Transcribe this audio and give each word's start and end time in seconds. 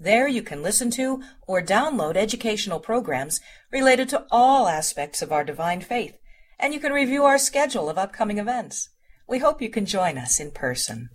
There 0.00 0.26
you 0.26 0.42
can 0.42 0.60
listen 0.60 0.90
to 0.92 1.22
or 1.46 1.62
download 1.62 2.16
educational 2.16 2.80
programs 2.80 3.40
related 3.70 4.08
to 4.08 4.26
all 4.28 4.66
aspects 4.66 5.22
of 5.22 5.30
our 5.30 5.44
divine 5.44 5.82
faith, 5.82 6.18
and 6.58 6.74
you 6.74 6.80
can 6.80 6.92
review 6.92 7.22
our 7.22 7.38
schedule 7.38 7.88
of 7.88 7.96
upcoming 7.96 8.38
events. 8.38 8.88
We 9.28 9.38
hope 9.38 9.62
you 9.62 9.70
can 9.70 9.86
join 9.86 10.18
us 10.18 10.40
in 10.40 10.50
person. 10.50 11.10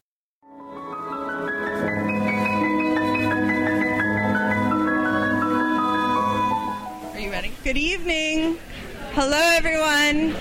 Are 7.13 7.20
you 7.20 7.29
ready? 7.29 7.51
Good 7.65 7.75
evening. 7.75 8.59
Hello, 9.11 9.41
everyone. 9.55 10.37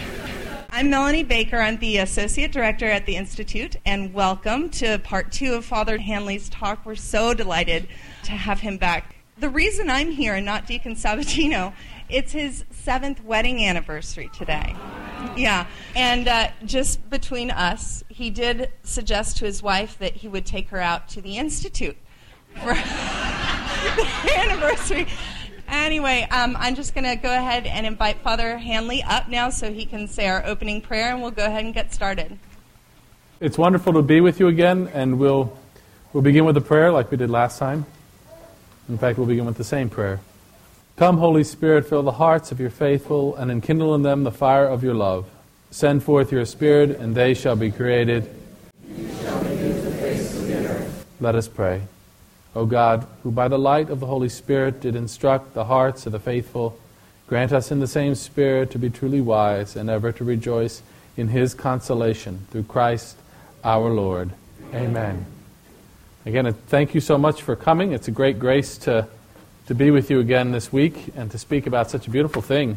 I'm 0.71 0.91
Melanie 0.91 1.25
Baker. 1.25 1.57
I'm 1.57 1.79
the 1.79 1.97
Associate 1.97 2.53
Director 2.53 2.87
at 2.87 3.05
the 3.05 3.17
Institute, 3.17 3.75
and 3.85 4.15
welcome 4.15 4.71
to 4.71 4.99
part 5.01 5.33
two 5.33 5.55
of 5.55 5.65
Father 5.65 5.99
Hanley's 5.99 6.49
talk. 6.49 6.87
We're 6.87 6.95
so 6.95 7.35
delighted 7.35 7.89
to 8.25 8.33
have 8.33 8.61
him 8.61 8.77
back. 8.77 9.17
The 9.39 9.49
reason 9.49 9.89
I'm 9.89 10.11
here 10.11 10.35
and 10.35 10.45
not 10.45 10.67
Deacon 10.67 10.95
Sabatino, 10.95 11.73
it's 12.09 12.33
his 12.33 12.65
seventh 12.71 13.23
wedding 13.23 13.65
anniversary 13.65 14.31
today. 14.35 14.75
Yeah, 15.37 15.67
and 15.95 16.27
uh, 16.27 16.49
just 16.65 17.09
between 17.11 17.51
us, 17.51 18.03
he 18.09 18.31
did 18.31 18.71
suggest 18.83 19.37
to 19.39 19.45
his 19.45 19.63
wife 19.63 19.99
that 19.99 20.15
he 20.15 20.29
would 20.29 20.47
take 20.47 20.71
her 20.71 20.81
out 20.81 21.09
to 21.11 21.21
the 21.21 21.39
Institute 21.39 21.97
for 22.55 22.75
the 22.75 24.33
anniversary. 24.37 25.07
Anyway, 25.69 26.27
um, 26.31 26.57
I'm 26.59 26.75
just 26.75 26.95
going 26.95 27.05
to 27.05 27.15
go 27.17 27.31
ahead 27.31 27.67
and 27.67 27.87
invite 27.87 28.21
Father 28.23 28.57
Hanley 28.57 29.03
up 29.03 29.29
now 29.29 29.51
so 29.51 29.71
he 29.71 29.85
can 29.85 30.09
say 30.09 30.27
our 30.27 30.45
opening 30.47 30.81
prayer, 30.81 31.13
and 31.13 31.21
we'll 31.21 31.31
go 31.31 31.45
ahead 31.45 31.65
and 31.65 31.75
get 31.75 31.93
started. 31.93 32.39
It's 33.41 33.59
wonderful 33.59 33.93
to 33.93 34.03
be 34.03 34.21
with 34.21 34.41
you 34.41 34.49
again, 34.49 34.89
and 34.95 35.19
we'll, 35.19 35.53
we'll 36.13 36.23
begin 36.23 36.45
with 36.45 36.57
a 36.57 36.63
prayer 36.63 36.91
like 36.91 37.11
we 37.11 37.19
did 37.19 37.31
last 37.31 37.59
time. 37.59 37.85
In 38.89 38.99
fact, 38.99 39.19
we'll 39.19 39.27
begin 39.27 39.45
with 39.45 39.57
the 39.57 39.65
same 39.65 39.91
prayer. 39.91 40.21
Come, 40.97 41.19
Holy 41.19 41.45
Spirit, 41.45 41.89
fill 41.89 42.03
the 42.03 42.13
hearts 42.13 42.51
of 42.51 42.59
your 42.59 42.71
faithful, 42.71 43.37
and 43.37 43.51
enkindle 43.51 43.95
in 43.95 44.03
them 44.03 44.25
the 44.25 44.33
fire 44.33 44.67
of 44.67 44.83
your 44.83 44.95
love. 44.95 45.27
Send 45.71 46.03
forth 46.03 46.33
your 46.33 46.45
Spirit, 46.45 46.99
and 46.99 47.15
they 47.15 47.35
shall 47.35 47.57
be 47.57 47.71
created. 47.71 48.29
Let 51.21 51.35
us 51.35 51.49
pray. 51.49 51.83
O 52.55 52.65
God, 52.65 53.07
who 53.23 53.31
by 53.31 53.49
the 53.49 53.59
light 53.59 53.91
of 53.91 54.01
the 54.01 54.07
Holy 54.07 54.29
Spirit 54.29 54.81
did 54.81 54.97
instruct 54.97 55.55
the 55.55 55.67
hearts 55.67 56.07
of 56.07 56.13
the 56.13 56.19
faithful, 56.19 56.79
grant 57.29 57.53
us 57.53 57.71
in 57.71 57.81
the 57.81 57.87
same 57.87 58.15
Spirit 58.15 58.71
to 58.71 58.79
be 58.79 58.89
truly 58.91 59.21
wise 59.21 59.77
and 59.77 59.91
ever 59.91 60.11
to 60.13 60.25
rejoice 60.25 60.83
in 61.17 61.29
his 61.29 61.55
consolation 61.55 62.47
through 62.51 62.63
Christ 62.65 63.17
our 63.63 63.91
Lord. 63.91 64.31
Amen. 64.73 65.27
Again, 66.29 66.53
thank 66.53 66.95
you 66.95 67.01
so 67.01 67.17
much 67.17 67.41
for 67.41 67.57
coming. 67.57 67.93
It's 67.93 68.09
a 68.09 68.11
great 68.11 68.39
grace 68.39 68.77
to, 68.81 69.09
to 69.67 69.75
be 69.75 69.91
with 69.91 70.11
you 70.11 70.21
again 70.21 70.53
this 70.53 70.71
week 70.71 71.15
and 71.17 71.31
to 71.31 71.39
speak 71.39 71.67
about 71.67 71.91
such 71.91 72.07
a 72.07 72.11
beautiful 72.11 72.43
thing 72.43 72.77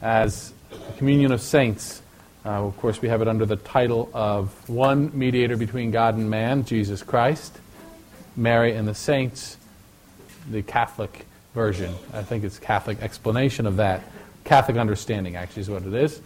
as 0.00 0.52
the 0.70 0.92
communion 0.98 1.32
of 1.32 1.40
saints. 1.40 2.00
Uh, 2.46 2.64
of 2.64 2.76
course, 2.76 3.02
we 3.02 3.08
have 3.08 3.20
it 3.20 3.26
under 3.26 3.44
the 3.44 3.56
title 3.56 4.08
of 4.14 4.52
One 4.68 5.10
Mediator 5.18 5.56
Between 5.56 5.90
God 5.90 6.14
and 6.14 6.30
Man, 6.30 6.64
Jesus 6.64 7.02
Christ, 7.02 7.58
Mary 8.36 8.76
and 8.76 8.86
the 8.86 8.94
Saints, 8.94 9.56
the 10.48 10.62
Catholic 10.62 11.26
version. 11.54 11.92
I 12.12 12.22
think 12.22 12.44
it's 12.44 12.60
Catholic 12.60 13.02
explanation 13.02 13.66
of 13.66 13.78
that. 13.78 14.04
Catholic 14.44 14.76
understanding, 14.76 15.34
actually, 15.34 15.62
is 15.62 15.70
what 15.70 15.82
it 15.82 15.92
is. 15.92 16.20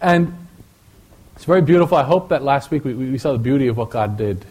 And 0.00 0.36
it's 1.36 1.44
very 1.44 1.62
beautiful. 1.62 1.96
I 1.96 2.02
hope 2.02 2.30
that 2.30 2.42
last 2.42 2.72
week 2.72 2.84
we, 2.84 2.94
we 2.94 3.18
saw 3.18 3.30
the 3.30 3.38
beauty 3.38 3.68
of 3.68 3.76
what 3.76 3.90
God 3.90 4.16
did 4.16 4.44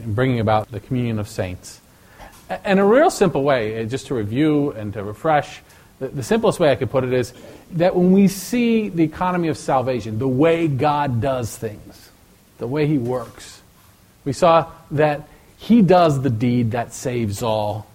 in 0.00 0.14
bringing 0.14 0.40
about 0.40 0.70
the 0.70 0.80
communion 0.80 1.18
of 1.18 1.28
saints. 1.28 1.80
And 2.48 2.78
a 2.78 2.84
real 2.84 3.10
simple 3.10 3.42
way, 3.42 3.82
uh, 3.82 3.84
just 3.84 4.06
to 4.08 4.14
review 4.14 4.70
and 4.72 4.92
to 4.92 5.02
refresh, 5.02 5.60
the 5.98 6.22
simplest 6.22 6.60
way 6.60 6.70
I 6.70 6.76
could 6.76 6.90
put 6.90 7.04
it 7.04 7.12
is 7.12 7.32
that 7.72 7.96
when 7.96 8.12
we 8.12 8.28
see 8.28 8.90
the 8.90 9.02
economy 9.02 9.48
of 9.48 9.56
salvation, 9.56 10.18
the 10.18 10.28
way 10.28 10.68
God 10.68 11.20
does 11.20 11.56
things, 11.56 12.10
the 12.58 12.66
way 12.66 12.86
He 12.86 12.98
works, 12.98 13.62
we 14.24 14.32
saw 14.32 14.70
that 14.90 15.28
He 15.56 15.80
does 15.80 16.20
the 16.20 16.30
deed 16.30 16.72
that 16.72 16.92
saves 16.92 17.42
all 17.42 17.86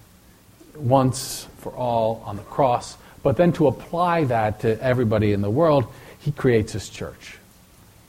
once 0.74 1.46
for 1.58 1.72
all 1.72 2.22
on 2.26 2.36
the 2.36 2.42
cross, 2.42 2.96
but 3.22 3.36
then 3.36 3.52
to 3.52 3.68
apply 3.68 4.24
that 4.24 4.60
to 4.60 4.82
everybody 4.82 5.32
in 5.32 5.40
the 5.40 5.50
world, 5.50 5.86
He 6.18 6.32
creates 6.32 6.72
His 6.72 6.88
church, 6.88 7.38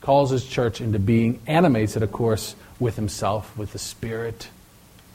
calls 0.02 0.32
His 0.32 0.44
church 0.44 0.82
into 0.82 0.98
being, 0.98 1.40
animates 1.46 1.96
it, 1.96 2.02
of 2.02 2.12
course, 2.12 2.56
with 2.84 2.96
himself, 2.96 3.58
with 3.58 3.72
the 3.72 3.80
Spirit. 3.80 4.50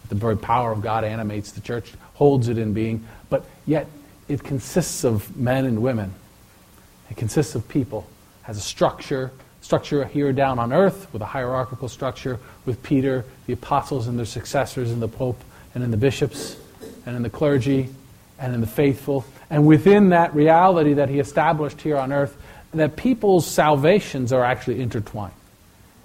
The 0.09 0.15
very 0.15 0.37
power 0.37 0.73
of 0.73 0.81
God 0.81 1.05
animates 1.05 1.53
the 1.53 1.61
church, 1.61 1.93
holds 2.15 2.49
it 2.49 2.59
in 2.59 2.73
being, 2.73 3.07
but 3.29 3.45
yet 3.67 3.87
it 4.27 4.43
consists 4.43 5.05
of 5.05 5.37
men 5.37 5.67
and 5.67 5.83
women. 5.83 6.15
It 7.11 7.17
consists 7.17 7.55
of 7.55 7.69
people, 7.69 8.09
has 8.43 8.57
a 8.57 8.63
structure, 8.63 9.31
structure 9.61 10.05
here 10.07 10.33
down 10.33 10.59
on 10.59 10.73
earth 10.73 11.13
with 11.13 11.21
a 11.21 11.27
hierarchical 11.27 11.89
structure 11.89 12.39
with 12.65 12.83
Peter, 12.83 13.25
the 13.47 13.53
apostles 13.53 14.09
and 14.09 14.19
their 14.19 14.27
successors, 14.27 14.91
and 14.91 15.03
the 15.03 15.09
Pope, 15.09 15.41
and 15.75 15.85
in 15.85 15.91
the 15.91 15.97
bishops, 15.97 16.57
and 17.05 17.17
in 17.17 17.23
the 17.23 17.31
clergy, 17.31 17.89
and 18.39 18.55
in 18.55 18.61
the 18.61 18.67
faithful. 18.67 19.25
And 19.51 19.67
within 19.67 20.11
that 20.11 20.35
reality 20.35 20.95
that 20.95 21.09
he 21.09 21.19
established 21.19 21.83
here 21.83 21.97
on 21.97 22.13
earth, 22.13 22.37
that 22.73 22.97
people's 22.97 23.47
salvations 23.47 24.33
are 24.33 24.45
actually 24.45 24.81
intertwined. 24.81 25.35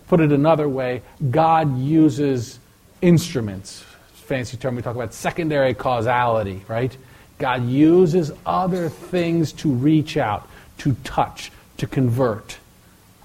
Put 0.07 0.19
it 0.19 0.31
another 0.31 0.67
way, 0.67 1.01
God 1.31 1.77
uses 1.77 2.59
instruments. 3.01 3.83
Fancy 4.13 4.57
term, 4.57 4.75
we 4.75 4.81
talk 4.81 4.95
about 4.95 5.13
secondary 5.13 5.73
causality, 5.73 6.63
right? 6.67 6.95
God 7.37 7.65
uses 7.67 8.31
other 8.45 8.89
things 8.89 9.51
to 9.53 9.69
reach 9.69 10.17
out, 10.17 10.47
to 10.79 10.93
touch, 11.03 11.51
to 11.77 11.87
convert, 11.87 12.57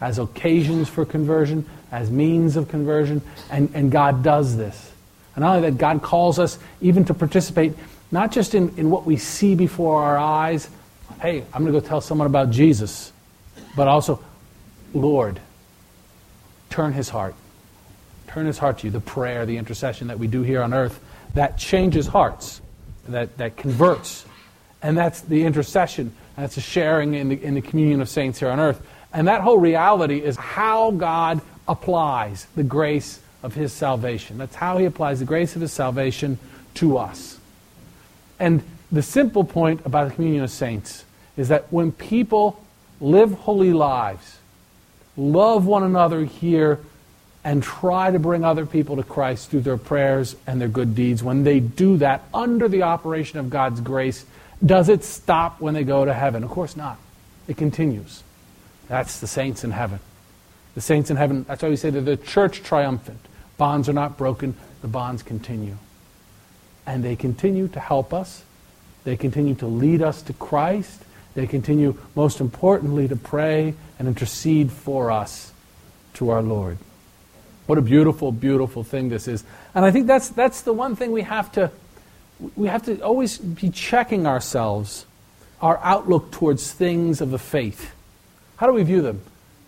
as 0.01 0.19
occasions 0.19 0.89
for 0.89 1.05
conversion, 1.05 1.67
as 1.93 2.11
means 2.11 2.57
of 2.57 2.69
conversion, 2.69 3.23
and, 3.51 3.71
and 3.75 3.91
God 3.91 4.23
does 4.23 4.57
this. 4.57 4.93
And 5.35 5.45
not 5.45 5.57
only 5.57 5.71
that, 5.71 5.79
God 5.79 6.03
calls 6.03 6.39
us 6.39 6.59
even 6.81 7.05
to 7.07 7.15
participate, 7.15 7.75
not 8.11 8.33
just 8.33 8.55
in, 8.55 8.77
in 8.77 8.91
what 8.91 9.07
we 9.07 9.17
see 9.17 9.55
before 9.55 10.03
our 10.03 10.19
eyes, 10.19 10.69
hey, 11.21 11.45
I'm 11.53 11.63
going 11.63 11.73
to 11.73 11.81
go 11.81 11.87
tell 11.87 12.01
someone 12.01 12.27
about 12.27 12.51
Jesus, 12.51 13.13
but 13.77 13.89
also, 13.89 14.23
Lord, 14.95 15.41
turn 16.71 16.93
his 16.93 17.09
heart. 17.09 17.35
Turn 18.29 18.47
his 18.47 18.59
heart 18.59 18.79
to 18.81 18.87
you. 18.87 18.91
The 18.91 19.01
prayer, 19.01 19.47
the 19.47 19.57
intercession 19.57 20.09
that 20.09 20.19
we 20.19 20.27
do 20.27 20.43
here 20.43 20.63
on 20.63 20.75
earth, 20.75 21.01
that 21.35 21.59
changes 21.59 22.07
hearts, 22.07 22.61
that, 23.09 23.37
that 23.39 23.57
converts. 23.57 24.25
And 24.83 24.97
that's 24.97 25.21
the 25.23 25.45
intercession. 25.45 26.13
That's 26.37 26.55
the 26.55 26.61
sharing 26.61 27.15
in 27.15 27.29
the, 27.31 27.43
in 27.43 27.55
the 27.55 27.61
communion 27.61 28.01
of 28.01 28.09
saints 28.09 28.39
here 28.39 28.51
on 28.51 28.61
earth. 28.61 28.81
And 29.13 29.27
that 29.29 29.41
whole 29.41 29.59
reality 29.59 30.23
is 30.23 30.37
how 30.37 30.91
God 30.93 31.41
applies 31.67 32.47
the 32.55 32.63
grace 32.63 33.21
of 33.43 33.55
his 33.55 33.73
salvation. 33.73 34.39
That's 34.39 34.55
how 34.55 34.79
he 34.79 34.85
applies 34.85 35.21
the 35.21 35.25
grace 35.25 35.55
of 35.55 35.63
his 35.63 35.73
salvation 35.73 36.39
to 36.75 36.99
us. 36.99 37.39
And 38.39 38.63
the 38.93 39.03
simple 39.03 39.45
point 39.45 39.85
about 39.85 40.09
the 40.09 40.15
communion 40.15 40.45
of 40.45 40.51
saints 40.51 41.05
is 41.37 41.49
that 41.49 41.73
when 41.73 41.93
people 41.93 42.63
live 43.01 43.33
holy 43.33 43.73
lives, 43.73 44.38
love 45.19 45.67
one 45.67 45.83
another 45.83 46.25
here, 46.25 46.81
and 47.45 47.63
try 47.63 48.11
to 48.11 48.19
bring 48.19 48.45
other 48.45 48.67
people 48.67 48.97
to 48.97 49.03
Christ 49.03 49.51
through 49.51 49.61
their 49.61 49.77
prayers 49.77 50.37
and 50.47 50.61
their 50.61 50.69
good 50.69 50.95
deeds, 50.95 51.23
when 51.23 51.45
they 51.45 51.61
do 51.61 51.97
that 51.99 52.25
under 52.35 52.69
the 52.69 52.83
operation 52.83 53.39
of 53.39 53.49
God's 53.49 53.81
grace, 53.81 54.27
does 54.65 54.89
it 54.89 55.05
stop 55.05 55.61
when 55.61 55.75
they 55.75 55.85
go 55.85 56.05
to 56.05 56.13
heaven? 56.13 56.45
Of 56.45 56.51
course 56.51 56.77
not. 56.77 56.99
It 57.47 57.57
continues. 57.57 58.23
That's 58.89 59.21
the 59.21 59.27
saints 59.27 59.65
in 59.65 59.71
heaven. 59.71 60.01
The 60.75 60.81
saints 60.81 61.11
in 61.11 61.17
heaven, 61.17 61.45
that's 61.49 61.63
why 61.63 61.69
we 61.69 61.77
say 61.77 61.91
they're 61.91 62.03
the 62.03 62.17
church 62.17 62.63
triumphant. 62.63 63.21
Bonds 63.57 63.89
are 63.89 63.95
not 63.95 64.19
broken, 64.19 64.55
the 64.83 64.89
bonds 64.89 65.23
continue. 65.23 65.77
And 66.87 67.05
they 67.05 67.17
continue 67.17 67.69
to 67.69 67.81
help 67.81 68.13
us. 68.13 68.45
They 69.05 69.17
continue 69.17 69.55
to 69.57 69.67
lead 69.67 70.03
us 70.03 70.23
to 70.23 70.33
Christ. 70.33 71.03
They 71.39 71.47
continue, 71.47 71.97
most 72.17 72.41
importantly, 72.41 73.07
to 73.07 73.15
pray 73.15 73.75
and 74.01 74.09
intercede 74.09 74.73
for 74.73 75.13
us 75.13 75.53
to 76.15 76.31
our 76.31 76.43
Lord. 76.43 76.79
What 77.67 77.79
a 77.79 77.81
beautiful, 77.81 78.33
beautiful 78.33 78.83
thing 78.83 79.09
this 79.09 79.29
is. 79.29 79.45
And 79.73 79.85
I 79.85 79.93
think 79.93 80.09
that's, 80.09 80.31
that's 80.31 80.63
the 80.63 80.73
one 80.73 80.97
thing 80.97 81.13
we 81.13 81.23
have 81.23 81.53
to, 81.53 81.71
we 82.57 82.67
have 82.67 82.83
to 82.87 83.01
always 83.03 83.39
be 83.39 83.71
checking 83.71 84.27
ourselves, 84.27 85.07
our 85.63 85.79
outlook 85.85 86.33
towards 86.33 86.73
things 86.73 87.21
of 87.21 87.31
the 87.31 87.39
faith. 87.39 87.95
How 88.57 88.67
do 88.67 88.73
we 88.73 88.83
view 88.83 89.01
them? 89.01 89.23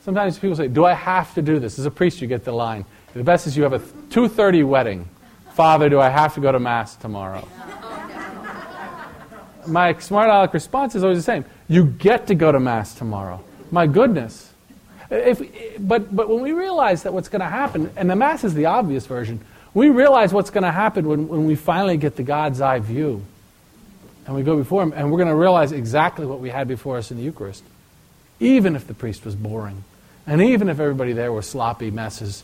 Sometimes 0.05 0.41
people 0.41 0.57
say, 0.57 0.67
Do 0.67 0.85
I 0.85 0.95
have 0.95 1.33
to 1.35 1.43
do 1.43 1.61
this? 1.61 1.79
As 1.79 1.87
a 1.87 1.91
priest, 1.93 2.21
you 2.21 2.27
get 2.27 2.45
the 2.45 2.51
line. 2.51 2.85
The 3.15 3.23
best 3.23 3.47
is 3.47 3.57
you 3.57 3.63
have 3.63 3.75
a 3.75 3.79
2.30 3.79 4.67
wedding. 4.67 5.09
Father, 5.53 5.89
do 5.89 6.01
I 6.01 6.09
have 6.09 6.35
to 6.35 6.41
go 6.41 6.51
to 6.51 6.59
Mass 6.59 6.97
tomorrow? 6.97 7.47
My 9.67 9.97
smart 9.99 10.31
aleck 10.31 10.53
response 10.55 10.97
is 10.97 11.05
always 11.05 11.19
the 11.19 11.23
same. 11.23 11.45
You 11.71 11.87
get 11.87 12.27
to 12.27 12.35
go 12.35 12.51
to 12.51 12.59
Mass 12.59 12.97
tomorrow. 12.97 13.41
My 13.71 13.87
goodness. 13.87 14.53
If, 15.09 15.41
but, 15.79 16.15
but 16.15 16.29
when 16.29 16.43
we 16.43 16.51
realize 16.51 17.05
that 17.05 17.13
what's 17.13 17.29
going 17.29 17.41
to 17.41 17.49
happen, 17.49 17.93
and 17.97 18.11
the 18.11 18.17
Mass 18.17 18.43
is 18.43 18.55
the 18.55 18.67
obvious 18.67 19.07
version, 19.07 19.41
we 19.73 19.89
realize 19.89 20.33
what's 20.33 20.51
going 20.51 20.65
to 20.65 20.73
happen 20.73 21.07
when, 21.07 21.29
when 21.29 21.47
we 21.47 21.55
finally 21.55 21.97
get 21.97 22.17
the 22.17 22.25
God's 22.25 22.61
eye 22.61 22.81
view. 22.81 23.25
And 24.27 24.35
we 24.35 24.43
go 24.43 24.57
before 24.57 24.83
Him, 24.83 24.93
and 24.95 25.13
we're 25.13 25.19
going 25.19 25.29
to 25.29 25.35
realize 25.37 25.71
exactly 25.71 26.27
what 26.27 26.41
we 26.41 26.51
had 26.51 26.67
before 26.67 26.97
us 26.97 27.13
in 27.13 27.19
the 27.19 27.23
Eucharist. 27.23 27.63
Even 28.41 28.75
if 28.75 28.89
the 28.89 28.95
priest 28.95 29.25
was 29.25 29.37
boring, 29.37 29.85
and 30.27 30.43
even 30.43 30.69
if 30.69 30.81
everybody 30.81 31.13
there 31.13 31.33
were 31.33 31.41
sloppy 31.41 31.93
messes, 31.93 32.43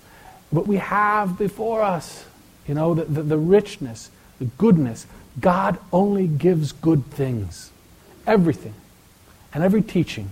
what 0.50 0.68
we 0.68 0.76
have 0.76 1.36
before 1.36 1.82
us, 1.82 2.24
you 2.68 2.74
know, 2.74 2.94
the, 2.94 3.04
the, 3.04 3.22
the 3.22 3.38
richness, 3.38 4.08
the 4.38 4.44
goodness. 4.44 5.04
God 5.40 5.78
only 5.92 6.28
gives 6.28 6.70
good 6.70 7.04
things. 7.06 7.72
Everything. 8.24 8.74
And 9.56 9.64
every 9.64 9.80
teaching, 9.80 10.30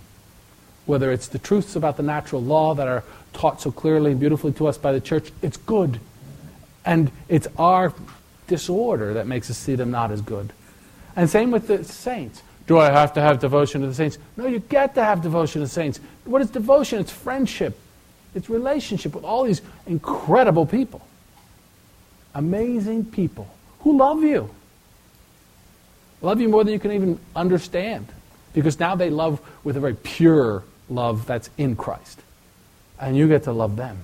whether 0.84 1.10
it's 1.10 1.28
the 1.28 1.38
truths 1.38 1.76
about 1.76 1.96
the 1.96 2.02
natural 2.02 2.42
law 2.42 2.74
that 2.74 2.86
are 2.86 3.02
taught 3.32 3.58
so 3.58 3.72
clearly 3.72 4.10
and 4.10 4.20
beautifully 4.20 4.52
to 4.52 4.66
us 4.66 4.76
by 4.76 4.92
the 4.92 5.00
church, 5.00 5.32
it's 5.40 5.56
good. 5.56 5.98
And 6.84 7.10
it's 7.30 7.48
our 7.56 7.94
disorder 8.48 9.14
that 9.14 9.26
makes 9.26 9.48
us 9.48 9.56
see 9.56 9.76
them 9.76 9.90
not 9.90 10.10
as 10.10 10.20
good. 10.20 10.52
And 11.16 11.30
same 11.30 11.50
with 11.50 11.68
the 11.68 11.82
saints. 11.84 12.42
Do 12.66 12.78
I 12.78 12.90
have 12.90 13.14
to 13.14 13.22
have 13.22 13.40
devotion 13.40 13.80
to 13.80 13.86
the 13.86 13.94
saints? 13.94 14.18
No, 14.36 14.46
you 14.46 14.58
get 14.58 14.94
to 14.96 15.02
have 15.02 15.22
devotion 15.22 15.62
to 15.62 15.68
the 15.68 15.72
saints. 15.72 16.00
What 16.26 16.42
is 16.42 16.50
devotion? 16.50 17.00
It's 17.00 17.10
friendship, 17.10 17.78
it's 18.34 18.50
relationship 18.50 19.14
with 19.14 19.24
all 19.24 19.44
these 19.44 19.62
incredible 19.86 20.66
people. 20.66 21.00
Amazing 22.34 23.06
people 23.06 23.48
who 23.80 23.96
love 23.96 24.22
you. 24.22 24.54
Love 26.20 26.42
you 26.42 26.50
more 26.50 26.62
than 26.62 26.74
you 26.74 26.78
can 26.78 26.92
even 26.92 27.18
understand. 27.34 28.06
Because 28.54 28.80
now 28.80 28.94
they 28.94 29.10
love 29.10 29.40
with 29.62 29.76
a 29.76 29.80
very 29.80 29.94
pure 29.94 30.62
love 30.88 31.26
that's 31.26 31.50
in 31.58 31.76
Christ. 31.76 32.20
And 32.98 33.16
you 33.16 33.28
get 33.28 33.42
to 33.44 33.52
love 33.52 33.76
them. 33.76 33.98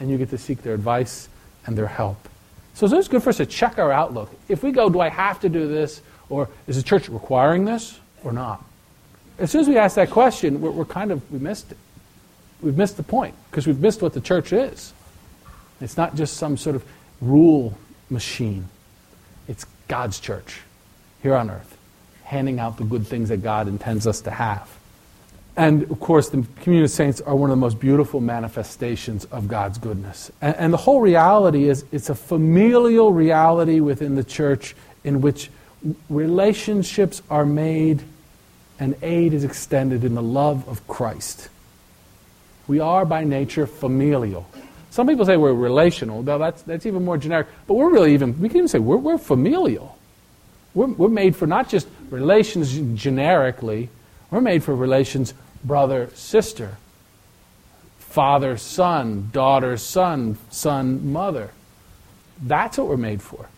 And 0.00 0.10
you 0.10 0.18
get 0.18 0.30
to 0.30 0.38
seek 0.38 0.62
their 0.62 0.74
advice 0.74 1.28
and 1.66 1.78
their 1.78 1.86
help. 1.86 2.28
So 2.74 2.84
it's 2.84 2.92
always 2.92 3.08
good 3.08 3.22
for 3.22 3.30
us 3.30 3.36
to 3.36 3.46
check 3.46 3.78
our 3.78 3.92
outlook. 3.92 4.30
If 4.48 4.62
we 4.62 4.72
go, 4.72 4.90
do 4.90 5.00
I 5.00 5.08
have 5.08 5.40
to 5.40 5.48
do 5.48 5.68
this? 5.68 6.02
Or 6.28 6.48
is 6.66 6.76
the 6.76 6.82
church 6.82 7.08
requiring 7.08 7.64
this 7.64 7.98
or 8.24 8.32
not? 8.32 8.64
As 9.38 9.50
soon 9.50 9.60
as 9.60 9.68
we 9.68 9.76
ask 9.76 9.96
that 9.96 10.10
question, 10.10 10.60
we're, 10.60 10.70
we're 10.70 10.84
kind 10.84 11.12
of, 11.12 11.30
we 11.30 11.38
missed 11.38 11.72
it. 11.72 11.78
We've 12.62 12.76
missed 12.76 12.96
the 12.96 13.02
point 13.02 13.34
because 13.50 13.66
we've 13.66 13.80
missed 13.80 14.02
what 14.02 14.12
the 14.12 14.20
church 14.20 14.52
is. 14.52 14.92
It's 15.80 15.96
not 15.96 16.14
just 16.14 16.38
some 16.38 16.56
sort 16.56 16.74
of 16.74 16.84
rule 17.20 17.76
machine, 18.08 18.66
it's 19.48 19.66
God's 19.88 20.20
church 20.20 20.60
here 21.22 21.34
on 21.34 21.50
earth, 21.50 21.75
handing 22.26 22.58
out 22.58 22.76
the 22.76 22.84
good 22.84 23.06
things 23.06 23.28
that 23.28 23.38
God 23.38 23.68
intends 23.68 24.04
us 24.06 24.20
to 24.22 24.32
have. 24.32 24.68
And 25.56 25.84
of 25.84 26.00
course, 26.00 26.28
the 26.28 26.44
communion 26.60 26.84
of 26.84 26.90
saints 26.90 27.20
are 27.20 27.34
one 27.34 27.50
of 27.50 27.56
the 27.56 27.60
most 27.60 27.78
beautiful 27.78 28.20
manifestations 28.20 29.24
of 29.26 29.48
God's 29.48 29.78
goodness. 29.78 30.30
And, 30.42 30.56
and, 30.56 30.72
the 30.72 30.76
whole 30.76 31.00
reality 31.00 31.68
is 31.68 31.84
it's 31.92 32.10
a 32.10 32.14
familial 32.14 33.12
reality 33.12 33.80
within 33.80 34.16
the 34.16 34.24
church 34.24 34.74
in 35.04 35.22
which 35.22 35.50
relationships 36.10 37.22
are 37.30 37.46
made 37.46 38.02
and 38.80 38.96
aid 39.02 39.32
is 39.32 39.44
extended 39.44 40.04
in 40.04 40.14
the 40.14 40.22
love 40.22 40.68
of 40.68 40.86
Christ. 40.88 41.48
We 42.66 42.80
are 42.80 43.06
by 43.06 43.24
nature 43.24 43.66
familial. 43.66 44.46
Some 44.90 45.06
people 45.06 45.24
say 45.24 45.36
we're 45.36 45.54
relational, 45.54 46.22
though 46.22 46.38
that's, 46.38 46.62
that's 46.62 46.84
even 46.84 47.04
more 47.04 47.16
generic. 47.16 47.46
But 47.66 47.74
we're 47.74 47.90
really 47.90 48.12
even, 48.14 48.38
we 48.40 48.48
can 48.48 48.58
even 48.58 48.68
say 48.68 48.80
we're, 48.80 48.96
we're 48.96 49.16
familial. 49.16 49.95
We're, 50.76 50.88
we're 50.88 51.08
made 51.08 51.34
for 51.34 51.46
not 51.46 51.70
just 51.70 51.88
relations 52.10 53.00
generically, 53.00 53.88
we're 54.30 54.42
made 54.42 54.62
for 54.62 54.76
relations 54.76 55.32
brother, 55.64 56.10
sister, 56.14 56.76
father, 57.98 58.58
son, 58.58 59.30
daughter, 59.32 59.78
son, 59.78 60.36
son, 60.50 61.12
mother. 61.12 61.50
That's 62.42 62.76
what 62.76 62.88
we're 62.88 62.98
made 62.98 63.22
for. 63.22 63.48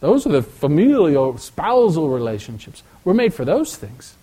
Those 0.00 0.26
are 0.26 0.30
the 0.30 0.42
familial, 0.42 1.36
spousal 1.36 2.08
relationships. 2.08 2.82
We're 3.04 3.14
made 3.14 3.34
for 3.34 3.44
those 3.44 3.76
things. 3.76 4.14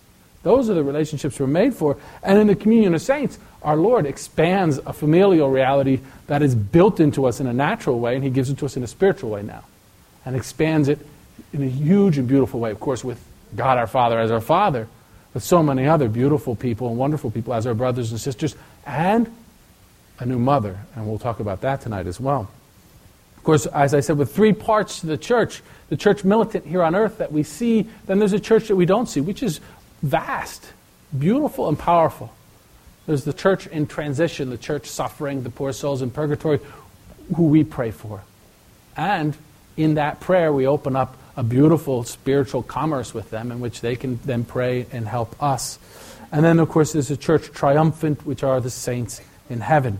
Those 0.42 0.68
are 0.68 0.74
the 0.74 0.82
relationships 0.82 1.38
we're 1.38 1.46
made 1.46 1.74
for. 1.74 1.96
And 2.22 2.38
in 2.38 2.48
the 2.48 2.56
communion 2.56 2.94
of 2.94 3.02
saints, 3.02 3.38
our 3.62 3.76
Lord 3.76 4.06
expands 4.06 4.78
a 4.78 4.92
familial 4.92 5.50
reality 5.50 6.00
that 6.26 6.42
is 6.42 6.54
built 6.56 6.98
into 6.98 7.26
us 7.26 7.38
in 7.38 7.46
a 7.46 7.52
natural 7.52 8.00
way, 8.00 8.16
and 8.16 8.24
He 8.24 8.30
gives 8.30 8.50
it 8.50 8.58
to 8.58 8.66
us 8.66 8.76
in 8.76 8.82
a 8.82 8.88
spiritual 8.88 9.30
way 9.30 9.42
now. 9.42 9.64
And 10.26 10.34
expands 10.34 10.88
it 10.88 10.98
in 11.52 11.62
a 11.62 11.66
huge 11.66 12.18
and 12.18 12.26
beautiful 12.26 12.60
way, 12.60 12.70
of 12.70 12.80
course, 12.80 13.04
with 13.04 13.20
God 13.54 13.78
our 13.78 13.86
Father 13.86 14.18
as 14.18 14.30
our 14.30 14.40
Father, 14.40 14.88
with 15.32 15.42
so 15.42 15.62
many 15.62 15.86
other 15.86 16.08
beautiful 16.08 16.56
people 16.56 16.88
and 16.88 16.98
wonderful 16.98 17.30
people 17.30 17.54
as 17.54 17.66
our 17.66 17.74
brothers 17.74 18.10
and 18.10 18.20
sisters, 18.20 18.56
and 18.86 19.32
a 20.18 20.26
new 20.26 20.38
mother. 20.38 20.78
And 20.94 21.06
we'll 21.06 21.18
talk 21.18 21.40
about 21.40 21.60
that 21.62 21.80
tonight 21.80 22.06
as 22.06 22.20
well. 22.20 22.50
Of 23.36 23.44
course, 23.44 23.66
as 23.66 23.94
I 23.94 24.00
said, 24.00 24.16
with 24.16 24.34
three 24.34 24.52
parts 24.52 25.00
to 25.00 25.06
the 25.06 25.18
church 25.18 25.62
the 25.88 25.96
church 25.96 26.24
militant 26.24 26.66
here 26.66 26.82
on 26.82 26.94
earth 26.94 27.18
that 27.18 27.30
we 27.30 27.42
see, 27.42 27.86
then 28.06 28.18
there's 28.18 28.32
a 28.32 28.40
church 28.40 28.68
that 28.68 28.76
we 28.76 28.86
don't 28.86 29.06
see, 29.06 29.20
which 29.20 29.42
is 29.42 29.60
vast, 30.02 30.72
beautiful, 31.16 31.68
and 31.68 31.78
powerful. 31.78 32.32
There's 33.06 33.24
the 33.24 33.32
church 33.32 33.66
in 33.66 33.86
transition, 33.86 34.50
the 34.50 34.58
church 34.58 34.86
suffering, 34.86 35.42
the 35.42 35.50
poor 35.50 35.72
souls 35.72 36.00
in 36.00 36.10
purgatory, 36.10 36.58
who 37.36 37.44
we 37.44 37.64
pray 37.64 37.90
for. 37.90 38.22
And 38.96 39.36
in 39.76 39.94
that 39.94 40.20
prayer, 40.20 40.52
we 40.52 40.66
open 40.66 40.96
up 40.96 41.16
a 41.36 41.42
beautiful 41.42 42.04
spiritual 42.04 42.62
commerce 42.62 43.12
with 43.12 43.30
them 43.30 43.50
in 43.50 43.60
which 43.60 43.80
they 43.80 43.96
can 43.96 44.20
then 44.24 44.44
pray 44.44 44.86
and 44.92 45.06
help 45.06 45.40
us. 45.42 45.78
And 46.30 46.44
then, 46.44 46.58
of 46.58 46.68
course, 46.68 46.92
there's 46.92 47.10
a 47.10 47.16
church 47.16 47.50
triumphant, 47.52 48.26
which 48.26 48.42
are 48.42 48.60
the 48.60 48.70
saints 48.70 49.20
in 49.48 49.60
heaven. 49.60 49.98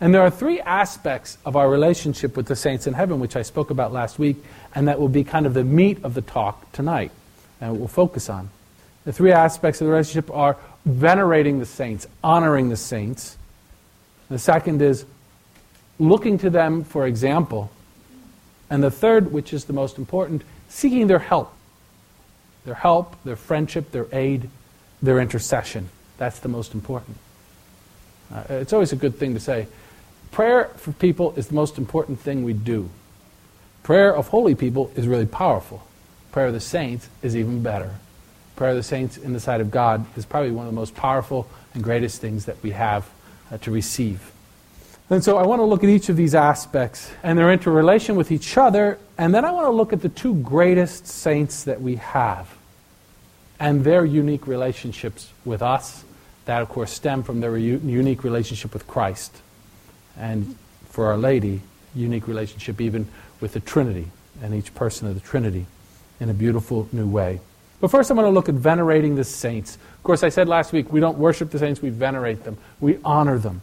And 0.00 0.12
there 0.12 0.22
are 0.22 0.30
three 0.30 0.60
aspects 0.60 1.38
of 1.44 1.54
our 1.54 1.70
relationship 1.70 2.36
with 2.36 2.46
the 2.46 2.56
saints 2.56 2.86
in 2.86 2.94
heaven, 2.94 3.20
which 3.20 3.36
I 3.36 3.42
spoke 3.42 3.70
about 3.70 3.92
last 3.92 4.18
week, 4.18 4.36
and 4.74 4.88
that 4.88 4.98
will 4.98 5.08
be 5.08 5.24
kind 5.24 5.46
of 5.46 5.54
the 5.54 5.64
meat 5.64 6.02
of 6.02 6.14
the 6.14 6.22
talk 6.22 6.72
tonight, 6.72 7.12
and 7.60 7.78
we'll 7.78 7.88
focus 7.88 8.28
on. 8.28 8.50
The 9.04 9.12
three 9.12 9.32
aspects 9.32 9.80
of 9.80 9.86
the 9.86 9.92
relationship 9.92 10.30
are 10.34 10.56
venerating 10.84 11.58
the 11.58 11.66
saints, 11.66 12.06
honoring 12.24 12.68
the 12.68 12.76
saints. 12.76 13.36
The 14.28 14.38
second 14.38 14.82
is 14.82 15.04
looking 15.98 16.38
to 16.38 16.50
them 16.50 16.84
for 16.84 17.06
example. 17.06 17.70
And 18.70 18.82
the 18.82 18.90
third, 18.90 19.32
which 19.32 19.52
is 19.52 19.66
the 19.66 19.72
most 19.72 19.98
important, 19.98 20.42
seeking 20.72 21.06
their 21.06 21.18
help. 21.18 21.52
Their 22.64 22.74
help, 22.74 23.22
their 23.24 23.36
friendship, 23.36 23.92
their 23.92 24.06
aid, 24.12 24.48
their 25.02 25.20
intercession. 25.20 25.88
That's 26.16 26.38
the 26.38 26.48
most 26.48 26.74
important. 26.74 27.18
Uh, 28.32 28.44
it's 28.48 28.72
always 28.72 28.92
a 28.92 28.96
good 28.96 29.16
thing 29.16 29.34
to 29.34 29.40
say, 29.40 29.66
Prayer 30.30 30.70
for 30.76 30.92
people 30.92 31.34
is 31.36 31.48
the 31.48 31.54
most 31.54 31.76
important 31.76 32.18
thing 32.18 32.42
we 32.42 32.54
do. 32.54 32.88
Prayer 33.82 34.14
of 34.14 34.28
holy 34.28 34.54
people 34.54 34.90
is 34.96 35.06
really 35.06 35.26
powerful. 35.26 35.86
Prayer 36.30 36.46
of 36.46 36.54
the 36.54 36.60
saints 36.60 37.08
is 37.20 37.36
even 37.36 37.62
better. 37.62 37.96
Prayer 38.56 38.70
of 38.70 38.76
the 38.76 38.82
saints 38.82 39.18
in 39.18 39.34
the 39.34 39.40
sight 39.40 39.60
of 39.60 39.70
God 39.70 40.06
is 40.16 40.24
probably 40.24 40.52
one 40.52 40.66
of 40.66 40.72
the 40.72 40.80
most 40.80 40.94
powerful 40.94 41.46
and 41.74 41.82
greatest 41.82 42.20
things 42.20 42.46
that 42.46 42.62
we 42.62 42.70
have 42.70 43.10
uh, 43.50 43.58
to 43.58 43.70
receive. 43.70 44.31
And 45.12 45.22
so 45.22 45.36
I 45.36 45.42
want 45.42 45.60
to 45.60 45.64
look 45.64 45.84
at 45.84 45.90
each 45.90 46.08
of 46.08 46.16
these 46.16 46.34
aspects 46.34 47.12
and 47.22 47.38
their 47.38 47.52
interrelation 47.52 48.16
with 48.16 48.32
each 48.32 48.56
other, 48.56 48.98
and 49.18 49.34
then 49.34 49.44
I 49.44 49.50
want 49.50 49.66
to 49.66 49.70
look 49.70 49.92
at 49.92 50.00
the 50.00 50.08
two 50.08 50.34
greatest 50.36 51.06
saints 51.06 51.64
that 51.64 51.82
we 51.82 51.96
have 51.96 52.48
and 53.60 53.84
their 53.84 54.06
unique 54.06 54.46
relationships 54.46 55.30
with 55.44 55.60
us. 55.60 56.02
That, 56.46 56.62
of 56.62 56.70
course, 56.70 56.90
stem 56.90 57.24
from 57.24 57.40
their 57.40 57.58
unique 57.58 58.24
relationship 58.24 58.72
with 58.72 58.86
Christ 58.86 59.36
and 60.16 60.56
for 60.88 61.08
Our 61.08 61.18
Lady, 61.18 61.60
unique 61.94 62.26
relationship 62.26 62.80
even 62.80 63.06
with 63.42 63.52
the 63.52 63.60
Trinity 63.60 64.10
and 64.42 64.54
each 64.54 64.74
person 64.74 65.08
of 65.08 65.14
the 65.14 65.20
Trinity 65.20 65.66
in 66.20 66.30
a 66.30 66.34
beautiful 66.34 66.88
new 66.90 67.06
way. 67.06 67.38
But 67.82 67.90
first, 67.90 68.10
I'm 68.10 68.16
going 68.16 68.26
to 68.26 68.34
look 68.34 68.48
at 68.48 68.54
venerating 68.54 69.16
the 69.16 69.24
saints. 69.24 69.76
Of 69.76 70.02
course, 70.04 70.22
I 70.22 70.30
said 70.30 70.48
last 70.48 70.72
week 70.72 70.90
we 70.90 71.00
don't 71.00 71.18
worship 71.18 71.50
the 71.50 71.58
saints, 71.58 71.82
we 71.82 71.90
venerate 71.90 72.44
them, 72.44 72.56
we 72.80 72.98
honor 73.04 73.36
them. 73.36 73.60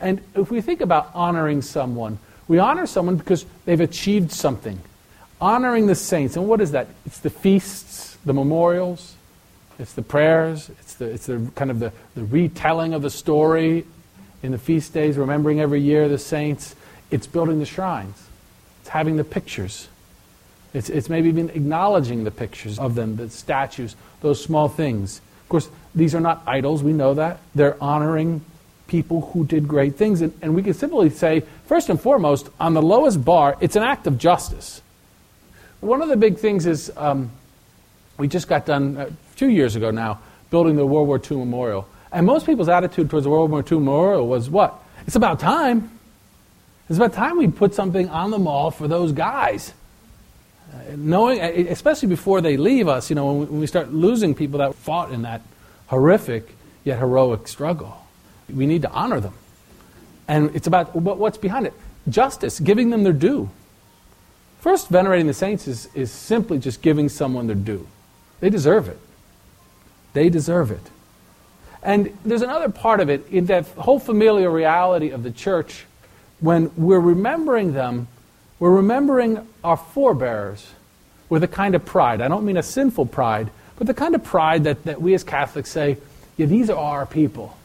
And 0.00 0.20
if 0.34 0.50
we 0.50 0.60
think 0.60 0.80
about 0.80 1.10
honoring 1.14 1.62
someone, 1.62 2.18
we 2.48 2.58
honor 2.58 2.86
someone 2.86 3.16
because 3.16 3.46
they've 3.64 3.80
achieved 3.80 4.30
something. 4.30 4.80
Honoring 5.40 5.86
the 5.86 5.94
saints, 5.94 6.36
and 6.36 6.48
what 6.48 6.60
is 6.60 6.72
that? 6.72 6.88
It's 7.04 7.18
the 7.18 7.30
feasts, 7.30 8.16
the 8.24 8.32
memorials, 8.32 9.16
it's 9.78 9.92
the 9.92 10.02
prayers, 10.02 10.70
it's 10.80 10.94
the, 10.94 11.06
it's 11.06 11.26
the 11.26 11.50
kind 11.54 11.70
of 11.70 11.78
the, 11.80 11.92
the 12.14 12.24
retelling 12.24 12.94
of 12.94 13.02
the 13.02 13.10
story 13.10 13.84
in 14.42 14.52
the 14.52 14.58
feast 14.58 14.94
days, 14.94 15.18
remembering 15.18 15.60
every 15.60 15.80
year 15.80 16.08
the 16.08 16.18
saints, 16.18 16.74
it's 17.10 17.26
building 17.26 17.58
the 17.58 17.66
shrines. 17.66 18.28
It's 18.80 18.88
having 18.88 19.16
the 19.16 19.24
pictures. 19.24 19.88
It's, 20.72 20.88
it's 20.88 21.08
maybe 21.08 21.28
even 21.28 21.50
acknowledging 21.50 22.24
the 22.24 22.30
pictures 22.30 22.78
of 22.78 22.94
them, 22.94 23.16
the 23.16 23.28
statues, 23.30 23.96
those 24.20 24.42
small 24.42 24.68
things. 24.68 25.20
Of 25.42 25.48
course, 25.48 25.68
these 25.94 26.14
are 26.14 26.20
not 26.20 26.42
idols, 26.46 26.82
we 26.82 26.92
know 26.92 27.14
that. 27.14 27.40
They're 27.54 27.82
honoring 27.82 28.44
people 28.86 29.32
who 29.32 29.44
did 29.44 29.66
great 29.66 29.96
things. 29.96 30.20
And, 30.20 30.32
and 30.42 30.54
we 30.54 30.62
can 30.62 30.74
simply 30.74 31.10
say, 31.10 31.42
first 31.66 31.88
and 31.88 32.00
foremost, 32.00 32.48
on 32.60 32.74
the 32.74 32.82
lowest 32.82 33.24
bar, 33.24 33.56
it's 33.60 33.76
an 33.76 33.82
act 33.82 34.06
of 34.06 34.18
justice. 34.18 34.82
One 35.80 36.02
of 36.02 36.08
the 36.08 36.16
big 36.16 36.38
things 36.38 36.66
is 36.66 36.92
um, 36.96 37.30
we 38.16 38.28
just 38.28 38.48
got 38.48 38.66
done 38.66 38.96
uh, 38.96 39.10
two 39.36 39.48
years 39.48 39.76
ago 39.76 39.90
now 39.90 40.20
building 40.50 40.76
the 40.76 40.86
World 40.86 41.08
War 41.08 41.20
II 41.20 41.38
Memorial. 41.38 41.88
And 42.12 42.24
most 42.24 42.46
people's 42.46 42.68
attitude 42.68 43.10
towards 43.10 43.24
the 43.24 43.30
World 43.30 43.50
War 43.50 43.60
II 43.60 43.78
Memorial 43.78 44.26
was 44.26 44.48
what? 44.48 44.80
It's 45.06 45.16
about 45.16 45.40
time. 45.40 45.90
It's 46.88 46.98
about 46.98 47.12
time 47.12 47.36
we 47.36 47.48
put 47.48 47.74
something 47.74 48.08
on 48.08 48.30
the 48.30 48.38
mall 48.38 48.70
for 48.70 48.86
those 48.86 49.12
guys. 49.12 49.72
Uh, 50.72 50.78
knowing, 50.96 51.40
uh, 51.40 51.70
especially 51.70 52.08
before 52.08 52.40
they 52.40 52.56
leave 52.56 52.88
us, 52.88 53.10
you 53.10 53.16
know, 53.16 53.32
when 53.32 53.60
we 53.60 53.66
start 53.66 53.92
losing 53.92 54.34
people 54.34 54.58
that 54.58 54.74
fought 54.74 55.10
in 55.12 55.22
that 55.22 55.42
horrific 55.88 56.54
yet 56.84 56.98
heroic 56.98 57.48
struggle, 57.48 58.05
we 58.52 58.66
need 58.66 58.82
to 58.82 58.90
honor 58.90 59.20
them. 59.20 59.34
And 60.28 60.54
it's 60.54 60.66
about 60.66 60.94
what's 60.94 61.38
behind 61.38 61.66
it 61.66 61.74
justice, 62.08 62.60
giving 62.60 62.90
them 62.90 63.02
their 63.02 63.12
due. 63.12 63.50
First, 64.60 64.88
venerating 64.88 65.26
the 65.26 65.34
saints 65.34 65.68
is, 65.68 65.88
is 65.94 66.10
simply 66.10 66.58
just 66.58 66.82
giving 66.82 67.08
someone 67.08 67.46
their 67.46 67.56
due. 67.56 67.86
They 68.40 68.50
deserve 68.50 68.88
it. 68.88 68.98
They 70.12 70.28
deserve 70.28 70.70
it. 70.70 70.80
And 71.82 72.16
there's 72.24 72.42
another 72.42 72.68
part 72.68 73.00
of 73.00 73.08
it 73.08 73.28
in 73.30 73.46
that 73.46 73.66
whole 73.68 73.98
familial 73.98 74.50
reality 74.50 75.10
of 75.10 75.22
the 75.22 75.30
church. 75.30 75.84
When 76.40 76.70
we're 76.76 77.00
remembering 77.00 77.72
them, 77.72 78.08
we're 78.58 78.74
remembering 78.74 79.46
our 79.62 79.76
forebears 79.76 80.66
with 81.28 81.44
a 81.44 81.48
kind 81.48 81.74
of 81.74 81.84
pride. 81.84 82.20
I 82.20 82.28
don't 82.28 82.44
mean 82.44 82.56
a 82.56 82.62
sinful 82.62 83.06
pride, 83.06 83.50
but 83.76 83.86
the 83.86 83.94
kind 83.94 84.14
of 84.14 84.24
pride 84.24 84.64
that, 84.64 84.84
that 84.84 85.00
we 85.00 85.14
as 85.14 85.22
Catholics 85.22 85.70
say, 85.70 85.98
yeah, 86.36 86.46
these 86.46 86.70
are 86.70 86.76
our 86.76 87.06
people. 87.06 87.56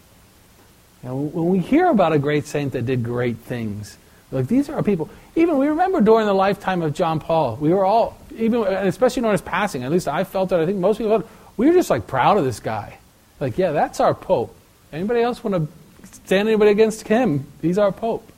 Know, 1.04 1.16
when 1.16 1.50
we 1.50 1.60
hear 1.60 1.90
about 1.90 2.14
a 2.14 2.20
great 2.20 2.46
saint 2.46 2.74
that 2.74 2.86
did 2.86 3.04
great 3.04 3.38
things, 3.38 3.98
like 4.32 4.48
these 4.48 4.70
are 4.70 4.76
our 4.76 4.84
people. 4.84 5.10
Even 5.36 5.58
we 5.58 5.68
remember 5.68 6.00
during 6.02 6.28
the 6.28 6.34
lifetime 6.34 6.82
of 6.82 6.94
John 6.94 7.20
Paul, 7.20 7.58
we 7.58 7.74
were 7.74 7.84
all, 7.84 8.18
even 8.36 8.64
especially 8.64 9.22
during 9.22 9.34
his 9.34 9.42
passing. 9.42 9.84
At 9.84 9.92
least 9.92 10.08
I 10.08 10.24
felt 10.24 10.52
it. 10.52 10.60
I 10.60 10.66
think 10.66 10.78
most 10.78 10.98
people 10.98 11.20
felt. 11.20 11.32
We 11.58 11.68
were 11.68 11.74
just 11.74 11.90
like 11.90 12.08
proud 12.08 12.38
of 12.38 12.46
this 12.46 12.60
guy. 12.60 12.98
Like, 13.40 13.58
yeah, 13.58 13.72
that's 13.72 14.00
our 14.00 14.14
pope. 14.14 14.56
Anybody 14.94 15.22
else 15.22 15.44
want 15.44 15.56
to 15.56 16.08
stand 16.26 16.48
anybody 16.48 16.72
against 16.72 17.08
him? 17.08 17.48
He's 17.62 17.78
our 17.78 17.92
pope. 17.92 18.32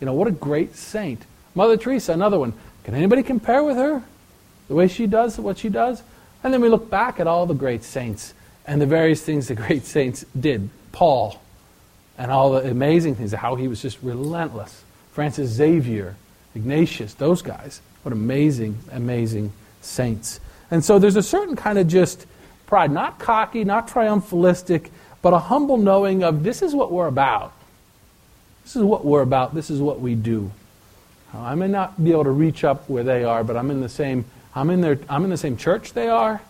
You 0.00 0.06
know, 0.06 0.12
what 0.12 0.28
a 0.28 0.32
great 0.32 0.74
saint. 0.74 1.24
Mother 1.54 1.76
Teresa, 1.76 2.12
another 2.12 2.38
one. 2.38 2.52
Can 2.84 2.94
anybody 2.94 3.22
compare 3.22 3.62
with 3.62 3.76
her? 3.76 4.02
The 4.68 4.74
way 4.74 4.88
she 4.88 5.06
does 5.06 5.38
what 5.38 5.58
she 5.58 5.68
does? 5.68 6.02
And 6.42 6.52
then 6.52 6.60
we 6.60 6.68
look 6.68 6.90
back 6.90 7.20
at 7.20 7.26
all 7.26 7.46
the 7.46 7.54
great 7.54 7.82
saints 7.84 8.34
and 8.66 8.80
the 8.80 8.86
various 8.86 9.22
things 9.22 9.48
the 9.48 9.54
great 9.54 9.84
saints 9.84 10.24
did. 10.38 10.68
Paul, 10.92 11.40
and 12.18 12.30
all 12.30 12.52
the 12.52 12.70
amazing 12.70 13.14
things, 13.14 13.32
how 13.32 13.54
he 13.54 13.68
was 13.68 13.80
just 13.80 13.98
relentless. 14.02 14.84
Francis 15.12 15.50
Xavier, 15.50 16.16
Ignatius, 16.54 17.14
those 17.14 17.42
guys. 17.42 17.80
What 18.02 18.12
amazing, 18.12 18.78
amazing 18.92 19.52
saints. 19.80 20.40
And 20.70 20.84
so 20.84 20.98
there's 20.98 21.16
a 21.16 21.22
certain 21.22 21.56
kind 21.56 21.78
of 21.78 21.88
just 21.88 22.26
pride, 22.66 22.90
not 22.90 23.18
cocky, 23.18 23.64
not 23.64 23.88
triumphalistic, 23.88 24.90
but 25.22 25.32
a 25.32 25.38
humble 25.38 25.76
knowing 25.76 26.22
of 26.22 26.42
this 26.42 26.62
is 26.62 26.74
what 26.74 26.92
we're 26.92 27.06
about. 27.06 27.52
This 28.64 28.76
is 28.76 28.82
what 28.82 29.04
we're 29.04 29.22
about. 29.22 29.54
This 29.54 29.70
is 29.70 29.80
what 29.80 30.00
we 30.00 30.14
do. 30.14 30.50
I 31.34 31.54
may 31.54 31.68
not 31.68 32.02
be 32.02 32.12
able 32.12 32.24
to 32.24 32.30
reach 32.30 32.64
up 32.64 32.88
where 32.88 33.04
they 33.04 33.24
are, 33.24 33.44
but 33.44 33.56
I'm 33.56 33.70
in 33.70 33.80
the 33.80 33.88
same 33.88 34.24
I'm 34.54 34.70
in 34.70 34.80
their 34.80 34.98
I'm 35.08 35.24
in 35.24 35.30
the 35.30 35.36
same 35.36 35.56
church 35.56 35.92
they 35.92 36.08
are, 36.08 36.40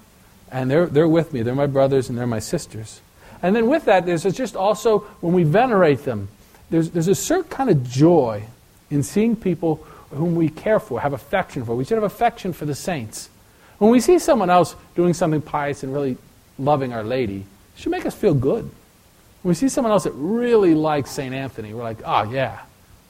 and 0.50 0.70
they're 0.70 0.86
they're 0.86 1.08
with 1.08 1.32
me. 1.32 1.42
They're 1.42 1.54
my 1.54 1.66
brothers 1.66 2.08
and 2.08 2.16
they're 2.16 2.26
my 2.26 2.38
sisters. 2.38 3.00
And 3.42 3.54
then 3.54 3.68
with 3.68 3.84
that, 3.84 4.06
there's 4.06 4.24
just 4.24 4.56
also, 4.56 5.00
when 5.20 5.32
we 5.32 5.44
venerate 5.44 6.04
them, 6.04 6.28
there's, 6.70 6.90
there's 6.90 7.08
a 7.08 7.14
certain 7.14 7.50
kind 7.50 7.70
of 7.70 7.88
joy 7.88 8.42
in 8.90 9.02
seeing 9.02 9.36
people 9.36 9.76
whom 10.10 10.34
we 10.34 10.48
care 10.48 10.80
for, 10.80 11.00
have 11.00 11.12
affection 11.12 11.64
for. 11.64 11.74
We 11.74 11.84
should 11.84 11.96
have 11.96 12.04
affection 12.04 12.52
for 12.52 12.64
the 12.64 12.74
saints. 12.74 13.28
When 13.78 13.90
we 13.90 14.00
see 14.00 14.18
someone 14.18 14.50
else 14.50 14.74
doing 14.94 15.14
something 15.14 15.40
pious 15.40 15.82
and 15.82 15.92
really 15.92 16.16
loving 16.58 16.92
Our 16.92 17.04
Lady, 17.04 17.38
it 17.38 17.80
should 17.80 17.92
make 17.92 18.06
us 18.06 18.14
feel 18.14 18.34
good. 18.34 18.64
When 19.42 19.50
we 19.50 19.54
see 19.54 19.68
someone 19.68 19.92
else 19.92 20.04
that 20.04 20.12
really 20.12 20.74
likes 20.74 21.10
St. 21.10 21.32
Anthony, 21.32 21.72
we're 21.72 21.84
like, 21.84 21.98
oh, 22.04 22.24
yeah, 22.24 22.60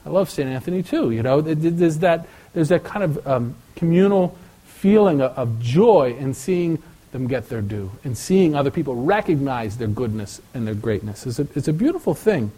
I 0.05 0.09
love 0.09 0.29
St. 0.29 0.47
Anthony 0.47 0.83
too. 0.83 1.11
You 1.11 1.23
know, 1.23 1.41
there's 1.41 1.99
that, 1.99 2.27
there's 2.53 2.69
that 2.69 2.83
kind 2.83 3.03
of 3.03 3.27
um, 3.27 3.55
communal 3.75 4.37
feeling 4.65 5.21
of, 5.21 5.37
of 5.37 5.59
joy 5.59 6.15
in 6.19 6.33
seeing 6.33 6.81
them 7.11 7.27
get 7.27 7.49
their 7.49 7.61
due 7.61 7.91
and 8.03 8.17
seeing 8.17 8.55
other 8.55 8.71
people 8.71 8.95
recognize 8.95 9.77
their 9.77 9.87
goodness 9.87 10.41
and 10.53 10.67
their 10.67 10.75
greatness 10.75 11.25
is 11.25 11.39
a, 11.39 11.47
it's 11.55 11.67
a 11.67 11.73
beautiful 11.73 12.13
thing. 12.13 12.51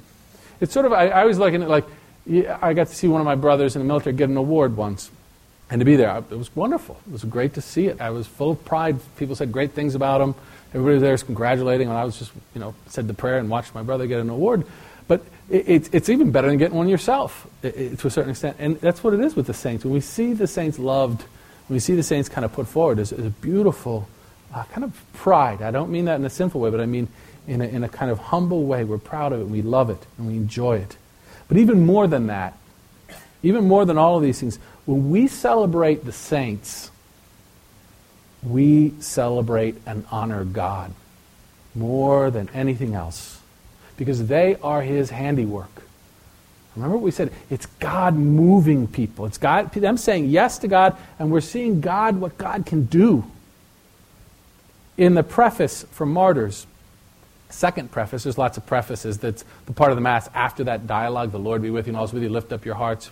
It's 0.60 0.74
sort 0.74 0.86
of, 0.86 0.93
I, 0.93 1.08
I 1.08 1.22
always 1.22 1.38
like 1.38 1.53
it 1.53 1.60
like, 1.62 1.86
I 2.62 2.74
got 2.74 2.88
to 2.88 2.96
see 2.96 3.08
one 3.08 3.22
of 3.22 3.25
my 3.25 3.36
brothers 3.36 3.75
in 3.75 3.81
the 3.81 3.88
military 3.88 4.15
get 4.15 4.29
an 4.29 4.38
award 4.38 4.77
once. 4.77 5.10
And 5.72 5.79
to 5.79 5.86
be 5.86 5.96
there, 5.96 6.17
it 6.17 6.38
was 6.38 6.53
wonderful. 6.55 6.98
It 7.08 7.13
was 7.13 7.24
great 7.24 7.53
to 7.53 7.62
see 7.62 7.88
it. 7.88 8.01
I 8.01 8.10
was 8.10 8.27
full 8.27 8.51
of 8.51 8.65
pride. 8.65 9.00
People 9.15 9.36
said 9.36 9.51
great 9.51 9.72
things 9.72 9.96
about 9.96 10.20
him. 10.20 10.36
Everybody 10.74 11.00
there 11.00 11.13
was 11.13 11.24
congratulating, 11.24 11.88
and 11.88 11.98
I 11.98 12.03
was 12.03 12.20
just, 12.20 12.31
you 12.53 12.60
know, 12.60 12.75
said 12.88 13.08
the 13.08 13.13
prayer 13.13 13.38
and 13.38 13.50
watched 13.50 13.74
my 13.74 13.81
brother 13.81 14.05
get 14.05 14.20
an 14.20 14.29
award. 14.29 14.65
But 15.08 15.24
it, 15.50 15.70
it, 15.70 15.89
it's 15.93 16.10
even 16.10 16.31
better 16.31 16.50
than 16.50 16.58
getting 16.58 16.77
one 16.77 16.89
yourself, 16.89 17.48
it, 17.63 17.98
to 18.00 18.08
a 18.08 18.12
certain 18.12 18.31
extent. 18.31 18.58
And 18.60 18.79
that's 18.81 19.03
what 19.03 19.13
it 19.13 19.22
is 19.22 19.36
with 19.36 19.48
the 19.48 19.53
saints. 19.53 19.84
When 19.84 19.93
we 19.93 20.01
see 20.01 20.34
the 20.34 20.48
saints 20.48 20.77
loved, 20.77 21.22
when 21.67 21.75
we 21.75 21.79
see 21.79 21.96
the 21.96 22.03
saints 22.03 22.29
kind 22.29 22.46
of 22.46 22.53
put 22.53 22.67
forward, 22.67 23.00
it's 23.00 23.13
a 23.13 23.29
beautiful 23.29 24.08
uh, 24.53 24.63
kind 24.65 24.84
of 24.84 25.00
pride. 25.13 25.62
I 25.62 25.72
don't 25.72 25.91
mean 25.91 26.05
that 26.05 26.20
in 26.20 26.25
a 26.25 26.29
sinful 26.29 26.60
way, 26.62 26.70
but 26.70 26.79
I 26.79 26.86
mean 26.86 27.08
in 27.48 27.62
a, 27.62 27.65
in 27.65 27.84
a 27.84 27.89
kind 27.89 28.12
of 28.12 28.20
humble 28.20 28.63
way. 28.63 28.84
We're 28.84 28.98
proud 28.98 29.34
of 29.34 29.41
it, 29.41 29.48
we 29.48 29.62
love 29.62 29.89
it, 29.89 30.05
and 30.17 30.27
we 30.27 30.36
enjoy 30.36 30.77
it. 30.77 30.98
But 31.48 31.58
even 31.58 31.86
more 31.86 32.08
than 32.08 32.27
that, 32.27 32.58
even 33.43 33.67
more 33.67 33.86
than 33.86 33.98
all 33.98 34.17
of 34.17 34.24
these 34.24 34.39
things, 34.39 34.58
when 34.86 35.10
we 35.10 35.27
celebrate 35.27 36.05
the 36.05 36.12
saints, 36.12 36.91
we 38.43 38.93
celebrate 39.00 39.75
and 39.86 40.05
honor 40.12 40.43
God 40.43 40.93
more 41.75 42.31
than 42.31 42.50
anything 42.50 42.96
else 42.96 43.39
because 43.98 44.27
they 44.27 44.55
are 44.63 44.81
His 44.81 45.10
handiwork. 45.10 45.70
Remember 46.75 46.98
what 46.98 47.03
we 47.03 47.12
said? 47.12 47.34
It's 47.50 47.65
God 47.65 48.15
moving 48.15 48.88
people. 48.88 49.25
It's 49.25 49.38
God, 49.38 49.72
them 49.74 49.98
saying 49.98 50.27
yes 50.29 50.58
to 50.60 50.67
God, 50.67 50.96
and 51.20 51.29
we're 51.29 51.41
seeing 51.41 51.81
God, 51.81 52.15
what 52.15 52.38
God 52.38 52.65
can 52.65 52.86
do 52.86 53.25
in 55.01 55.15
the 55.15 55.24
preface 55.24 55.84
for 55.89 56.05
Martyrs, 56.05 56.67
second 57.50 57.89
preface, 57.89 58.22
there's 58.22 58.38
lots 58.38 58.58
of 58.58 58.67
prefaces, 58.67 59.17
that's 59.17 59.43
the 59.65 59.74
part 59.74 59.89
of 59.89 59.98
the 59.98 60.01
Mass 60.01 60.29
after 60.36 60.63
that 60.65 60.86
dialogue, 60.86 61.31
the 61.31 61.39
Lord 61.39 61.63
be 61.63 61.72
with 61.72 61.88
you 61.88 61.89
and 61.89 61.98
always 61.98 62.13
with 62.13 62.22
you, 62.22 62.29
lift 62.29 62.53
up 62.53 62.65
your 62.65 62.75
hearts, 62.75 63.10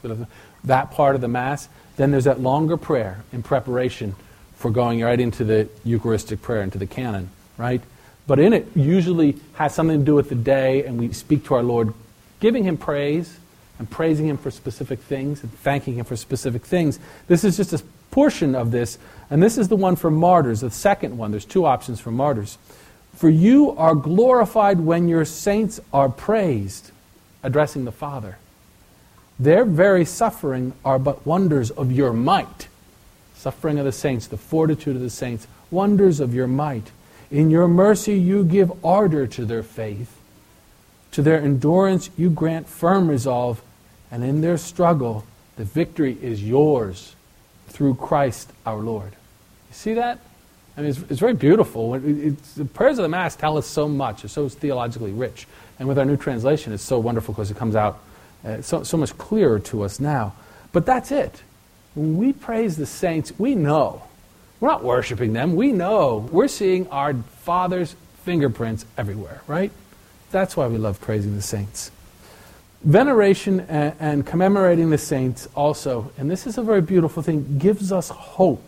that 0.65 0.91
part 0.91 1.15
of 1.15 1.22
the 1.22 1.27
Mass. 1.27 1.67
Then 1.98 2.12
there's 2.12 2.25
that 2.25 2.39
longer 2.39 2.77
prayer 2.77 3.24
in 3.34 3.41
preparation 3.41 4.15
for 4.55 4.69
going 4.69 5.01
right 5.01 5.19
into 5.19 5.43
the 5.43 5.67
Eucharistic 5.84 6.43
prayer, 6.43 6.62
into 6.62 6.77
the 6.77 6.86
canon, 6.86 7.31
right? 7.58 7.81
But 8.27 8.38
in 8.38 8.53
it, 8.53 8.67
usually 8.75 9.38
has 9.55 9.74
something 9.74 9.98
to 9.98 10.05
do 10.05 10.13
with 10.13 10.29
the 10.29 10.36
day, 10.36 10.86
and 10.86 11.00
we 11.00 11.12
speak 11.12 11.46
to 11.46 11.55
our 11.55 11.63
Lord, 11.63 11.91
giving 12.39 12.65
Him 12.65 12.77
praise 12.77 13.39
and 13.79 13.89
praising 13.89 14.27
Him 14.27 14.38
for 14.38 14.51
specific 14.51 15.00
things 15.00 15.41
and 15.41 15.51
thanking 15.51 15.96
Him 15.96 16.05
for 16.05 16.15
specific 16.15 16.67
things. 16.67 17.00
This 17.27 17.43
is 17.43 17.58
just 17.58 17.74
a 17.74 17.81
portion 18.12 18.56
of 18.56 18.72
this, 18.72 18.98
and 19.30 19.42
this 19.42 19.58
is 19.58 19.68
the 19.68 19.75
one 19.75 19.96
for 19.96 20.10
martyrs, 20.10 20.62
the 20.62 20.72
second 20.72 21.18
one. 21.18 21.32
There's 21.32 21.46
two 21.46 21.66
options 21.66 22.00
for 22.00 22.12
martyrs. 22.12 22.58
For 23.16 23.30
you 23.30 23.72
are 23.72 23.96
glorified 23.96 24.80
when 24.80 25.08
your 25.08 25.25
saints 25.25 25.80
are 25.94 26.10
praised, 26.10 26.92
addressing 27.44 27.86
the 27.86 27.92
Father. 27.92 28.38
Their 29.39 29.66
very 29.66 30.06
suffering 30.06 30.74
are 30.84 31.00
but 31.00 31.25
wonders 31.25 31.72
of 31.72 31.92
your 31.92 32.13
might. 32.13 32.68
Suffering 33.36 33.80
of 33.80 33.86
the 33.86 33.92
saints, 33.92 34.28
the 34.28 34.38
fortitude 34.38 34.96
of 34.96 35.01
the 35.01 35.10
saints, 35.10 35.48
wonders 35.72 36.20
of 36.20 36.34
your 36.34 36.48
might. 36.48 36.92
In 37.32 37.50
your 37.50 37.68
mercy 37.68 38.18
you 38.18 38.44
give 38.44 38.84
ardor 38.84 39.28
to 39.28 39.46
their 39.46 39.63
faith. 39.63 40.18
To 41.12 41.22
their 41.22 41.42
endurance 41.42 42.10
you 42.18 42.30
grant 42.30 42.68
firm 42.68 43.08
resolve, 43.08 43.62
and 44.12 44.24
in 44.24 44.42
their 44.42 44.58
struggle 44.58 45.25
the 45.56 45.63
victory 45.63 46.18
is 46.22 46.44
yours 46.44 47.16
through 47.79 47.95
Christ 47.95 48.51
our 48.65 48.79
Lord. 48.79 49.13
You 49.13 49.74
see 49.74 49.93
that? 49.93 50.19
I 50.75 50.81
mean, 50.81 50.89
it's, 50.89 51.00
it's 51.09 51.19
very 51.21 51.33
beautiful. 51.33 51.95
It's, 51.95 52.55
the 52.55 52.65
prayers 52.65 53.00
of 53.00 53.03
the 53.03 53.09
Mass 53.09 53.38
tell 53.38 53.57
us 53.57 53.65
so 53.65 53.88
much. 53.88 54.25
It's 54.25 54.33
so 54.33 54.50
theologically 54.50 55.13
rich. 55.13 55.48
And 55.79 55.88
with 55.88 55.98
our 55.98 56.03
new 56.03 56.17
translation, 56.17 56.74
it's 56.74 56.83
so 56.83 57.00
wonderful 57.00 57.33
because 57.33 57.51
it 57.51 57.55
comes 57.55 57.77
out 57.77 58.01
uh, 58.43 58.62
so, 58.62 58.83
so 58.83 58.98
much 58.98 59.17
clearer 59.17 59.59
to 59.59 59.83
us 59.83 60.01
now. 60.01 60.33
But 60.74 60.86
that's 60.86 61.13
it. 61.13 61.41
When 61.95 62.17
we 62.17 62.33
praise 62.33 62.75
the 62.75 62.86
saints, 62.86 63.31
we 63.39 63.55
know. 63.55 64.03
We're 64.59 64.67
not 64.67 64.83
worshiping 64.83 65.31
them. 65.31 65.55
We 65.55 65.71
know. 65.71 66.27
We're 66.33 66.50
seeing 66.50 66.86
our 66.89 67.13
Father's 67.13 67.95
fingerprints 68.24 68.86
everywhere, 68.98 69.41
right? 69.48 69.71
That's 70.31 70.57
why 70.57 70.67
we 70.67 70.77
love 70.77 71.00
praising 71.00 71.38
the 71.38 71.41
saints. 71.41 71.91
Veneration 72.83 73.59
and, 73.62 73.93
and, 74.00 74.25
commemorating 74.25 74.89
the 74.89 74.98
saints 74.98 75.50
also, 75.53 76.12
and 76.17 76.31
this 76.31 76.48
is 76.48 76.57
a 76.57 76.63
very 76.63 76.81
beautiful 76.81 77.21
thing, 77.21 77.57
gives 77.57 77.91
us 77.91 78.09
hope. 78.09 78.63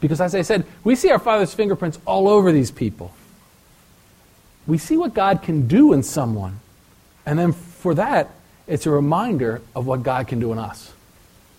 Because 0.00 0.20
as 0.20 0.36
I 0.36 0.42
said, 0.42 0.64
we 0.84 0.94
see 0.94 1.10
our 1.10 1.18
Father's 1.18 1.52
fingerprints 1.52 1.98
all 2.06 2.28
over 2.28 2.52
these 2.52 2.70
people. 2.70 3.12
we 4.66 4.78
see 4.78 4.96
what 4.96 5.14
God 5.14 5.42
can 5.42 5.66
do 5.66 5.92
in 5.92 6.02
someone. 6.02 6.60
And 7.26 7.38
then 7.38 7.52
for 7.52 7.94
that, 7.94 8.30
it's 8.66 8.86
a 8.86 8.90
reminder 8.90 9.60
of 9.74 9.86
what 9.86 10.02
God 10.02 10.28
can 10.28 10.38
do 10.40 10.52
in 10.52 10.58
us, 10.58 10.92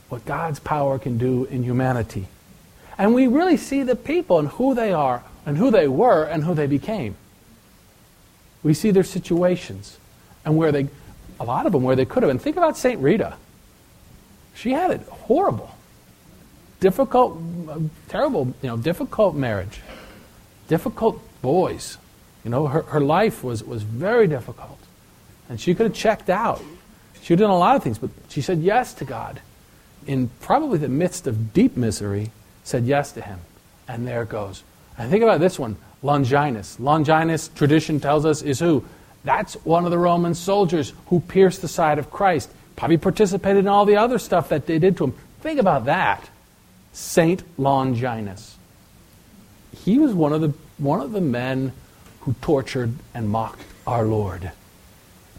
what 0.09 0.25
God's 0.25 0.59
power 0.59 0.97
can 0.97 1.17
do 1.17 1.45
in 1.45 1.63
humanity. 1.63 2.27
And 2.97 3.13
we 3.13 3.27
really 3.27 3.57
see 3.57 3.83
the 3.83 3.95
people 3.95 4.39
and 4.39 4.47
who 4.47 4.73
they 4.73 4.93
are, 4.93 5.23
and 5.45 5.57
who 5.57 5.69
they 5.71 5.87
were, 5.87 6.23
and 6.23 6.43
who 6.45 6.53
they 6.53 6.67
became. 6.67 7.15
We 8.63 8.73
see 8.73 8.91
their 8.91 9.03
situations 9.03 9.97
and 10.45 10.55
where 10.55 10.71
they, 10.71 10.87
a 11.39 11.43
lot 11.43 11.65
of 11.65 11.71
them 11.71 11.83
where 11.83 11.95
they 11.95 12.05
could 12.05 12.23
have. 12.23 12.29
And 12.29 12.41
think 12.41 12.55
about 12.55 12.77
St. 12.77 13.01
Rita. 13.01 13.35
She 14.53 14.71
had 14.71 14.91
it 14.91 15.01
horrible, 15.07 15.75
difficult, 16.79 17.37
terrible, 18.07 18.53
you 18.61 18.69
know, 18.69 18.77
difficult 18.77 19.35
marriage, 19.35 19.81
difficult 20.69 21.21
boys. 21.41 21.97
You 22.43 22.51
know, 22.51 22.67
her, 22.67 22.83
her 22.83 23.01
life 23.01 23.43
was, 23.43 23.63
was 23.63 23.83
very 23.83 24.27
difficult. 24.27 24.79
And 25.49 25.59
she 25.59 25.75
could 25.75 25.87
have 25.87 25.95
checked 25.95 26.29
out. 26.29 26.61
She 27.21 27.33
had 27.33 27.39
done 27.39 27.49
a 27.49 27.57
lot 27.57 27.75
of 27.75 27.83
things, 27.83 27.97
but 27.97 28.11
she 28.29 28.41
said 28.41 28.59
yes 28.59 28.93
to 28.95 29.05
God. 29.05 29.41
In 30.07 30.29
probably 30.39 30.77
the 30.77 30.87
midst 30.87 31.25
of 31.27 31.53
deep 31.53 31.75
misery, 31.75 32.31
said 32.63 32.85
yes 32.85 33.11
to 33.13 33.21
him. 33.21 33.39
And 33.87 34.07
there 34.07 34.23
it 34.23 34.29
goes. 34.29 34.63
And 34.97 35.09
think 35.09 35.23
about 35.23 35.39
this 35.39 35.59
one 35.59 35.77
Longinus. 36.03 36.79
Longinus, 36.79 37.47
tradition 37.49 37.99
tells 37.99 38.25
us, 38.25 38.41
is 38.41 38.59
who? 38.59 38.85
That's 39.25 39.55
one 39.65 39.86
of 39.86 39.91
the 39.91 39.98
Roman 39.98 40.36
soldiers 40.36 40.94
who 41.08 41.20
pierced 41.20 41.62
the 41.62 41.67
side 41.67 42.00
of 42.00 42.12
Christ. 42.12 42.50
Probably 42.75 42.98
participated 42.98 43.60
in 43.60 43.67
all 43.67 43.86
the 43.86 43.98
other 43.98 44.20
stuff 44.20 44.50
that 44.50 44.67
they 44.67 44.79
did 44.79 44.96
to 44.98 45.05
him. 45.05 45.13
Think 45.41 45.60
about 45.60 45.86
that. 45.86 46.29
Saint 46.94 47.44
Longinus. 47.58 48.58
He 49.84 49.98
was 49.98 50.13
one 50.13 50.32
of 50.32 50.41
the, 50.41 50.53
one 50.77 51.01
of 51.01 51.12
the 51.12 51.22
men 51.22 51.74
who 52.22 52.34
tortured 52.41 52.94
and 53.13 53.29
mocked 53.29 53.63
our 53.86 54.05
Lord. 54.05 54.51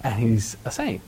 And 0.03 0.15
he's 0.15 0.57
a 0.65 0.71
saint. 0.71 1.03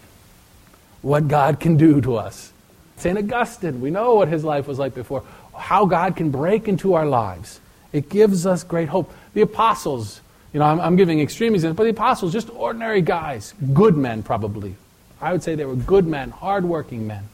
What 1.02 1.28
God 1.28 1.60
can 1.60 1.76
do 1.76 2.00
to 2.00 2.16
us. 2.16 2.52
St. 2.96 3.16
Augustine, 3.16 3.80
we 3.80 3.90
know 3.90 4.14
what 4.14 4.28
his 4.28 4.42
life 4.42 4.66
was 4.66 4.78
like 4.78 4.94
before, 4.94 5.22
how 5.56 5.84
God 5.86 6.16
can 6.16 6.30
break 6.30 6.66
into 6.66 6.94
our 6.94 7.06
lives. 7.06 7.60
It 7.92 8.08
gives 8.08 8.44
us 8.44 8.64
great 8.64 8.88
hope. 8.88 9.12
The 9.34 9.42
apostles, 9.42 10.20
you 10.52 10.60
know, 10.60 10.66
I'm, 10.66 10.80
I'm 10.80 10.96
giving 10.96 11.20
extreme 11.20 11.54
examples, 11.54 11.76
but 11.76 11.84
the 11.84 11.90
apostles, 11.90 12.32
just 12.32 12.50
ordinary 12.50 13.02
guys, 13.02 13.54
good 13.72 13.96
men 13.96 14.22
probably. 14.22 14.76
I 15.20 15.32
would 15.32 15.42
say 15.42 15.54
they 15.54 15.64
were 15.64 15.76
good 15.76 16.06
men, 16.06 16.30
hardworking 16.30 17.06
men, 17.06 17.24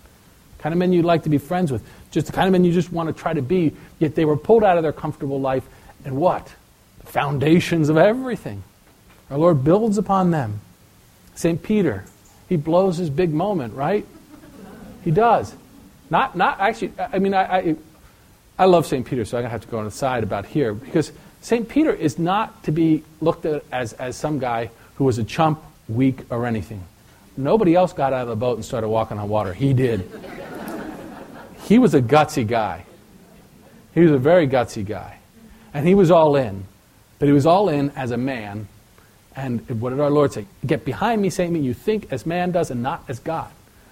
kind 0.58 0.72
of 0.72 0.78
men 0.78 0.92
you'd 0.92 1.04
like 1.04 1.24
to 1.24 1.28
be 1.28 1.38
friends 1.38 1.70
with, 1.70 1.82
just 2.10 2.26
the 2.26 2.32
kind 2.32 2.46
of 2.46 2.52
men 2.52 2.64
you 2.64 2.72
just 2.72 2.92
want 2.92 3.08
to 3.08 3.12
try 3.12 3.32
to 3.32 3.42
be. 3.42 3.72
Yet 3.98 4.14
they 4.14 4.24
were 4.24 4.36
pulled 4.36 4.64
out 4.64 4.76
of 4.76 4.82
their 4.82 4.92
comfortable 4.92 5.40
life, 5.40 5.64
and 6.04 6.16
what? 6.16 6.52
The 7.00 7.06
foundations 7.06 7.88
of 7.88 7.96
everything. 7.96 8.62
Our 9.30 9.38
Lord 9.38 9.64
builds 9.64 9.98
upon 9.98 10.30
them. 10.30 10.60
St. 11.34 11.62
Peter, 11.62 12.04
he 12.48 12.56
blows 12.56 12.96
his 12.96 13.10
big 13.10 13.32
moment, 13.32 13.74
right? 13.74 14.06
He 15.02 15.10
does. 15.10 15.54
Not, 16.10 16.36
not 16.36 16.60
actually, 16.60 16.92
I 16.98 17.18
mean, 17.18 17.34
I, 17.34 17.56
I, 17.56 17.76
I 18.58 18.64
love 18.66 18.86
St. 18.86 19.04
Peter, 19.04 19.24
so 19.24 19.36
I'm 19.36 19.42
going 19.42 19.48
to 19.48 19.52
have 19.52 19.62
to 19.62 19.68
go 19.68 19.78
on 19.78 19.84
the 19.84 19.90
side 19.90 20.22
about 20.22 20.46
here, 20.46 20.72
because 20.72 21.12
St. 21.44 21.68
Peter 21.68 21.92
is 21.92 22.18
not 22.18 22.64
to 22.64 22.72
be 22.72 23.04
looked 23.20 23.44
at 23.44 23.62
as, 23.70 23.92
as 23.92 24.16
some 24.16 24.38
guy 24.38 24.70
who 24.94 25.04
was 25.04 25.18
a 25.18 25.24
chump, 25.24 25.62
weak, 25.88 26.20
or 26.30 26.46
anything. 26.46 26.82
Nobody 27.36 27.74
else 27.74 27.92
got 27.92 28.14
out 28.14 28.22
of 28.22 28.28
the 28.28 28.36
boat 28.36 28.56
and 28.56 28.64
started 28.64 28.88
walking 28.88 29.18
on 29.18 29.28
water. 29.28 29.52
He 29.52 29.74
did. 29.74 30.10
he 31.64 31.78
was 31.78 31.92
a 31.92 32.00
gutsy 32.00 32.46
guy. 32.46 32.86
He 33.92 34.00
was 34.00 34.10
a 34.10 34.16
very 34.16 34.48
gutsy 34.48 34.86
guy. 34.86 35.18
And 35.74 35.86
he 35.86 35.94
was 35.94 36.10
all 36.10 36.34
in. 36.34 36.64
But 37.18 37.26
he 37.26 37.32
was 37.32 37.44
all 37.44 37.68
in 37.68 37.90
as 37.90 38.10
a 38.10 38.16
man. 38.16 38.66
And 39.36 39.68
what 39.82 39.90
did 39.90 40.00
our 40.00 40.10
Lord 40.10 40.32
say? 40.32 40.46
Get 40.64 40.86
behind 40.86 41.20
me, 41.20 41.28
Satan. 41.28 41.62
You 41.62 41.74
think 41.74 42.10
as 42.10 42.24
man 42.24 42.52
does 42.52 42.70
and 42.70 42.82
not 42.82 43.04
as 43.06 43.18
God. 43.18 43.50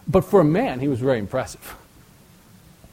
But 0.08 0.24
for 0.24 0.40
a 0.40 0.44
man, 0.44 0.80
he 0.80 0.88
was 0.88 1.00
very 1.00 1.18
impressive. 1.18 1.76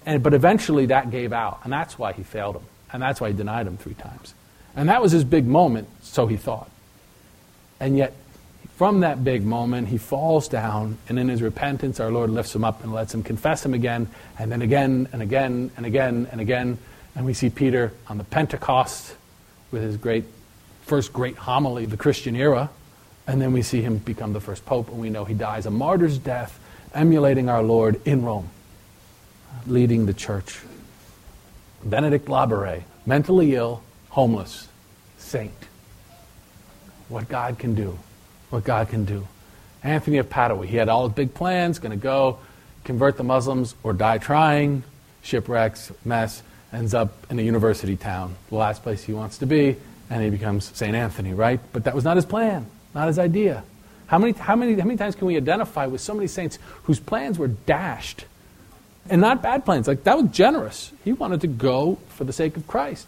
And, 0.05 0.21
but 0.21 0.33
eventually 0.33 0.87
that 0.87 1.11
gave 1.11 1.31
out. 1.31 1.61
And 1.63 1.71
that's 1.71 1.97
why 1.97 2.11
he 2.11 2.23
failed 2.23 2.57
him. 2.57 2.65
And 2.91 3.01
that's 3.01 3.21
why 3.21 3.29
he 3.29 3.33
denied 3.33 3.65
him 3.65 3.77
three 3.77 3.93
times. 3.93 4.33
And 4.79 4.87
that 4.87 5.01
was 5.01 5.11
his 5.11 5.25
big 5.25 5.45
moment, 5.45 5.89
so 6.01 6.25
he 6.27 6.37
thought. 6.37 6.71
And 7.81 7.97
yet 7.97 8.13
from 8.77 9.01
that 9.01 9.25
big 9.25 9.43
moment, 9.43 9.89
he 9.89 9.97
falls 9.97 10.47
down, 10.47 10.97
and 11.09 11.19
in 11.19 11.27
his 11.27 11.41
repentance, 11.41 11.99
our 11.99 12.09
Lord 12.09 12.29
lifts 12.29 12.55
him 12.55 12.63
up 12.63 12.81
and 12.81 12.93
lets 12.93 13.13
him 13.13 13.21
confess 13.21 13.65
him 13.65 13.73
again, 13.73 14.07
and 14.37 14.49
then 14.49 14.61
again, 14.61 15.09
and 15.11 15.21
again, 15.21 15.69
and 15.75 15.85
again, 15.85 16.29
and 16.31 16.39
again. 16.39 16.77
And 17.13 17.25
we 17.25 17.33
see 17.33 17.49
Peter 17.49 17.91
on 18.07 18.17
the 18.17 18.23
Pentecost 18.23 19.17
with 19.69 19.83
his 19.83 19.97
great, 19.97 20.23
first 20.83 21.11
great 21.11 21.35
homily 21.35 21.83
of 21.83 21.89
the 21.89 21.97
Christian 21.97 22.37
era. 22.37 22.69
And 23.27 23.41
then 23.41 23.51
we 23.51 23.63
see 23.63 23.81
him 23.81 23.97
become 23.97 24.31
the 24.31 24.39
first 24.39 24.65
pope, 24.65 24.87
and 24.87 24.97
we 24.97 25.09
know 25.09 25.25
he 25.25 25.33
dies 25.33 25.65
a 25.65 25.71
martyr's 25.71 26.17
death, 26.17 26.57
emulating 26.93 27.49
our 27.49 27.63
Lord 27.63 27.99
in 28.07 28.23
Rome, 28.23 28.49
leading 29.67 30.05
the 30.05 30.13
church. 30.13 30.61
Benedict 31.83 32.29
Labre, 32.29 32.83
mentally 33.05 33.55
ill, 33.55 33.83
homeless, 34.11 34.68
saint. 35.29 35.53
What 37.07 37.29
God 37.29 37.57
can 37.57 37.75
do 37.75 37.97
what 38.49 38.63
God 38.63 38.89
can 38.89 39.05
do. 39.05 39.27
Anthony 39.83 40.17
of 40.17 40.29
Padua, 40.29 40.65
he 40.65 40.77
had 40.77 40.89
all 40.89 41.07
his 41.07 41.15
big 41.15 41.33
plans, 41.33 41.79
going 41.79 41.91
to 41.91 41.97
go 41.97 42.39
convert 42.83 43.17
the 43.17 43.23
Muslims 43.23 43.75
or 43.83 43.93
die 43.93 44.17
trying, 44.17 44.83
shipwrecks, 45.21 45.91
mess, 46.03 46.41
ends 46.73 46.93
up 46.93 47.11
in 47.29 47.39
a 47.39 47.41
university 47.41 47.95
town, 47.95 48.35
the 48.49 48.55
last 48.55 48.83
place 48.83 49.03
he 49.03 49.13
wants 49.13 49.37
to 49.39 49.45
be, 49.45 49.75
and 50.09 50.23
he 50.23 50.29
becomes 50.29 50.75
St. 50.75 50.95
Anthony, 50.95 51.33
right? 51.33 51.59
But 51.71 51.83
that 51.85 51.95
was 51.95 52.03
not 52.03 52.17
his 52.17 52.25
plan, 52.25 52.65
not 52.93 53.07
his 53.07 53.19
idea. 53.19 53.63
How 54.07 54.17
many, 54.17 54.33
how, 54.33 54.55
many, 54.55 54.73
how 54.73 54.85
many 54.85 54.97
times 54.97 55.15
can 55.15 55.27
we 55.27 55.37
identify 55.37 55.85
with 55.85 56.01
so 56.01 56.13
many 56.13 56.27
saints 56.27 56.57
whose 56.83 56.99
plans 56.99 57.37
were 57.37 57.47
dashed? 57.47 58.25
And 59.07 59.21
not 59.21 59.41
bad 59.41 59.65
plans. 59.65 59.87
Like, 59.87 60.03
that 60.03 60.17
was 60.17 60.29
generous. 60.31 60.91
He 61.03 61.13
wanted 61.13 61.41
to 61.41 61.47
go 61.47 61.97
for 62.09 62.23
the 62.23 62.33
sake 62.33 62.57
of 62.57 62.67
Christ. 62.67 63.07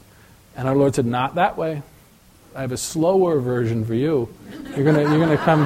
And 0.55 0.67
our 0.67 0.75
Lord 0.75 0.95
said, 0.95 1.05
Not 1.05 1.35
that 1.35 1.57
way. 1.57 1.83
I 2.53 2.61
have 2.61 2.73
a 2.73 2.77
slower 2.77 3.39
version 3.39 3.85
for 3.85 3.93
you. 3.93 4.27
You're 4.75 4.83
gonna 4.83 5.03
you're 5.03 5.19
gonna 5.19 5.37
come. 5.37 5.63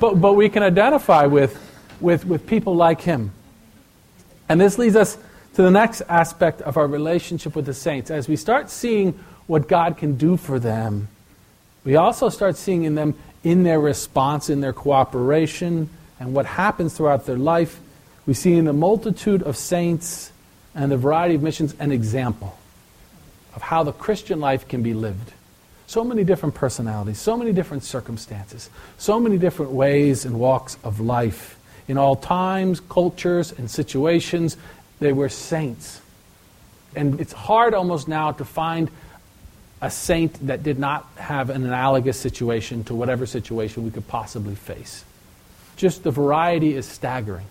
but 0.00 0.20
but 0.20 0.32
we 0.32 0.48
can 0.48 0.64
identify 0.64 1.26
with 1.26 1.56
with 2.00 2.24
with 2.24 2.46
people 2.48 2.74
like 2.74 3.00
him. 3.00 3.32
And 4.48 4.60
this 4.60 4.76
leads 4.76 4.96
us 4.96 5.16
to 5.54 5.62
the 5.62 5.70
next 5.70 6.02
aspect 6.08 6.62
of 6.62 6.76
our 6.76 6.88
relationship 6.88 7.54
with 7.54 7.66
the 7.66 7.74
saints. 7.74 8.10
As 8.10 8.28
we 8.28 8.34
start 8.34 8.70
seeing 8.70 9.12
what 9.46 9.68
God 9.68 9.96
can 9.96 10.16
do 10.16 10.36
for 10.36 10.58
them, 10.58 11.06
we 11.84 11.94
also 11.94 12.28
start 12.28 12.56
seeing 12.56 12.82
in 12.82 12.96
them 12.96 13.14
in 13.44 13.62
their 13.62 13.80
response, 13.80 14.50
in 14.50 14.60
their 14.60 14.72
cooperation, 14.72 15.88
and 16.18 16.34
what 16.34 16.44
happens 16.44 16.96
throughout 16.96 17.26
their 17.26 17.38
life. 17.38 17.78
We 18.26 18.34
see 18.34 18.56
in 18.56 18.64
the 18.64 18.72
multitude 18.72 19.44
of 19.44 19.56
saints 19.56 20.32
and 20.74 20.90
the 20.90 20.96
variety 20.96 21.36
of 21.36 21.42
missions 21.42 21.74
an 21.78 21.92
example 21.92 22.56
of 23.54 23.62
how 23.62 23.82
the 23.82 23.92
Christian 23.92 24.40
life 24.40 24.68
can 24.68 24.82
be 24.82 24.94
lived. 24.94 25.32
So 25.86 26.04
many 26.04 26.22
different 26.22 26.54
personalities, 26.54 27.18
so 27.18 27.36
many 27.36 27.52
different 27.52 27.82
circumstances, 27.82 28.70
so 28.96 29.18
many 29.18 29.38
different 29.38 29.72
ways 29.72 30.24
and 30.24 30.38
walks 30.38 30.78
of 30.84 31.00
life. 31.00 31.58
In 31.88 31.98
all 31.98 32.14
times, 32.14 32.78
cultures, 32.78 33.50
and 33.50 33.68
situations, 33.68 34.56
they 35.00 35.12
were 35.12 35.28
saints. 35.28 36.00
And 36.94 37.20
it's 37.20 37.32
hard 37.32 37.74
almost 37.74 38.06
now 38.06 38.30
to 38.32 38.44
find 38.44 38.90
a 39.82 39.90
saint 39.90 40.46
that 40.46 40.62
did 40.62 40.78
not 40.78 41.08
have 41.16 41.50
an 41.50 41.64
analogous 41.64 42.20
situation 42.20 42.84
to 42.84 42.94
whatever 42.94 43.26
situation 43.26 43.84
we 43.84 43.90
could 43.90 44.06
possibly 44.06 44.54
face. 44.54 45.04
Just 45.76 46.04
the 46.04 46.10
variety 46.10 46.76
is 46.76 46.86
staggering. 46.86 47.46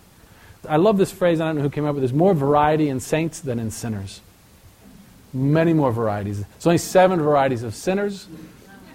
I 0.68 0.78
love 0.78 0.98
this 0.98 1.12
phrase, 1.12 1.42
I 1.42 1.48
don't 1.48 1.58
know 1.58 1.64
who 1.64 1.70
came 1.70 1.86
up 1.86 1.96
with 1.96 2.04
this 2.04 2.14
more 2.14 2.34
variety 2.34 2.88
in 2.88 3.00
saints 3.00 3.40
than 3.40 3.60
in 3.60 3.72
sinners 3.72 4.22
many 5.34 5.74
more 5.74 5.92
varieties. 5.92 6.39
There's 6.39 6.68
only 6.68 6.78
seven 6.78 7.22
varieties 7.22 7.63
of 7.63 7.76
sinners, 7.76 8.28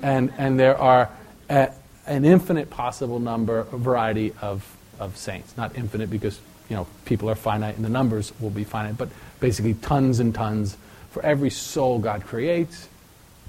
and, 0.03 0.33
and 0.39 0.59
there 0.59 0.77
are 0.77 1.11
a, 1.49 1.71
an 2.07 2.25
infinite 2.25 2.71
possible 2.71 3.19
number, 3.19 3.65
variety 3.65 4.33
of, 4.41 4.77
of 4.99 5.17
saints. 5.17 5.57
Not 5.57 5.77
infinite 5.77 6.11
because 6.11 6.41
you 6.69 6.77
know 6.77 6.87
people 7.05 7.29
are 7.31 7.35
finite 7.35 7.77
and 7.77 7.85
the 7.85 7.91
numbers 7.91 8.33
will 8.41 8.51
be 8.51 8.65
finite, 8.65 8.97
but 8.97 9.09
basically 9.41 9.75
tons 9.75 10.21
and 10.21 10.35
tons. 10.35 10.77
For 11.11 11.25
every 11.25 11.51
soul 11.51 12.01
God 12.01 12.25
creates, 12.25 12.89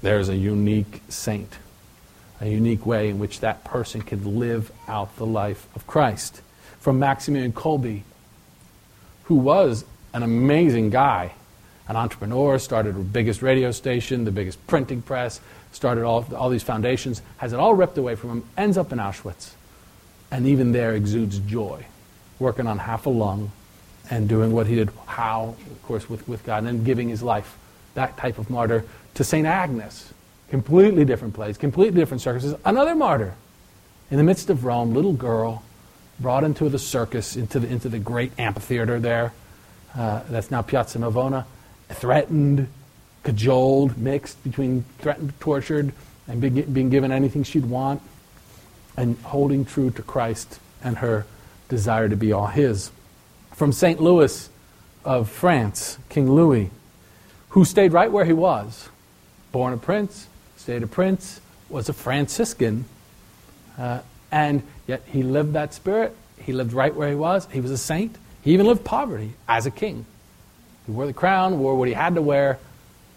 there's 0.02 0.28
a 0.28 0.36
unique 0.36 1.02
saint, 1.08 1.58
a 2.40 2.48
unique 2.48 2.86
way 2.86 3.08
in 3.08 3.18
which 3.18 3.40
that 3.40 3.64
person 3.64 4.02
can 4.02 4.38
live 4.38 4.70
out 4.86 5.16
the 5.16 5.26
life 5.26 5.66
of 5.74 5.86
Christ. 5.86 6.42
From 6.78 7.00
Maximilian 7.00 7.52
Kolbe, 7.52 8.02
who 9.24 9.34
was 9.34 9.84
an 10.14 10.22
amazing 10.22 10.90
guy 10.90 11.32
an 11.88 11.96
entrepreneur, 11.96 12.58
started 12.58 12.96
the 12.96 13.00
biggest 13.00 13.42
radio 13.42 13.70
station, 13.70 14.24
the 14.24 14.30
biggest 14.30 14.64
printing 14.66 15.02
press, 15.02 15.40
started 15.72 16.04
all, 16.04 16.26
all 16.34 16.50
these 16.50 16.62
foundations, 16.62 17.22
has 17.36 17.52
it 17.52 17.58
all 17.58 17.74
ripped 17.74 17.98
away 17.98 18.14
from 18.14 18.30
him, 18.30 18.44
ends 18.56 18.76
up 18.76 18.92
in 18.92 18.98
Auschwitz. 18.98 19.52
And 20.30 20.46
even 20.46 20.72
there 20.72 20.94
exudes 20.94 21.38
joy, 21.38 21.86
working 22.38 22.66
on 22.66 22.78
half 22.78 23.06
a 23.06 23.10
lung 23.10 23.52
and 24.10 24.28
doing 24.28 24.52
what 24.52 24.66
he 24.66 24.74
did, 24.74 24.90
how, 25.06 25.54
of 25.70 25.82
course, 25.82 26.08
with, 26.08 26.26
with 26.28 26.44
God, 26.44 26.58
and 26.58 26.66
then 26.66 26.84
giving 26.84 27.08
his 27.08 27.22
life, 27.22 27.56
that 27.94 28.16
type 28.16 28.38
of 28.38 28.50
martyr, 28.50 28.84
to 29.14 29.24
St. 29.24 29.46
Agnes, 29.46 30.12
completely 30.50 31.04
different 31.04 31.34
place, 31.34 31.56
completely 31.56 32.00
different 32.00 32.20
circumstances. 32.20 32.60
Another 32.64 32.94
martyr 32.94 33.34
in 34.10 34.16
the 34.18 34.24
midst 34.24 34.50
of 34.50 34.64
Rome, 34.64 34.94
little 34.94 35.12
girl 35.12 35.62
brought 36.20 36.44
into 36.44 36.68
the 36.68 36.78
circus, 36.78 37.36
into 37.36 37.58
the, 37.60 37.68
into 37.68 37.88
the 37.88 37.98
great 37.98 38.32
amphitheater 38.38 39.00
there. 39.00 39.32
Uh, 39.94 40.22
that's 40.28 40.50
now 40.50 40.62
Piazza 40.62 40.98
Navona. 40.98 41.44
Threatened, 41.88 42.68
cajoled, 43.22 43.96
mixed 43.96 44.42
between 44.42 44.84
threatened, 44.98 45.38
tortured, 45.40 45.92
and 46.28 46.40
being 46.40 46.90
given 46.90 47.12
anything 47.12 47.42
she'd 47.42 47.66
want, 47.66 48.02
and 48.96 49.16
holding 49.18 49.64
true 49.64 49.90
to 49.90 50.02
Christ 50.02 50.58
and 50.82 50.98
her 50.98 51.26
desire 51.68 52.08
to 52.08 52.16
be 52.16 52.32
all 52.32 52.46
His. 52.46 52.90
From 53.52 53.72
St. 53.72 54.00
Louis 54.00 54.48
of 55.04 55.28
France, 55.28 55.98
King 56.08 56.30
Louis, 56.30 56.70
who 57.50 57.64
stayed 57.64 57.92
right 57.92 58.10
where 58.10 58.24
he 58.24 58.32
was, 58.32 58.88
born 59.52 59.72
a 59.72 59.76
prince, 59.78 60.28
stayed 60.56 60.82
a 60.82 60.86
prince, 60.86 61.40
was 61.68 61.88
a 61.88 61.92
Franciscan, 61.92 62.84
uh, 63.78 64.00
and 64.30 64.62
yet 64.86 65.02
he 65.06 65.22
lived 65.22 65.52
that 65.54 65.72
spirit. 65.72 66.14
He 66.38 66.52
lived 66.52 66.72
right 66.72 66.94
where 66.94 67.08
he 67.08 67.14
was. 67.14 67.48
He 67.50 67.60
was 67.60 67.70
a 67.70 67.78
saint. 67.78 68.16
He 68.42 68.52
even 68.52 68.66
lived 68.66 68.84
poverty 68.84 69.32
as 69.48 69.66
a 69.66 69.70
king. 69.70 70.04
He 70.86 70.92
wore 70.92 71.06
the 71.06 71.12
crown, 71.12 71.58
wore 71.58 71.74
what 71.74 71.88
he 71.88 71.94
had 71.94 72.14
to 72.14 72.22
wear, 72.22 72.58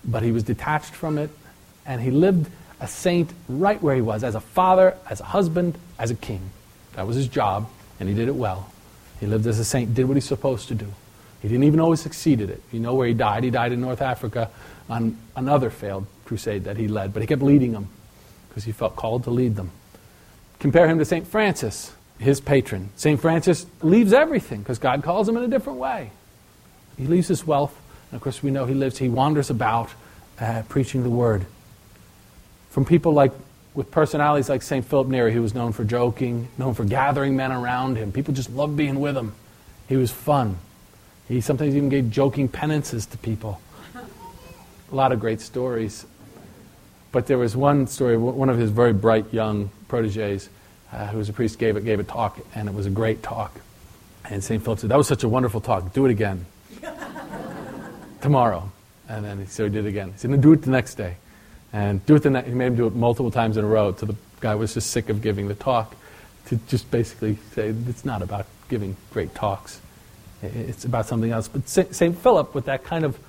but 0.03 0.23
he 0.23 0.31
was 0.31 0.43
detached 0.43 0.93
from 0.93 1.17
it, 1.17 1.29
and 1.85 2.01
he 2.01 2.11
lived 2.11 2.49
a 2.79 2.87
saint 2.87 3.31
right 3.47 3.81
where 3.81 3.95
he 3.95 4.01
was, 4.01 4.23
as 4.23 4.35
a 4.35 4.39
father, 4.39 4.95
as 5.09 5.19
a 5.19 5.25
husband, 5.25 5.77
as 5.97 6.11
a 6.11 6.15
king. 6.15 6.49
That 6.93 7.05
was 7.05 7.15
his 7.15 7.27
job, 7.27 7.69
and 7.99 8.09
he 8.09 8.15
did 8.15 8.27
it 8.27 8.35
well. 8.35 8.71
He 9.19 9.27
lived 9.27 9.45
as 9.47 9.59
a 9.59 9.65
saint, 9.65 9.93
did 9.93 10.07
what 10.07 10.15
he's 10.15 10.25
supposed 10.25 10.67
to 10.69 10.75
do. 10.75 10.87
He 11.41 11.47
didn't 11.47 11.63
even 11.63 11.79
always 11.79 12.01
succeed 12.01 12.41
at 12.41 12.49
it. 12.49 12.61
You 12.71 12.79
know 12.79 12.95
where 12.95 13.07
he 13.07 13.13
died? 13.13 13.43
He 13.43 13.49
died 13.49 13.71
in 13.71 13.81
North 13.81 14.01
Africa 14.01 14.49
on 14.89 15.17
another 15.35 15.69
failed 15.69 16.07
crusade 16.25 16.63
that 16.65 16.77
he 16.77 16.87
led, 16.87 17.13
but 17.13 17.21
he 17.21 17.27
kept 17.27 17.41
leading 17.41 17.71
them 17.73 17.87
because 18.49 18.63
he 18.63 18.71
felt 18.71 18.95
called 18.95 19.23
to 19.25 19.29
lead 19.29 19.55
them. 19.55 19.71
Compare 20.59 20.87
him 20.87 20.97
to 20.99 21.05
St. 21.05 21.25
Francis, 21.27 21.93
his 22.17 22.41
patron. 22.41 22.89
St. 22.95 23.19
Francis 23.19 23.65
leaves 23.81 24.11
everything 24.11 24.59
because 24.59 24.79
God 24.79 25.03
calls 25.03 25.29
him 25.29 25.37
in 25.37 25.43
a 25.43 25.47
different 25.47 25.79
way. 25.79 26.11
He 26.99 27.05
leaves 27.05 27.29
his 27.29 27.47
wealth, 27.47 27.73
and 28.11 28.17
of 28.17 28.21
course, 28.21 28.43
we 28.43 28.51
know 28.51 28.65
he 28.65 28.73
lives, 28.73 28.97
he 28.97 29.07
wanders 29.07 29.49
about 29.49 29.89
uh, 30.37 30.63
preaching 30.67 31.01
the 31.01 31.09
word. 31.09 31.45
From 32.69 32.83
people 32.83 33.13
like, 33.13 33.31
with 33.73 33.89
personalities 33.89 34.49
like 34.49 34.61
St. 34.61 34.83
Philip 34.83 35.07
Neri, 35.07 35.31
who 35.31 35.41
was 35.41 35.55
known 35.55 35.71
for 35.71 35.85
joking, 35.85 36.49
known 36.57 36.73
for 36.73 36.83
gathering 36.83 37.37
men 37.37 37.53
around 37.53 37.95
him. 37.95 38.11
People 38.11 38.33
just 38.33 38.49
loved 38.49 38.75
being 38.75 38.99
with 38.99 39.15
him. 39.15 39.33
He 39.87 39.95
was 39.95 40.11
fun. 40.11 40.57
He 41.29 41.39
sometimes 41.39 41.73
even 41.73 41.87
gave 41.87 42.11
joking 42.11 42.49
penances 42.49 43.05
to 43.07 43.17
people. 43.17 43.61
A 43.95 44.95
lot 44.95 45.13
of 45.13 45.21
great 45.21 45.39
stories. 45.39 46.05
But 47.13 47.27
there 47.27 47.37
was 47.37 47.55
one 47.55 47.87
story, 47.87 48.17
one 48.17 48.49
of 48.49 48.57
his 48.57 48.71
very 48.71 48.93
bright 48.93 49.33
young 49.33 49.71
proteges, 49.87 50.49
uh, 50.91 51.07
who 51.07 51.17
was 51.17 51.29
a 51.29 51.33
priest, 51.33 51.59
gave, 51.59 51.77
it, 51.77 51.85
gave 51.85 52.01
a 52.01 52.03
talk, 52.03 52.39
and 52.53 52.67
it 52.67 52.75
was 52.75 52.85
a 52.85 52.91
great 52.91 53.23
talk. 53.23 53.61
And 54.25 54.43
St. 54.43 54.61
Philip 54.61 54.79
said, 54.79 54.89
That 54.89 54.97
was 54.97 55.07
such 55.07 55.23
a 55.23 55.29
wonderful 55.29 55.61
talk. 55.61 55.93
Do 55.93 56.05
it 56.05 56.11
again. 56.11 56.45
Tomorrow. 58.21 58.71
And 59.07 59.25
then 59.25 59.47
so 59.47 59.65
he 59.65 59.69
did 59.69 59.85
it 59.85 59.89
again. 59.89 60.11
He 60.11 60.19
said, 60.19 60.31
No, 60.31 60.37
do 60.37 60.53
it 60.53 60.61
the 60.61 60.71
next 60.71 60.95
day. 60.95 61.17
And 61.73 62.05
do 62.05 62.15
it 62.15 62.23
the 62.23 62.29
next 62.29 62.47
He 62.47 62.53
made 62.53 62.67
him 62.67 62.75
do 62.75 62.87
it 62.87 62.95
multiple 62.95 63.31
times 63.31 63.57
in 63.57 63.63
a 63.63 63.67
row 63.67 63.93
So 63.95 64.05
the 64.05 64.15
guy 64.39 64.55
was 64.55 64.73
just 64.73 64.91
sick 64.91 65.09
of 65.09 65.21
giving 65.21 65.47
the 65.47 65.55
talk. 65.55 65.95
To 66.47 66.55
just 66.67 66.89
basically 66.91 67.37
say, 67.53 67.73
It's 67.87 68.05
not 68.05 68.21
about 68.21 68.45
giving 68.69 68.95
great 69.11 69.33
talks, 69.33 69.81
it's 70.41 70.85
about 70.85 71.07
something 71.07 71.31
else. 71.31 71.47
But 71.47 71.67
St. 71.67 72.17
Philip, 72.17 72.53
with 72.53 72.65
that 72.65 72.83
kind 72.83 73.03
of 73.03 73.19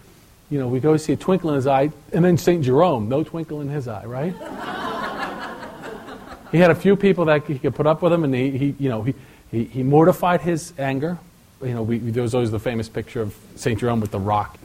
you 0.51 0.59
know, 0.59 0.67
we 0.67 0.81
go 0.81 0.97
see 0.97 1.13
a 1.13 1.17
twinkle 1.17 1.51
in 1.51 1.57
his 1.57 1.69
eye, 1.69 1.91
and 2.13 2.25
then 2.25 2.37
St. 2.37 2.65
Jerome, 2.65 3.09
no 3.09 3.23
twinkle 3.23 3.61
in 3.61 3.69
his 3.69 3.87
eye, 3.87 4.05
right? 4.05 4.35
he 6.53 6.59
had 6.59 6.73
a 6.73 6.75
few 6.75 6.97
people 6.97 7.27
that 7.27 7.47
he 7.47 7.57
could 7.59 7.77
put 7.77 7.87
up 7.87 8.03
with 8.03 8.13
him, 8.13 8.25
and 8.25 8.35
he, 8.35 8.59
he 8.59 8.75
you 8.79 8.89
know, 8.89 9.03
he, 9.03 9.15
he, 9.53 9.65
he, 9.65 9.85
mortified 9.85 10.41
his 10.41 10.73
anger. 10.77 11.19
You 11.63 11.75
know, 11.75 11.83
we, 11.83 11.99
there 11.99 12.23
was 12.23 12.35
always 12.35 12.51
the 12.51 12.59
famous 12.59 12.89
picture 12.89 13.21
of 13.21 13.37
St. 13.57 13.79
Jerome 13.79 14.01
with 14.01 14.11
the 14.11 14.19
rock 14.19 14.59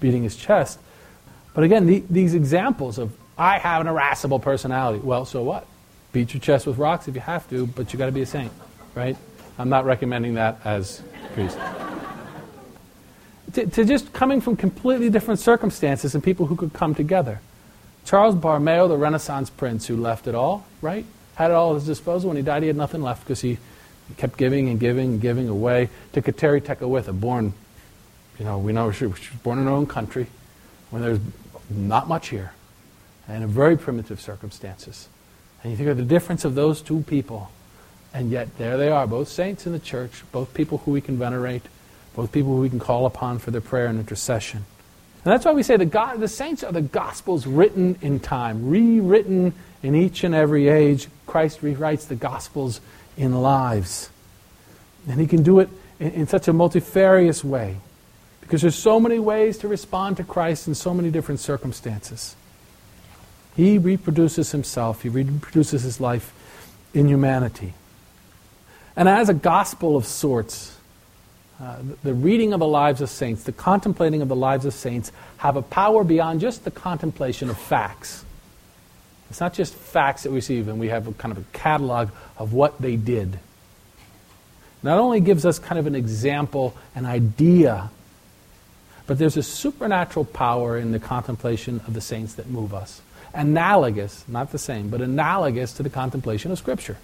beating 0.00 0.22
his 0.22 0.36
chest. 0.36 0.78
But 1.54 1.64
again, 1.64 1.86
the, 1.86 2.04
these 2.10 2.34
examples 2.34 2.98
of, 2.98 3.12
I 3.36 3.58
have 3.58 3.80
an 3.80 3.86
irascible 3.86 4.38
personality. 4.38 5.00
Well, 5.02 5.24
so 5.24 5.42
what? 5.42 5.66
Beat 6.12 6.34
your 6.34 6.40
chest 6.40 6.66
with 6.66 6.78
rocks 6.78 7.08
if 7.08 7.14
you 7.14 7.20
have 7.20 7.48
to, 7.50 7.66
but 7.66 7.92
you 7.92 7.98
got 7.98 8.06
to 8.06 8.12
be 8.12 8.22
a 8.22 8.26
saint, 8.26 8.52
right? 8.94 9.16
I'm 9.58 9.68
not 9.68 9.84
recommending 9.84 10.34
that 10.34 10.60
as 10.64 11.02
priest 11.34 11.58
to, 13.52 13.66
to 13.66 13.84
just 13.84 14.12
coming 14.12 14.40
from 14.40 14.56
completely 14.56 15.10
different 15.10 15.40
circumstances 15.40 16.14
and 16.14 16.22
people 16.22 16.46
who 16.46 16.56
could 16.56 16.72
come 16.72 16.94
together. 16.94 17.40
Charles 18.04 18.34
Borromeo, 18.34 18.88
the 18.88 18.96
Renaissance 18.96 19.50
prince 19.50 19.86
who 19.86 19.96
left 19.96 20.26
it 20.26 20.34
all, 20.34 20.66
right? 20.80 21.04
Had 21.34 21.50
it 21.50 21.54
all 21.54 21.72
at 21.72 21.74
his 21.76 21.86
disposal. 21.86 22.28
When 22.28 22.36
he 22.36 22.42
died, 22.42 22.62
he 22.62 22.68
had 22.68 22.76
nothing 22.76 23.02
left 23.02 23.24
because 23.24 23.40
he, 23.40 23.58
he 24.08 24.14
kept 24.14 24.36
giving 24.36 24.68
and 24.68 24.80
giving 24.80 25.12
and 25.12 25.20
giving 25.20 25.48
away. 25.48 25.88
To 26.12 26.22
Kateri 26.22 26.60
Tekakwitha, 26.60 27.18
born, 27.18 27.52
you 28.38 28.44
know, 28.44 28.58
we 28.58 28.72
know 28.72 28.90
she 28.90 29.06
was 29.06 29.20
born 29.42 29.58
in 29.58 29.64
her 29.66 29.70
own 29.70 29.86
country 29.86 30.26
when 30.90 31.02
there's 31.02 31.20
not 31.70 32.08
much 32.08 32.28
here 32.28 32.52
and 33.26 33.44
in 33.44 33.50
very 33.50 33.76
primitive 33.76 34.20
circumstances. 34.20 35.08
And 35.62 35.70
you 35.70 35.76
think 35.76 35.88
of 35.88 35.96
the 35.96 36.04
difference 36.04 36.44
of 36.44 36.54
those 36.54 36.80
two 36.80 37.02
people. 37.02 37.50
And 38.14 38.30
yet, 38.30 38.56
there 38.56 38.78
they 38.78 38.88
are, 38.88 39.06
both 39.06 39.28
saints 39.28 39.66
in 39.66 39.72
the 39.72 39.78
church, 39.78 40.22
both 40.32 40.54
people 40.54 40.78
who 40.78 40.92
we 40.92 41.00
can 41.00 41.18
venerate 41.18 41.62
both 42.18 42.32
people 42.32 42.52
who 42.56 42.60
we 42.60 42.68
can 42.68 42.80
call 42.80 43.06
upon 43.06 43.38
for 43.38 43.52
their 43.52 43.60
prayer 43.60 43.86
and 43.86 43.96
intercession. 43.96 44.64
And 45.24 45.32
that's 45.32 45.44
why 45.44 45.52
we 45.52 45.62
say 45.62 45.76
the, 45.76 45.86
God, 45.86 46.18
the 46.18 46.26
saints 46.26 46.64
are 46.64 46.72
the 46.72 46.82
gospels 46.82 47.46
written 47.46 47.96
in 48.02 48.18
time, 48.18 48.68
rewritten 48.68 49.54
in 49.84 49.94
each 49.94 50.24
and 50.24 50.34
every 50.34 50.66
age. 50.66 51.06
Christ 51.28 51.60
rewrites 51.60 52.08
the 52.08 52.16
gospels 52.16 52.80
in 53.18 53.34
lives. 53.42 54.08
And 55.06 55.20
he 55.20 55.26
can 55.26 55.42
do 55.42 55.58
it 55.58 55.68
in, 56.00 56.12
in 56.12 56.26
such 56.26 56.48
a 56.48 56.52
multifarious 56.52 57.44
way 57.44 57.76
because 58.40 58.62
there's 58.62 58.76
so 58.76 58.98
many 58.98 59.18
ways 59.18 59.58
to 59.58 59.68
respond 59.68 60.16
to 60.16 60.24
Christ 60.24 60.68
in 60.68 60.74
so 60.74 60.94
many 60.94 61.10
different 61.10 61.40
circumstances. 61.40 62.34
He 63.54 63.76
reproduces 63.76 64.52
himself, 64.52 65.02
he 65.02 65.10
reproduces 65.10 65.82
his 65.82 66.00
life 66.00 66.32
in 66.94 67.08
humanity. 67.08 67.74
And 68.96 69.08
as 69.08 69.28
a 69.28 69.34
gospel 69.34 69.96
of 69.96 70.06
sorts, 70.06 70.76
uh, 71.60 71.76
the 72.02 72.14
reading 72.14 72.52
of 72.52 72.60
the 72.60 72.66
lives 72.66 73.00
of 73.00 73.10
saints, 73.10 73.42
the 73.42 73.52
contemplating 73.52 74.22
of 74.22 74.28
the 74.28 74.36
lives 74.36 74.64
of 74.64 74.72
saints, 74.72 75.12
have 75.38 75.56
a 75.56 75.62
power 75.62 76.04
beyond 76.04 76.40
just 76.40 76.64
the 76.64 76.70
contemplation 76.70 77.50
of 77.50 77.58
facts. 77.58 78.24
It's 79.30 79.40
not 79.40 79.52
just 79.52 79.74
facts 79.74 80.22
that 80.22 80.30
we 80.30 80.36
receive, 80.36 80.68
and 80.68 80.80
we 80.80 80.88
have 80.88 81.06
a 81.06 81.12
kind 81.12 81.32
of 81.32 81.38
a 81.38 81.44
catalog 81.52 82.10
of 82.38 82.52
what 82.52 82.80
they 82.80 82.96
did. 82.96 83.38
Not 84.82 84.98
only 84.98 85.20
gives 85.20 85.44
us 85.44 85.58
kind 85.58 85.78
of 85.78 85.86
an 85.86 85.94
example, 85.94 86.76
an 86.94 87.04
idea, 87.04 87.90
but 89.06 89.18
there's 89.18 89.36
a 89.36 89.42
supernatural 89.42 90.24
power 90.24 90.78
in 90.78 90.92
the 90.92 90.98
contemplation 90.98 91.80
of 91.86 91.94
the 91.94 92.00
saints 92.00 92.34
that 92.34 92.48
move 92.48 92.72
us. 92.72 93.02
Analogous, 93.34 94.24
not 94.28 94.52
the 94.52 94.58
same, 94.58 94.88
but 94.88 95.00
analogous 95.00 95.72
to 95.74 95.82
the 95.82 95.90
contemplation 95.90 96.52
of 96.52 96.58
Scripture. 96.58 96.96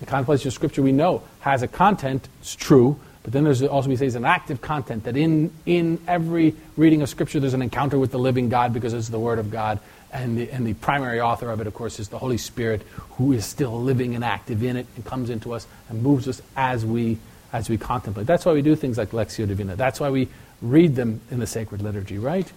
The 0.00 0.06
contemplation 0.06 0.48
of 0.48 0.54
Scripture 0.54 0.82
we 0.82 0.92
know 0.92 1.22
has 1.40 1.62
a 1.62 1.68
content, 1.68 2.28
it's 2.40 2.54
true, 2.54 2.98
but 3.22 3.32
then 3.32 3.44
there's 3.44 3.62
also, 3.62 3.88
we 3.88 3.96
say, 3.96 4.06
is 4.06 4.16
an 4.16 4.24
active 4.24 4.60
content 4.60 5.04
that 5.04 5.16
in, 5.16 5.50
in 5.64 5.98
every 6.06 6.54
reading 6.76 7.00
of 7.02 7.08
Scripture 7.08 7.40
there's 7.40 7.54
an 7.54 7.62
encounter 7.62 7.98
with 7.98 8.10
the 8.10 8.18
living 8.18 8.48
God 8.48 8.72
because 8.72 8.92
it's 8.92 9.08
the 9.08 9.18
Word 9.18 9.38
of 9.38 9.50
God. 9.50 9.80
And 10.14 10.38
the, 10.38 10.50
and 10.50 10.66
the 10.66 10.72
primary 10.74 11.20
author 11.20 11.50
of 11.50 11.60
it, 11.60 11.66
of 11.66 11.74
course, 11.74 12.00
is 12.00 12.08
the 12.08 12.18
Holy 12.18 12.38
Spirit, 12.38 12.82
who 13.18 13.32
is 13.32 13.44
still 13.44 13.82
living 13.82 14.14
and 14.14 14.24
active 14.24 14.62
in 14.62 14.76
it 14.76 14.86
and 14.96 15.04
comes 15.04 15.28
into 15.28 15.52
us 15.52 15.66
and 15.90 16.02
moves 16.02 16.26
us 16.28 16.40
as 16.56 16.86
we, 16.86 17.18
as 17.52 17.68
we 17.68 17.76
contemplate. 17.76 18.26
That's 18.26 18.46
why 18.46 18.52
we 18.52 18.62
do 18.62 18.76
things 18.76 18.96
like 18.96 19.10
Lectio 19.10 19.46
Divina. 19.46 19.76
That's 19.76 20.00
why 20.00 20.10
we 20.10 20.28
read 20.62 20.94
them 20.94 21.20
in 21.30 21.40
the 21.40 21.46
sacred 21.46 21.82
liturgy, 21.82 22.18
right? 22.18 22.50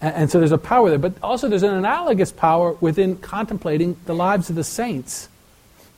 And, 0.00 0.14
and 0.14 0.30
so 0.30 0.38
there's 0.38 0.50
a 0.50 0.58
power 0.58 0.88
there. 0.88 0.98
But 0.98 1.12
also 1.22 1.48
there's 1.48 1.62
an 1.62 1.74
analogous 1.74 2.32
power 2.32 2.72
within 2.80 3.16
contemplating 3.18 3.96
the 4.06 4.14
lives 4.14 4.48
of 4.48 4.56
the 4.56 4.64
saints 4.64 5.28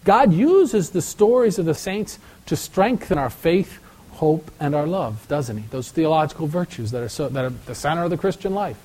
God 0.06 0.32
uses 0.32 0.90
the 0.90 1.02
stories 1.02 1.58
of 1.58 1.66
the 1.66 1.74
saints 1.74 2.20
to 2.46 2.54
strengthen 2.54 3.18
our 3.18 3.28
faith, 3.28 3.80
hope, 4.12 4.52
and 4.60 4.72
our 4.72 4.86
love, 4.86 5.26
doesn't 5.26 5.56
He? 5.56 5.64
Those 5.70 5.90
theological 5.90 6.46
virtues 6.46 6.92
that 6.92 7.02
are, 7.02 7.08
so, 7.08 7.28
that 7.28 7.44
are 7.44 7.50
the 7.50 7.74
center 7.74 8.04
of 8.04 8.10
the 8.10 8.16
Christian 8.16 8.54
life. 8.54 8.78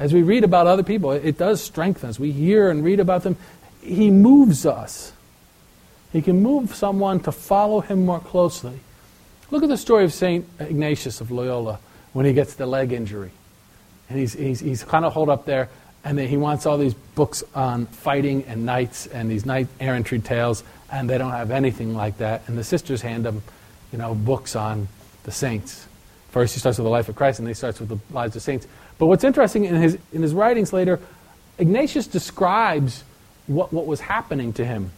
As 0.00 0.14
we 0.14 0.22
read 0.22 0.42
about 0.42 0.66
other 0.66 0.82
people, 0.82 1.12
it 1.12 1.36
does 1.38 1.62
strengthen 1.62 2.08
us. 2.08 2.18
We 2.18 2.32
hear 2.32 2.70
and 2.70 2.82
read 2.82 2.98
about 2.98 3.22
them. 3.22 3.36
He 3.82 4.10
moves 4.10 4.64
us. 4.64 5.12
He 6.12 6.22
can 6.22 6.42
move 6.42 6.74
someone 6.74 7.20
to 7.20 7.32
follow 7.32 7.80
Him 7.80 8.06
more 8.06 8.18
closely. 8.18 8.80
Look 9.50 9.62
at 9.62 9.68
the 9.68 9.76
story 9.76 10.04
of 10.04 10.12
St. 10.12 10.46
Ignatius 10.58 11.20
of 11.20 11.30
Loyola 11.30 11.78
when 12.12 12.24
he 12.24 12.32
gets 12.32 12.54
the 12.54 12.66
leg 12.66 12.92
injury. 12.92 13.30
And 14.08 14.18
he's, 14.18 14.32
he's, 14.32 14.60
he's 14.60 14.82
kind 14.82 15.04
of 15.04 15.12
holed 15.12 15.28
up 15.28 15.44
there 15.44 15.68
and 16.02 16.18
he 16.18 16.36
wants 16.36 16.66
all 16.66 16.78
these 16.78 16.94
books 16.94 17.44
on 17.54 17.86
fighting 17.86 18.44
and 18.44 18.64
knights 18.64 19.06
and 19.06 19.30
these 19.30 19.44
knight 19.44 19.68
errantry 19.80 20.18
tales, 20.18 20.64
and 20.90 21.10
they 21.10 21.18
don't 21.18 21.30
have 21.30 21.50
anything 21.50 21.94
like 21.94 22.16
that. 22.18 22.42
And 22.46 22.56
the 22.56 22.64
sisters 22.64 23.02
hand 23.02 23.26
him, 23.26 23.42
you 23.92 23.98
know, 23.98 24.14
books 24.14 24.56
on 24.56 24.88
the 25.24 25.30
saints. 25.30 25.86
First, 26.30 26.54
he 26.54 26.60
starts 26.60 26.78
with 26.78 26.84
the 26.84 26.90
life 26.90 27.08
of 27.08 27.16
Christ, 27.16 27.38
and 27.38 27.46
then 27.46 27.50
he 27.50 27.56
starts 27.56 27.80
with 27.80 27.88
the 27.88 27.98
lives 28.14 28.36
of 28.36 28.42
saints. 28.42 28.66
But 28.98 29.06
what's 29.06 29.24
interesting 29.24 29.64
in 29.64 29.74
his, 29.76 29.98
in 30.12 30.22
his 30.22 30.32
writings 30.32 30.72
later, 30.72 31.00
Ignatius 31.58 32.06
describes 32.06 33.04
what, 33.46 33.72
what 33.72 33.86
was 33.86 34.00
happening 34.00 34.52
to 34.54 34.64
him. 34.64 34.92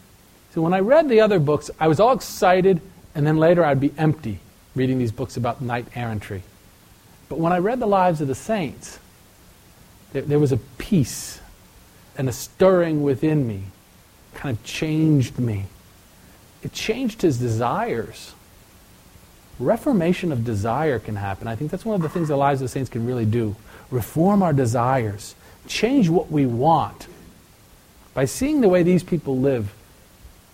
So 0.54 0.60
when 0.60 0.74
I 0.74 0.80
read 0.80 1.08
the 1.08 1.20
other 1.20 1.38
books, 1.38 1.70
I 1.80 1.88
was 1.88 2.00
all 2.00 2.12
excited, 2.12 2.82
and 3.14 3.26
then 3.26 3.38
later 3.38 3.64
I'd 3.64 3.80
be 3.80 3.92
empty 3.96 4.40
reading 4.74 4.98
these 4.98 5.12
books 5.12 5.36
about 5.36 5.62
knight 5.62 5.86
errantry. 5.94 6.42
But 7.28 7.38
when 7.38 7.52
I 7.52 7.58
read 7.58 7.80
the 7.80 7.86
lives 7.86 8.20
of 8.20 8.28
the 8.28 8.34
saints, 8.34 8.98
there, 10.12 10.22
there 10.22 10.38
was 10.38 10.52
a 10.52 10.58
peace 10.78 11.40
and 12.18 12.28
a 12.28 12.32
stirring 12.32 13.02
within 13.02 13.46
me, 13.48 13.62
kind 14.34 14.56
of 14.56 14.62
changed 14.64 15.38
me. 15.38 15.64
It 16.62 16.72
changed 16.72 17.22
his 17.22 17.38
desires. 17.38 18.34
Reformation 19.62 20.32
of 20.32 20.44
desire 20.44 20.98
can 20.98 21.16
happen. 21.16 21.48
I 21.48 21.56
think 21.56 21.70
that's 21.70 21.84
one 21.84 21.94
of 21.94 22.02
the 22.02 22.08
things 22.08 22.28
the 22.28 22.36
lives 22.36 22.62
of 22.62 22.70
saints 22.70 22.90
can 22.90 23.06
really 23.06 23.24
do. 23.24 23.56
Reform 23.90 24.42
our 24.42 24.52
desires, 24.52 25.34
change 25.66 26.08
what 26.08 26.30
we 26.30 26.46
want. 26.46 27.06
By 28.14 28.24
seeing 28.24 28.60
the 28.60 28.68
way 28.68 28.82
these 28.82 29.02
people 29.02 29.38
live, 29.38 29.72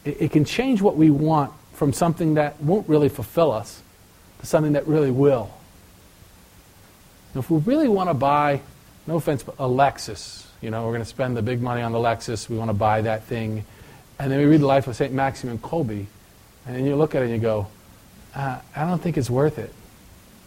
it, 0.04 0.20
it 0.20 0.32
can 0.32 0.44
change 0.44 0.82
what 0.82 0.96
we 0.96 1.10
want 1.10 1.52
from 1.72 1.92
something 1.92 2.34
that 2.34 2.60
won't 2.60 2.88
really 2.88 3.08
fulfill 3.08 3.52
us 3.52 3.82
to 4.40 4.46
something 4.46 4.72
that 4.72 4.86
really 4.86 5.10
will. 5.10 5.50
if 7.34 7.50
we 7.50 7.58
really 7.60 7.88
want 7.88 8.10
to 8.10 8.14
buy, 8.14 8.60
no 9.06 9.16
offense, 9.16 9.42
but 9.42 9.54
a 9.58 9.68
Lexus, 9.68 10.46
you 10.60 10.70
know, 10.70 10.84
we're 10.84 10.92
going 10.92 11.02
to 11.02 11.08
spend 11.08 11.36
the 11.36 11.42
big 11.42 11.62
money 11.62 11.82
on 11.82 11.92
the 11.92 11.98
Lexus, 11.98 12.48
we 12.48 12.58
want 12.58 12.68
to 12.68 12.74
buy 12.74 13.00
that 13.02 13.24
thing, 13.24 13.64
and 14.18 14.30
then 14.30 14.38
we 14.40 14.44
read 14.44 14.60
the 14.60 14.66
life 14.66 14.88
of 14.88 14.96
St. 14.96 15.12
Maximilian 15.12 15.62
Kolbe, 15.62 16.06
and 16.66 16.76
then 16.76 16.84
you 16.84 16.96
look 16.96 17.14
at 17.14 17.22
it 17.22 17.26
and 17.26 17.34
you 17.34 17.40
go, 17.40 17.68
uh, 18.34 18.60
I 18.74 18.84
don't 18.84 19.00
think 19.00 19.16
it's 19.16 19.30
worth 19.30 19.58
it. 19.58 19.72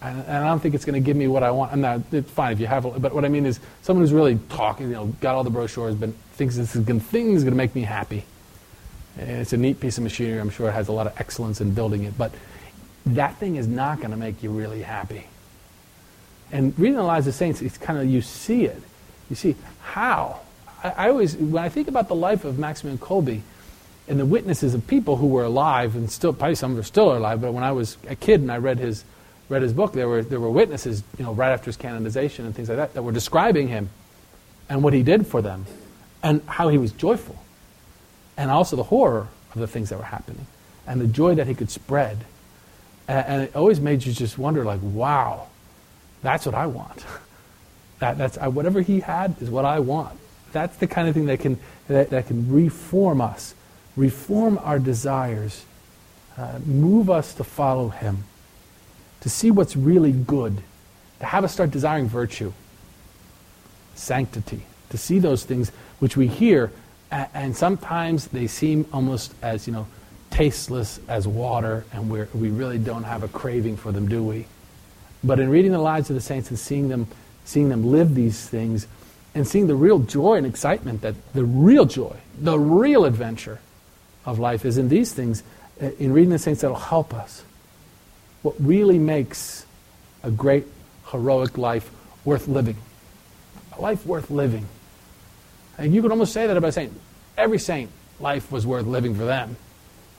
And 0.01 0.27
I 0.27 0.47
don't 0.47 0.59
think 0.59 0.73
it's 0.73 0.85
going 0.85 1.01
to 1.01 1.05
give 1.05 1.15
me 1.15 1.27
what 1.27 1.43
I 1.43 1.51
want. 1.51 1.71
I'm 1.71 1.81
not, 1.81 2.01
it's 2.11 2.31
fine 2.31 2.53
if 2.53 2.59
you 2.59 2.65
have, 2.65 2.83
but 2.83 3.13
what 3.13 3.23
I 3.23 3.29
mean 3.29 3.45
is 3.45 3.59
someone 3.83 4.01
who's 4.01 4.13
really 4.13 4.39
talking, 4.49 4.87
you 4.87 4.93
know, 4.93 5.05
got 5.21 5.35
all 5.35 5.43
the 5.43 5.51
brochures, 5.51 5.93
but 5.93 6.11
thinks 6.33 6.55
this 6.55 6.75
is 6.75 6.83
going, 6.83 6.99
going 7.11 7.45
to 7.45 7.51
make 7.51 7.75
me 7.75 7.81
happy. 7.81 8.25
And 9.19 9.29
it's 9.29 9.53
a 9.53 9.57
neat 9.57 9.79
piece 9.79 9.99
of 9.99 10.03
machinery. 10.03 10.39
I'm 10.39 10.49
sure 10.49 10.69
it 10.69 10.71
has 10.71 10.87
a 10.87 10.91
lot 10.91 11.05
of 11.05 11.19
excellence 11.19 11.61
in 11.61 11.75
building 11.75 12.03
it, 12.03 12.17
but 12.17 12.31
that 13.05 13.35
thing 13.37 13.57
is 13.57 13.67
not 13.67 13.99
going 13.99 14.09
to 14.09 14.17
make 14.17 14.41
you 14.41 14.49
really 14.49 14.81
happy. 14.81 15.27
And 16.51 16.77
reading 16.79 16.97
the 16.97 17.03
lives 17.03 17.27
of 17.27 17.35
saints, 17.35 17.61
it's 17.61 17.77
kind 17.77 17.99
of 17.99 18.07
you 18.07 18.21
see 18.21 18.65
it. 18.65 18.81
You 19.29 19.35
see 19.35 19.55
how. 19.81 20.39
I, 20.83 20.89
I 20.89 21.09
always, 21.09 21.37
when 21.37 21.63
I 21.63 21.69
think 21.69 21.87
about 21.87 22.07
the 22.07 22.15
life 22.15 22.43
of 22.43 22.57
Maximilian 22.57 22.97
Kolbe, 22.97 23.41
and 24.11 24.19
the 24.19 24.25
witnesses 24.25 24.73
of 24.73 24.85
people 24.87 25.15
who 25.15 25.27
were 25.27 25.45
alive 25.45 25.95
and 25.95 26.11
still 26.11 26.33
probably 26.33 26.55
some 26.55 26.71
of 26.71 26.75
them 26.75 26.81
are 26.81 26.85
still 26.85 27.17
alive 27.17 27.39
but 27.39 27.53
when 27.53 27.63
i 27.63 27.71
was 27.71 27.97
a 28.09 28.15
kid 28.15 28.41
and 28.41 28.51
i 28.51 28.57
read 28.57 28.77
his 28.77 29.05
read 29.47 29.61
his 29.61 29.71
book 29.71 29.93
there 29.93 30.07
were 30.07 30.21
there 30.21 30.39
were 30.39 30.51
witnesses 30.51 31.01
you 31.17 31.23
know 31.23 31.33
right 31.33 31.51
after 31.51 31.67
his 31.67 31.77
canonization 31.77 32.45
and 32.45 32.53
things 32.53 32.67
like 32.67 32.77
that 32.77 32.93
that 32.93 33.03
were 33.03 33.13
describing 33.13 33.69
him 33.69 33.89
and 34.69 34.83
what 34.83 34.93
he 34.93 35.01
did 35.01 35.25
for 35.25 35.41
them 35.41 35.65
and 36.21 36.41
how 36.45 36.67
he 36.67 36.77
was 36.77 36.91
joyful 36.91 37.41
and 38.35 38.51
also 38.51 38.75
the 38.75 38.83
horror 38.83 39.29
of 39.53 39.61
the 39.61 39.67
things 39.67 39.89
that 39.89 39.97
were 39.97 40.03
happening 40.03 40.45
and 40.85 40.99
the 40.99 41.07
joy 41.07 41.35
that 41.35 41.47
he 41.47 41.53
could 41.53 41.69
spread. 41.69 42.17
And, 43.07 43.27
and 43.27 43.41
it 43.43 43.55
always 43.55 43.79
made 43.79 44.05
you 44.05 44.13
just 44.13 44.37
wonder 44.37 44.65
like 44.65 44.79
wow 44.81 45.47
that's 46.21 46.45
what 46.45 46.55
i 46.55 46.65
want. 46.65 47.05
That, 47.99 48.17
that's 48.17 48.35
I, 48.39 48.47
whatever 48.47 48.81
he 48.81 48.99
had 48.99 49.35
is 49.43 49.51
what 49.51 49.63
i 49.63 49.77
want. 49.77 50.17
That's 50.53 50.75
the 50.77 50.87
kind 50.87 51.07
of 51.07 51.13
thing 51.13 51.27
that 51.27 51.39
can 51.39 51.59
that, 51.87 52.09
that 52.09 52.25
can 52.25 52.51
reform 52.51 53.21
us 53.21 53.53
reform 53.95 54.59
our 54.63 54.79
desires, 54.79 55.65
uh, 56.37 56.59
move 56.65 57.09
us 57.09 57.33
to 57.35 57.43
follow 57.43 57.89
Him, 57.89 58.23
to 59.21 59.29
see 59.29 59.51
what's 59.51 59.75
really 59.75 60.11
good, 60.11 60.61
to 61.19 61.25
have 61.25 61.43
us 61.43 61.53
start 61.53 61.71
desiring 61.71 62.07
virtue, 62.07 62.53
sanctity, 63.95 64.63
to 64.89 64.97
see 64.97 65.19
those 65.19 65.43
things 65.43 65.71
which 65.99 66.17
we 66.17 66.27
hear, 66.27 66.71
and, 67.11 67.27
and 67.33 67.55
sometimes 67.55 68.27
they 68.27 68.47
seem 68.47 68.85
almost 68.93 69.33
as, 69.41 69.67
you 69.67 69.73
know, 69.73 69.87
tasteless 70.31 70.99
as 71.07 71.27
water, 71.27 71.85
and 71.91 72.09
we 72.09 72.23
we 72.33 72.49
really 72.49 72.77
don't 72.77 73.03
have 73.03 73.21
a 73.21 73.27
craving 73.27 73.75
for 73.75 73.91
them, 73.91 74.07
do 74.07 74.23
we? 74.23 74.47
But 75.23 75.39
in 75.39 75.49
reading 75.49 75.71
the 75.71 75.79
lives 75.79 76.09
of 76.09 76.15
the 76.15 76.21
saints 76.21 76.49
and 76.49 76.57
seeing 76.57 76.87
them, 76.87 77.07
seeing 77.43 77.69
them 77.69 77.91
live 77.91 78.15
these 78.15 78.47
things, 78.47 78.87
and 79.35 79.45
seeing 79.47 79.67
the 79.67 79.75
real 79.75 79.99
joy 79.99 80.35
and 80.35 80.47
excitement 80.47 81.01
that 81.01 81.15
the 81.33 81.43
real 81.43 81.85
joy, 81.85 82.15
the 82.39 82.57
real 82.57 83.05
adventure 83.05 83.59
of 84.25 84.39
life 84.39 84.65
is 84.65 84.77
in 84.77 84.89
these 84.89 85.13
things, 85.13 85.43
uh, 85.81 85.89
in 85.99 86.13
reading 86.13 86.29
the 86.29 86.39
saints, 86.39 86.61
that'll 86.61 86.75
help 86.75 87.13
us. 87.13 87.43
What 88.41 88.55
really 88.59 88.99
makes 88.99 89.65
a 90.23 90.31
great, 90.31 90.65
heroic 91.11 91.57
life 91.57 91.89
worth 92.25 92.47
living. 92.47 92.77
A 93.77 93.81
life 93.81 94.05
worth 94.05 94.29
living. 94.29 94.67
And 95.77 95.93
you 95.93 96.01
could 96.01 96.11
almost 96.11 96.33
say 96.33 96.47
that 96.47 96.57
about 96.57 96.73
saint. 96.73 96.93
Every 97.37 97.59
saint, 97.59 97.89
life 98.19 98.51
was 98.51 98.67
worth 98.67 98.85
living 98.85 99.15
for 99.15 99.25
them. 99.25 99.57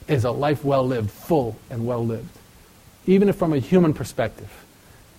Is 0.07 0.25
a 0.25 0.31
life 0.31 0.65
well 0.65 0.85
lived, 0.85 1.09
full 1.09 1.55
and 1.69 1.85
well 1.85 2.05
lived. 2.05 2.29
Even 3.05 3.29
if 3.29 3.37
from 3.37 3.53
a 3.53 3.59
human 3.59 3.93
perspective, 3.93 4.51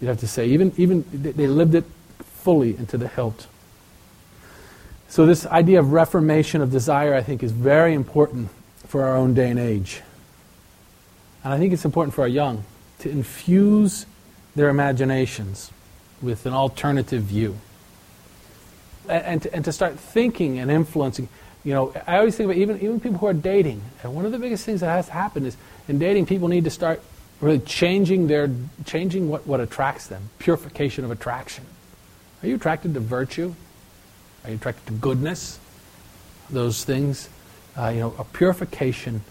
you'd 0.00 0.08
have 0.08 0.20
to 0.20 0.26
say, 0.26 0.46
even, 0.48 0.72
even 0.76 1.04
they 1.12 1.46
lived 1.46 1.74
it 1.74 1.84
fully 2.18 2.76
into 2.76 2.98
the 2.98 3.08
hilt. 3.08 3.46
So, 5.08 5.24
this 5.24 5.46
idea 5.46 5.78
of 5.78 5.92
reformation 5.92 6.60
of 6.60 6.70
desire, 6.70 7.14
I 7.14 7.22
think, 7.22 7.42
is 7.42 7.52
very 7.52 7.94
important 7.94 8.50
for 8.94 9.02
our 9.02 9.16
own 9.16 9.34
day 9.34 9.50
and 9.50 9.58
age. 9.58 10.02
And 11.42 11.52
I 11.52 11.58
think 11.58 11.72
it's 11.72 11.84
important 11.84 12.14
for 12.14 12.20
our 12.20 12.28
young 12.28 12.62
to 13.00 13.10
infuse 13.10 14.06
their 14.54 14.68
imaginations 14.68 15.72
with 16.22 16.46
an 16.46 16.52
alternative 16.52 17.24
view. 17.24 17.58
And, 19.08 19.24
and, 19.24 19.42
to, 19.42 19.52
and 19.52 19.64
to 19.64 19.72
start 19.72 19.98
thinking 19.98 20.60
and 20.60 20.70
influencing. 20.70 21.28
You 21.64 21.72
know, 21.72 21.92
I 22.06 22.18
always 22.18 22.36
think 22.36 22.46
about 22.46 22.56
even, 22.56 22.76
even 22.76 23.00
people 23.00 23.18
who 23.18 23.26
are 23.26 23.34
dating. 23.34 23.82
And 24.04 24.14
one 24.14 24.26
of 24.26 24.30
the 24.30 24.38
biggest 24.38 24.64
things 24.64 24.78
that 24.78 24.86
has 24.86 25.06
to 25.06 25.12
happen 25.12 25.44
is 25.44 25.56
in 25.88 25.98
dating, 25.98 26.26
people 26.26 26.46
need 26.46 26.62
to 26.62 26.70
start 26.70 27.02
really 27.40 27.58
changing 27.58 28.28
their 28.28 28.48
changing 28.84 29.28
what, 29.28 29.44
what 29.44 29.58
attracts 29.58 30.06
them. 30.06 30.30
Purification 30.38 31.04
of 31.04 31.10
attraction. 31.10 31.64
Are 32.44 32.46
you 32.46 32.54
attracted 32.54 32.94
to 32.94 33.00
virtue? 33.00 33.56
Are 34.44 34.50
you 34.50 34.54
attracted 34.56 34.86
to 34.86 34.92
goodness? 34.92 35.58
Those 36.48 36.84
things 36.84 37.28
uh, 37.78 37.88
you 37.88 38.00
know, 38.00 38.14
a 38.18 38.24
purification 38.24 39.22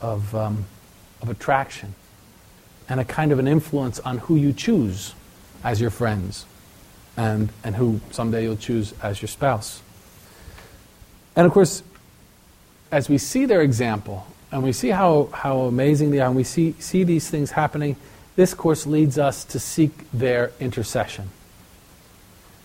of, 0.00 0.34
um, 0.34 0.66
of 1.20 1.28
attraction 1.28 1.94
and 2.88 3.00
a 3.00 3.04
kind 3.04 3.32
of 3.32 3.38
an 3.38 3.48
influence 3.48 3.98
on 4.00 4.18
who 4.18 4.36
you 4.36 4.52
choose 4.52 5.14
as 5.64 5.80
your 5.80 5.90
friends 5.90 6.46
and, 7.16 7.50
and 7.64 7.76
who 7.76 8.00
someday 8.10 8.44
you'll 8.44 8.56
choose 8.56 8.94
as 9.02 9.20
your 9.20 9.28
spouse. 9.28 9.82
And 11.36 11.46
of 11.46 11.52
course, 11.52 11.82
as 12.90 13.08
we 13.08 13.18
see 13.18 13.44
their 13.44 13.60
example 13.60 14.26
and 14.50 14.62
we 14.62 14.72
see 14.72 14.88
how, 14.88 15.28
how 15.32 15.60
amazing 15.60 16.10
they 16.10 16.20
are 16.20 16.28
and 16.28 16.36
we 16.36 16.44
see, 16.44 16.74
see 16.78 17.04
these 17.04 17.28
things 17.28 17.50
happening, 17.50 17.96
this 18.36 18.54
course 18.54 18.86
leads 18.86 19.18
us 19.18 19.44
to 19.46 19.58
seek 19.58 20.10
their 20.12 20.52
intercession. 20.60 21.28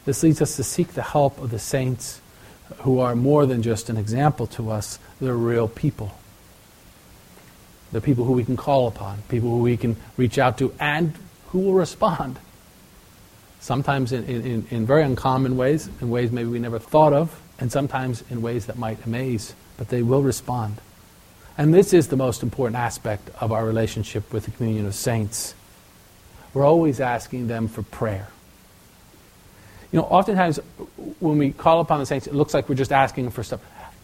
This 0.06 0.22
leads 0.22 0.42
us 0.42 0.56
to 0.58 0.64
seek 0.64 0.90
the 0.90 1.02
help 1.02 1.40
of 1.40 1.50
the 1.50 1.60
saints 1.60 2.22
who 2.80 3.00
are 3.00 3.16
more 3.16 3.46
than 3.46 3.62
just 3.62 3.90
an 3.90 3.98
example 3.98 4.48
to 4.48 4.72
us, 4.72 5.00
they're 5.20 5.36
real 5.36 5.68
people. 5.68 6.18
They're 7.92 8.02
people 8.02 8.26
who 8.26 8.34
we 8.34 8.44
can 8.44 8.58
call 8.58 8.88
upon, 8.88 9.22
people 9.30 9.50
who 9.50 9.60
we 9.60 9.78
can 9.78 9.96
reach 10.18 10.38
out 10.38 10.58
to, 10.58 10.74
and 10.80 11.14
who 11.48 11.60
will 11.60 11.74
respond. 11.74 12.40
Sometimes 13.60 14.12
in, 14.12 14.24
in, 14.26 14.68
in 14.72 14.86
very 14.86 15.04
uncommon 15.04 15.56
ways, 15.56 15.90
in 16.02 16.10
ways 16.10 16.32
maybe 16.32 16.50
we 16.50 16.60
never 16.60 16.80
thought 16.80 17.14
of, 17.14 17.40
and 17.60 17.72
sometimes 17.72 18.24
in 18.30 18.42
ways 18.42 18.66
that 18.66 18.78
might 18.78 19.06
amaze, 19.06 19.54
but 19.78 19.90
they 19.90 20.02
will 20.02 20.24
respond. 20.24 20.82
And 21.58 21.74
this 21.74 21.94
is 21.94 22.08
the 22.08 22.16
most 22.16 22.42
important 22.42 22.78
aspect 22.78 23.30
of 23.40 23.52
our 23.52 23.64
relationship 23.64 24.34
with 24.34 24.46
the 24.46 24.52
communion 24.52 24.88
of 24.88 24.96
saints. 24.96 25.54
We're 26.54 26.66
always 26.66 27.00
asking 27.00 27.48
them 27.48 27.68
for 27.68 27.84
prayer. 27.84 28.28
You 29.94 30.00
know, 30.00 30.06
oftentimes 30.06 30.58
when 31.20 31.38
we 31.38 31.52
call 31.52 31.80
upon 31.80 32.00
the 32.00 32.08
saints, 32.08 32.26
it 32.26 32.34
looks 32.34 32.54
like 32.54 32.68
we're 32.68 32.74
just 32.76 32.92
asking 32.92 33.30
for 33.30 33.44
stuff. 33.44 33.62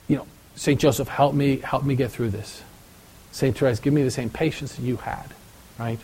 You 0.08 0.18
know, 0.18 0.28
St. 0.56 0.80
Joseph, 0.80 1.08
help 1.08 1.34
me, 1.34 1.58
help 1.58 1.84
me 1.84 1.96
get 1.96 2.12
through 2.12 2.30
this. 2.30 2.62
St. 3.32 3.58
Therese, 3.58 3.80
give 3.80 3.92
me 3.92 4.04
the 4.04 4.12
same 4.12 4.30
patience 4.30 4.76
that 4.76 4.84
you 4.84 4.98
had, 4.98 5.26
right? 5.80 6.00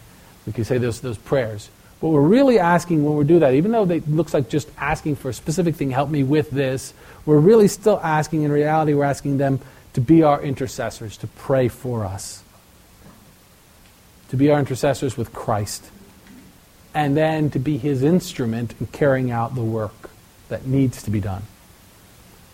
We 0.47 0.53
can 0.53 0.65
say 0.65 0.79
those, 0.79 1.01
those 1.01 1.19
prayers. 1.19 1.69
But 2.01 2.09
we're 2.09 2.21
really 2.21 2.57
asking 2.57 3.05
when 3.05 3.15
we 3.15 3.25
do 3.25 3.39
that, 3.39 3.53
even 3.53 3.71
though 3.71 3.87
it 3.87 4.09
looks 4.09 4.33
like 4.33 4.49
just 4.49 4.69
asking 4.79 5.17
for 5.17 5.29
a 5.29 5.33
specific 5.33 5.75
thing, 5.75 5.91
help 5.91 6.09
me 6.09 6.23
with 6.23 6.49
this, 6.49 6.93
we're 7.27 7.37
really 7.37 7.67
still 7.67 7.99
asking, 7.99 8.41
in 8.41 8.51
reality, 8.51 8.95
we're 8.95 9.05
asking 9.05 9.37
them 9.37 9.59
to 9.93 10.01
be 10.01 10.23
our 10.23 10.41
intercessors, 10.41 11.15
to 11.17 11.27
pray 11.27 11.67
for 11.67 12.05
us, 12.05 12.43
to 14.29 14.35
be 14.35 14.49
our 14.49 14.59
intercessors 14.59 15.15
with 15.15 15.31
Christ 15.31 15.91
and 16.95 17.15
then 17.15 17.49
to 17.51 17.59
be 17.59 17.77
his 17.77 18.01
instrument 18.01 18.73
in 18.79 18.87
carrying 18.87 19.29
out 19.29 19.53
the 19.53 19.61
work 19.61 20.09
that 20.47 20.65
needs 20.65 21.03
to 21.03 21.11
be 21.11 21.19
done, 21.19 21.43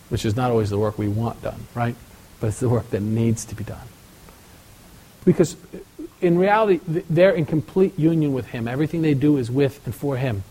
which 0.09 0.25
is 0.25 0.35
not 0.35 0.49
always 0.49 0.71
the 0.71 0.79
work 0.79 0.97
we 0.97 1.07
want 1.07 1.41
done, 1.43 1.67
right? 1.75 1.95
But 2.39 2.47
it's 2.47 2.59
the 2.59 2.67
work 2.67 2.89
that 2.89 3.01
needs 3.01 3.45
to 3.45 3.55
be 3.55 3.63
done. 3.63 3.87
Because 5.23 5.55
in 6.21 6.39
reality, 6.39 6.79
they're 6.87 7.35
in 7.35 7.45
complete 7.45 7.97
union 7.99 8.33
with 8.33 8.47
Him. 8.47 8.67
Everything 8.67 9.03
they 9.03 9.13
do 9.13 9.37
is 9.37 9.51
with 9.51 9.79
and 9.85 9.93
for 9.93 10.17
Him 10.17 10.43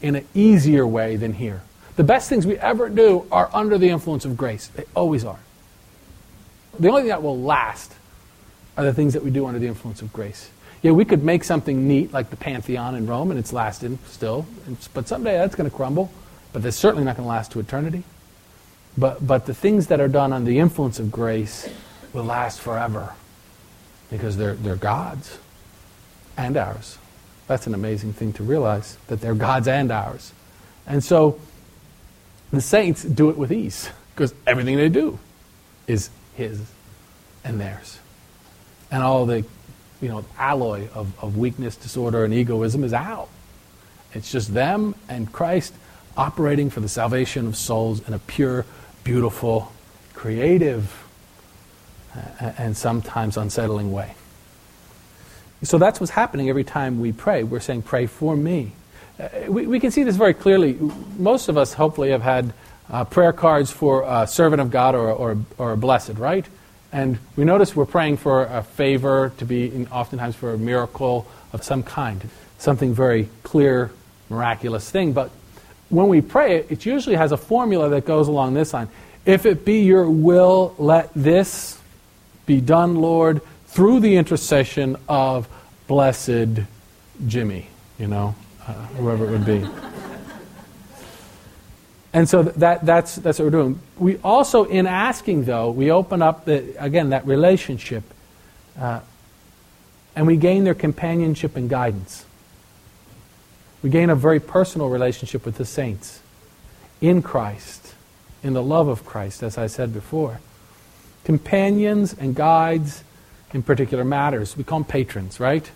in 0.00 0.14
an 0.14 0.26
easier 0.32 0.86
way 0.86 1.16
than 1.16 1.32
here. 1.32 1.62
The 1.96 2.04
best 2.04 2.28
things 2.28 2.46
we 2.46 2.56
ever 2.58 2.88
do 2.88 3.26
are 3.32 3.50
under 3.52 3.78
the 3.78 3.88
influence 3.88 4.24
of 4.24 4.36
grace. 4.36 4.68
They 4.68 4.84
always 4.94 5.24
are. 5.24 5.40
The 6.78 6.88
only 6.88 7.02
thing 7.02 7.08
that 7.08 7.24
will 7.24 7.40
last 7.40 7.92
are 8.76 8.84
the 8.84 8.94
things 8.94 9.14
that 9.14 9.24
we 9.24 9.30
do 9.30 9.46
under 9.46 9.58
the 9.58 9.66
influence 9.66 10.02
of 10.02 10.12
grace. 10.12 10.50
Yeah, 10.82 10.92
we 10.92 11.04
could 11.04 11.24
make 11.24 11.44
something 11.44 11.88
neat 11.88 12.12
like 12.12 12.30
the 12.30 12.36
Pantheon 12.36 12.94
in 12.94 13.06
Rome, 13.06 13.30
and 13.30 13.38
it's 13.38 13.52
lasted 13.52 13.98
still. 14.06 14.46
But 14.94 15.08
someday 15.08 15.36
that's 15.38 15.56
going 15.56 15.68
to 15.68 15.74
crumble. 15.74 16.10
But 16.52 16.64
it's 16.64 16.76
certainly 16.76 17.04
not 17.04 17.16
going 17.16 17.26
to 17.26 17.28
last 17.28 17.52
to 17.52 17.60
eternity. 17.60 18.04
But, 18.96 19.26
but 19.26 19.46
the 19.46 19.54
things 19.54 19.88
that 19.88 20.00
are 20.00 20.08
done 20.08 20.32
under 20.32 20.48
the 20.48 20.58
influence 20.58 20.98
of 20.98 21.10
grace 21.10 21.68
will 22.12 22.24
last 22.24 22.60
forever 22.60 23.14
because 24.10 24.36
they're, 24.36 24.54
they're 24.54 24.76
God's 24.76 25.38
and 26.36 26.56
ours. 26.56 26.98
That's 27.46 27.66
an 27.66 27.74
amazing 27.74 28.12
thing 28.12 28.32
to 28.34 28.42
realize 28.42 28.96
that 29.08 29.20
they're 29.20 29.34
God's 29.34 29.68
and 29.68 29.90
ours. 29.90 30.32
And 30.86 31.04
so 31.04 31.38
the 32.50 32.60
saints 32.60 33.02
do 33.02 33.30
it 33.30 33.36
with 33.36 33.52
ease 33.52 33.90
because 34.14 34.34
everything 34.46 34.76
they 34.76 34.88
do 34.88 35.18
is 35.86 36.10
His 36.34 36.60
and 37.44 37.60
theirs. 37.60 37.98
And 38.90 39.02
all 39.02 39.26
the 39.26 39.44
you 40.00 40.08
know, 40.08 40.24
alloy 40.38 40.88
of, 40.94 41.12
of 41.22 41.36
weakness, 41.36 41.76
disorder, 41.76 42.24
and 42.24 42.32
egoism 42.32 42.84
is 42.84 42.92
out. 42.92 43.28
It's 44.12 44.30
just 44.30 44.54
them 44.54 44.94
and 45.08 45.30
Christ 45.32 45.74
operating 46.16 46.70
for 46.70 46.80
the 46.80 46.88
salvation 46.88 47.46
of 47.46 47.56
souls 47.56 48.06
in 48.06 48.14
a 48.14 48.18
pure, 48.18 48.64
beautiful, 49.04 49.72
creative, 50.14 51.04
uh, 52.14 52.52
and 52.58 52.76
sometimes 52.76 53.36
unsettling 53.36 53.92
way. 53.92 54.14
So 55.62 55.78
that's 55.78 56.00
what's 56.00 56.12
happening 56.12 56.48
every 56.48 56.64
time 56.64 57.00
we 57.00 57.12
pray. 57.12 57.42
We're 57.42 57.60
saying, 57.60 57.82
Pray 57.82 58.06
for 58.06 58.36
me. 58.36 58.72
Uh, 59.18 59.28
we, 59.48 59.66
we, 59.66 59.80
can 59.80 59.90
see 59.90 60.04
this 60.04 60.16
very 60.16 60.34
clearly. 60.34 60.74
Most 61.18 61.48
of 61.48 61.58
us, 61.58 61.72
hopefully, 61.72 62.10
have 62.10 62.22
had 62.22 62.52
uh, 62.90 63.04
prayer 63.04 63.32
cards 63.32 63.70
for 63.70 64.04
a 64.06 64.26
servant 64.26 64.60
of 64.60 64.70
God 64.70 64.94
or, 64.94 65.10
or, 65.10 65.36
or 65.58 65.72
a 65.72 65.76
blessed, 65.76 66.14
right? 66.14 66.46
And 66.92 67.18
we 67.36 67.44
notice 67.44 67.76
we're 67.76 67.86
praying 67.86 68.16
for 68.16 68.44
a 68.44 68.62
favor 68.62 69.32
to 69.38 69.44
be, 69.44 69.86
oftentimes 69.90 70.34
for 70.34 70.54
a 70.54 70.58
miracle 70.58 71.26
of 71.52 71.62
some 71.62 71.82
kind, 71.82 72.28
something 72.58 72.94
very 72.94 73.28
clear, 73.42 73.90
miraculous 74.30 74.90
thing. 74.90 75.12
But 75.12 75.30
when 75.90 76.08
we 76.08 76.20
pray 76.20 76.56
it, 76.56 76.70
it 76.70 76.86
usually 76.86 77.16
has 77.16 77.32
a 77.32 77.36
formula 77.36 77.90
that 77.90 78.06
goes 78.06 78.28
along 78.28 78.54
this 78.54 78.72
line. 78.72 78.88
If 79.26 79.44
it 79.44 79.64
be 79.64 79.82
your 79.82 80.08
will, 80.08 80.74
let 80.78 81.10
this 81.14 81.78
be 82.46 82.60
done, 82.60 82.96
Lord, 82.96 83.42
through 83.66 84.00
the 84.00 84.16
intercession 84.16 84.96
of 85.08 85.48
blessed 85.86 86.62
Jimmy, 87.26 87.68
you 87.98 88.06
know, 88.06 88.34
uh, 88.66 88.72
whoever 88.72 89.26
it 89.26 89.30
would 89.30 89.44
be. 89.44 89.87
And 92.12 92.28
so 92.28 92.42
that, 92.42 92.86
that's, 92.86 93.16
that's 93.16 93.38
what 93.38 93.46
we're 93.46 93.50
doing. 93.50 93.80
We 93.98 94.16
also, 94.18 94.64
in 94.64 94.86
asking, 94.86 95.44
though, 95.44 95.70
we 95.70 95.90
open 95.90 96.22
up, 96.22 96.46
the, 96.46 96.74
again, 96.82 97.10
that 97.10 97.26
relationship, 97.26 98.02
uh, 98.78 99.00
and 100.16 100.26
we 100.26 100.36
gain 100.36 100.64
their 100.64 100.74
companionship 100.74 101.54
and 101.56 101.68
guidance. 101.68 102.24
We 103.82 103.90
gain 103.90 104.10
a 104.10 104.16
very 104.16 104.40
personal 104.40 104.88
relationship 104.88 105.44
with 105.44 105.56
the 105.56 105.64
saints 105.64 106.20
in 107.00 107.22
Christ, 107.22 107.94
in 108.42 108.54
the 108.54 108.62
love 108.62 108.88
of 108.88 109.04
Christ, 109.04 109.42
as 109.42 109.58
I 109.58 109.66
said 109.66 109.92
before. 109.92 110.40
Companions 111.24 112.14
and 112.14 112.34
guides 112.34 113.04
in 113.52 113.62
particular 113.62 114.02
matters. 114.02 114.56
We 114.56 114.64
call 114.64 114.80
them 114.80 114.88
patrons, 114.88 115.38
right? 115.38 115.70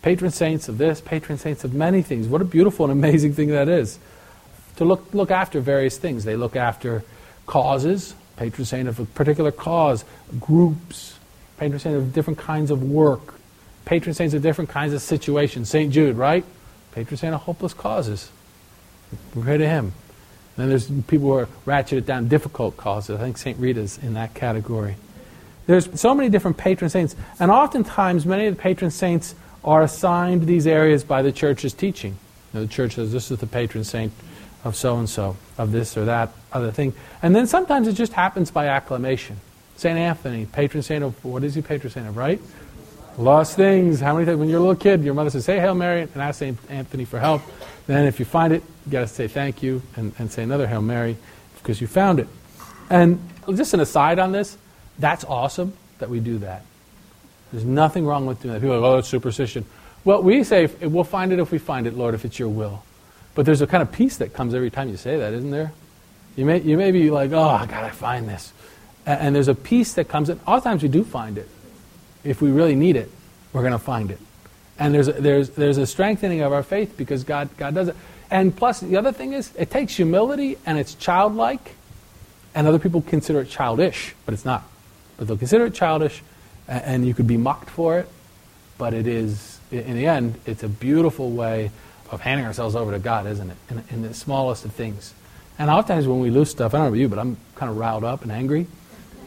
Patron 0.00 0.30
saints 0.30 0.68
of 0.68 0.78
this, 0.78 1.00
patron 1.00 1.38
saints 1.38 1.64
of 1.64 1.74
many 1.74 2.02
things. 2.02 2.28
What 2.28 2.40
a 2.40 2.44
beautiful 2.44 2.88
and 2.88 2.92
amazing 2.92 3.34
thing 3.34 3.48
that 3.48 3.68
is 3.68 3.98
to 4.76 4.84
look, 4.84 5.12
look 5.12 5.30
after 5.30 5.60
various 5.60 5.98
things. 5.98 6.24
They 6.24 6.36
look 6.36 6.56
after 6.56 7.04
causes, 7.46 8.14
patron 8.36 8.64
saint 8.64 8.88
of 8.88 9.00
a 9.00 9.04
particular 9.04 9.50
cause, 9.50 10.04
groups, 10.40 11.18
patron 11.58 11.78
saint 11.78 11.96
of 11.96 12.12
different 12.12 12.38
kinds 12.38 12.70
of 12.70 12.82
work, 12.82 13.34
patron 13.84 14.14
saints 14.14 14.34
of 14.34 14.42
different 14.42 14.70
kinds 14.70 14.92
of 14.92 15.00
situations. 15.00 15.68
St. 15.68 15.92
Jude, 15.92 16.16
right? 16.16 16.44
Patron 16.92 17.16
saint 17.16 17.34
of 17.34 17.42
hopeless 17.42 17.74
causes. 17.74 18.30
Pray 19.32 19.58
to 19.58 19.68
him. 19.68 19.92
then 20.56 20.68
there's 20.68 20.90
people 21.02 21.28
who 21.28 21.32
are 21.32 21.48
ratcheted 21.64 22.04
down 22.04 22.28
difficult 22.28 22.76
causes. 22.76 23.18
I 23.18 23.22
think 23.22 23.38
St. 23.38 23.58
Rita's 23.58 23.98
in 23.98 24.14
that 24.14 24.34
category. 24.34 24.96
There's 25.66 26.00
so 26.00 26.14
many 26.14 26.28
different 26.28 26.56
patron 26.56 26.90
saints, 26.90 27.16
and 27.40 27.50
oftentimes 27.50 28.24
many 28.24 28.46
of 28.46 28.56
the 28.56 28.62
patron 28.62 28.90
saints 28.90 29.34
are 29.64 29.82
assigned 29.82 30.46
these 30.46 30.66
areas 30.66 31.02
by 31.02 31.22
the 31.22 31.32
church's 31.32 31.74
teaching. 31.74 32.12
You 32.52 32.60
know, 32.60 32.66
the 32.66 32.72
church 32.72 32.94
says 32.94 33.12
this 33.12 33.30
is 33.30 33.38
the 33.38 33.46
patron 33.46 33.84
saint 33.84 34.12
of 34.66 34.74
so 34.74 34.98
and 34.98 35.08
so, 35.08 35.36
of 35.58 35.70
this 35.70 35.96
or 35.96 36.04
that 36.06 36.30
other 36.52 36.72
thing. 36.72 36.92
And 37.22 37.34
then 37.34 37.46
sometimes 37.46 37.86
it 37.86 37.92
just 37.92 38.12
happens 38.12 38.50
by 38.50 38.66
acclamation. 38.66 39.36
St. 39.76 39.96
Anthony, 39.96 40.46
patron 40.46 40.82
saint 40.82 41.04
of, 41.04 41.24
what 41.24 41.44
is 41.44 41.54
he 41.54 41.62
patron 41.62 41.92
saint 41.92 42.08
of, 42.08 42.16
right? 42.16 42.40
Lost 43.16 43.56
things. 43.56 44.00
How 44.00 44.14
many 44.14 44.26
times, 44.26 44.38
when 44.38 44.48
you're 44.48 44.58
a 44.58 44.60
little 44.60 44.74
kid, 44.74 45.04
your 45.04 45.14
mother 45.14 45.30
says, 45.30 45.44
say 45.44 45.60
Hail 45.60 45.74
Mary 45.74 46.02
and 46.02 46.16
ask 46.16 46.40
St. 46.40 46.58
Anthony 46.68 47.04
for 47.04 47.20
help. 47.20 47.42
Then 47.86 48.06
if 48.06 48.18
you 48.18 48.24
find 48.24 48.52
it, 48.52 48.62
you 48.84 48.92
got 48.92 49.00
to 49.00 49.06
say 49.06 49.28
thank 49.28 49.62
you 49.62 49.82
and, 49.94 50.12
and 50.18 50.30
say 50.30 50.42
another 50.42 50.66
Hail 50.66 50.82
Mary 50.82 51.16
because 51.58 51.80
you 51.80 51.86
found 51.86 52.18
it. 52.18 52.28
And 52.90 53.20
just 53.54 53.72
an 53.72 53.80
aside 53.80 54.18
on 54.18 54.32
this, 54.32 54.58
that's 54.98 55.24
awesome 55.24 55.74
that 55.98 56.10
we 56.10 56.20
do 56.20 56.38
that. 56.38 56.62
There's 57.52 57.64
nothing 57.64 58.04
wrong 58.04 58.26
with 58.26 58.42
doing 58.42 58.54
that. 58.54 58.60
People 58.60 58.76
are 58.76 58.80
like, 58.80 58.90
oh, 58.90 58.98
it's 58.98 59.08
superstition. 59.08 59.64
Well, 60.04 60.22
we 60.22 60.42
say, 60.44 60.66
we'll 60.66 61.04
find 61.04 61.32
it 61.32 61.38
if 61.38 61.52
we 61.52 61.58
find 61.58 61.86
it, 61.86 61.94
Lord, 61.94 62.14
if 62.14 62.24
it's 62.24 62.38
your 62.38 62.48
will. 62.48 62.82
But 63.36 63.44
there's 63.44 63.60
a 63.60 63.66
kind 63.66 63.82
of 63.82 63.92
peace 63.92 64.16
that 64.16 64.32
comes 64.32 64.54
every 64.54 64.70
time 64.70 64.88
you 64.88 64.96
say 64.96 65.18
that, 65.18 65.34
isn't 65.34 65.50
there? 65.50 65.72
You 66.36 66.46
may, 66.46 66.60
you 66.62 66.78
may 66.78 66.90
be 66.90 67.10
like, 67.10 67.30
oh, 67.32 67.66
God, 67.66 67.70
I 67.70 67.90
find 67.90 68.26
this. 68.26 68.52
And, 69.04 69.20
and, 69.20 69.36
there's 69.36 69.48
a 69.48 69.54
peace 69.54 69.92
that 69.94 70.08
comes 70.08 70.30
in. 70.30 70.40
Oftentimes 70.46 70.82
we 70.82 70.88
do 70.88 71.04
find 71.04 71.36
it. 71.36 71.48
If 72.24 72.40
we 72.40 72.50
really 72.50 72.74
need 72.74 72.96
it, 72.96 73.10
we're 73.52 73.60
going 73.60 73.72
to 73.72 73.78
find 73.78 74.10
it. 74.10 74.18
And 74.78 74.94
there's 74.94 75.08
a, 75.08 75.12
there's, 75.12 75.50
there's 75.50 75.76
a 75.76 75.86
strengthening 75.86 76.40
of 76.40 76.52
our 76.52 76.62
faith 76.62 76.96
because 76.96 77.24
God, 77.24 77.50
God 77.58 77.74
does 77.74 77.88
it. 77.88 77.96
And 78.30 78.56
plus, 78.56 78.80
the 78.80 78.96
other 78.96 79.12
thing 79.12 79.34
is, 79.34 79.54
it 79.56 79.70
takes 79.70 79.94
humility 79.94 80.56
and 80.64 80.78
it's 80.78 80.94
childlike. 80.94 81.74
And 82.54 82.66
other 82.66 82.78
people 82.78 83.02
consider 83.02 83.42
it 83.42 83.50
childish, 83.50 84.14
but 84.24 84.32
it's 84.32 84.46
not. 84.46 84.64
But 85.18 85.28
they'll 85.28 85.36
consider 85.36 85.66
it 85.66 85.74
childish, 85.74 86.22
and, 86.66 86.84
and 86.84 87.06
you 87.06 87.12
could 87.12 87.26
be 87.26 87.36
mocked 87.36 87.68
for 87.68 87.98
it. 87.98 88.08
But 88.78 88.94
it 88.94 89.06
is, 89.06 89.60
in 89.70 89.94
the 89.94 90.06
end, 90.06 90.40
it's 90.46 90.62
a 90.62 90.68
beautiful 90.68 91.30
way 91.30 91.70
of 92.10 92.20
handing 92.20 92.46
ourselves 92.46 92.74
over 92.74 92.92
to 92.92 92.98
God, 92.98 93.26
isn't 93.26 93.50
it? 93.50 93.56
In, 93.70 93.84
in 93.90 94.02
the 94.02 94.14
smallest 94.14 94.64
of 94.64 94.72
things. 94.72 95.14
And 95.58 95.70
oftentimes 95.70 96.06
when 96.06 96.20
we 96.20 96.30
lose 96.30 96.50
stuff, 96.50 96.74
I 96.74 96.78
don't 96.78 96.84
know 96.84 96.88
about 96.88 96.98
you, 96.98 97.08
but 97.08 97.18
I'm 97.18 97.36
kind 97.54 97.70
of 97.70 97.76
riled 97.78 98.04
up 98.04 98.22
and 98.22 98.30
angry. 98.30 98.66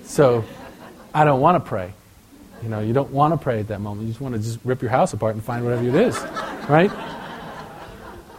So 0.04 0.44
I 1.14 1.24
don't 1.24 1.42
want 1.42 1.64
to 1.64 1.68
pray. 1.68 1.94
You 2.62 2.70
know, 2.70 2.82
you 2.82 2.94
don't 2.94 3.12
want 3.12 3.34
to 3.34 3.38
pray 3.38 3.60
at 3.60 3.68
that 3.70 3.80
moment. 3.80 4.08
You 4.08 4.14
just 4.14 4.22
want 4.22 4.36
to 4.36 4.42
just 4.42 4.60
rip 4.64 4.82
your 4.82 4.92
house 4.92 5.14
apart 5.14 5.36
and 5.36 5.44
find 5.44 5.64
whatever 5.64 5.88
it 5.88 5.96
is, 5.96 6.20
right? 6.68 6.92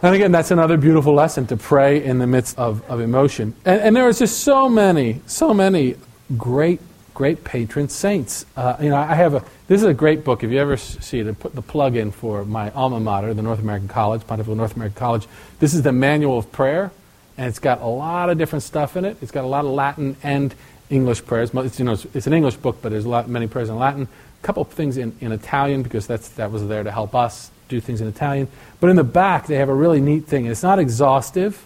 And 0.03 0.15
again, 0.15 0.31
that's 0.31 0.51
another 0.51 0.77
beautiful 0.77 1.13
lesson 1.13 1.47
to 1.47 1.57
pray 1.57 2.03
in 2.03 2.17
the 2.17 2.27
midst 2.27 2.57
of, 2.57 2.83
of 2.89 3.01
emotion. 3.01 3.55
And, 3.65 3.81
and 3.81 3.95
there 3.95 4.07
is 4.07 4.19
just 4.19 4.39
so 4.39 4.69
many, 4.69 5.21
so 5.27 5.53
many 5.53 5.95
great 6.37 6.79
great 7.13 7.43
patron 7.43 7.89
saints. 7.89 8.45
Uh, 8.55 8.77
you 8.79 8.89
know, 8.89 8.95
I 8.95 9.15
have 9.15 9.33
a. 9.33 9.43
This 9.67 9.81
is 9.81 9.87
a 9.87 9.93
great 9.93 10.23
book. 10.23 10.43
If 10.43 10.51
you 10.51 10.59
ever 10.59 10.77
see 10.77 11.19
it, 11.19 11.27
I 11.27 11.31
put 11.31 11.55
the 11.55 11.61
plug 11.61 11.95
in 11.95 12.11
for 12.11 12.45
my 12.45 12.71
alma 12.71 12.99
mater, 12.99 13.33
the 13.33 13.41
North 13.41 13.59
American 13.59 13.87
College, 13.87 14.25
Pontifical 14.27 14.55
North 14.55 14.75
American 14.75 14.97
College. 14.97 15.27
This 15.59 15.73
is 15.73 15.81
the 15.81 15.91
Manual 15.91 16.37
of 16.37 16.51
Prayer, 16.51 16.91
and 17.37 17.47
it's 17.47 17.59
got 17.59 17.81
a 17.81 17.87
lot 17.87 18.29
of 18.29 18.37
different 18.37 18.63
stuff 18.63 18.97
in 18.97 19.05
it. 19.05 19.17
It's 19.21 19.31
got 19.31 19.43
a 19.43 19.47
lot 19.47 19.65
of 19.65 19.71
Latin 19.71 20.17
and 20.23 20.53
English 20.89 21.25
prayers. 21.25 21.51
It's, 21.53 21.79
you 21.79 21.85
know, 21.85 21.93
it's, 21.93 22.05
it's 22.13 22.27
an 22.27 22.33
English 22.33 22.57
book, 22.57 22.79
but 22.81 22.89
there's 22.89 23.05
a 23.05 23.09
lot, 23.09 23.27
many 23.29 23.47
prayers 23.47 23.69
in 23.69 23.77
Latin. 23.77 24.03
A 24.03 24.45
couple 24.45 24.63
of 24.63 24.69
things 24.69 24.97
in, 24.97 25.15
in 25.21 25.31
Italian 25.31 25.83
because 25.83 26.07
that's 26.07 26.29
that 26.29 26.51
was 26.51 26.67
there 26.67 26.83
to 26.83 26.91
help 26.91 27.15
us 27.15 27.51
do 27.69 27.79
things 27.79 28.01
in 28.01 28.07
Italian. 28.07 28.47
But 28.79 28.89
in 28.89 28.95
the 28.97 29.03
back, 29.03 29.47
they 29.47 29.55
have 29.55 29.69
a 29.69 29.73
really 29.73 30.01
neat 30.01 30.25
thing. 30.25 30.45
It's 30.45 30.63
not 30.63 30.79
exhaustive, 30.79 31.65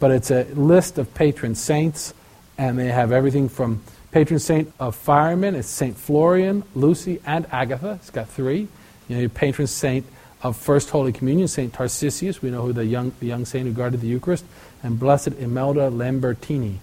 but 0.00 0.10
it's 0.10 0.30
a 0.30 0.44
list 0.54 0.98
of 0.98 1.12
patron 1.14 1.54
saints, 1.54 2.14
and 2.56 2.78
they 2.78 2.86
have 2.88 3.12
everything 3.12 3.48
from 3.48 3.82
Patron 4.12 4.38
saint 4.38 4.72
of 4.78 4.94
firemen 4.94 5.54
is 5.54 5.66
Saint 5.66 5.96
Florian, 5.96 6.62
Lucy, 6.74 7.20
and 7.26 7.46
Agatha. 7.50 7.92
It's 7.92 8.10
got 8.10 8.28
three. 8.28 8.68
You 9.08 9.16
know, 9.16 9.20
your 9.20 9.30
patron 9.30 9.66
saint 9.66 10.06
of 10.42 10.56
First 10.56 10.90
Holy 10.90 11.12
Communion, 11.12 11.48
Saint 11.48 11.72
Tarcisius. 11.72 12.42
We 12.42 12.50
know 12.50 12.62
who 12.62 12.72
the 12.72 12.84
young, 12.84 13.12
the 13.20 13.26
young 13.26 13.46
saint 13.46 13.66
who 13.66 13.72
guarded 13.72 14.00
the 14.02 14.08
Eucharist, 14.08 14.44
and 14.82 15.00
Blessed 15.00 15.28
Imelda 15.38 15.90
Lambertini, 15.90 16.76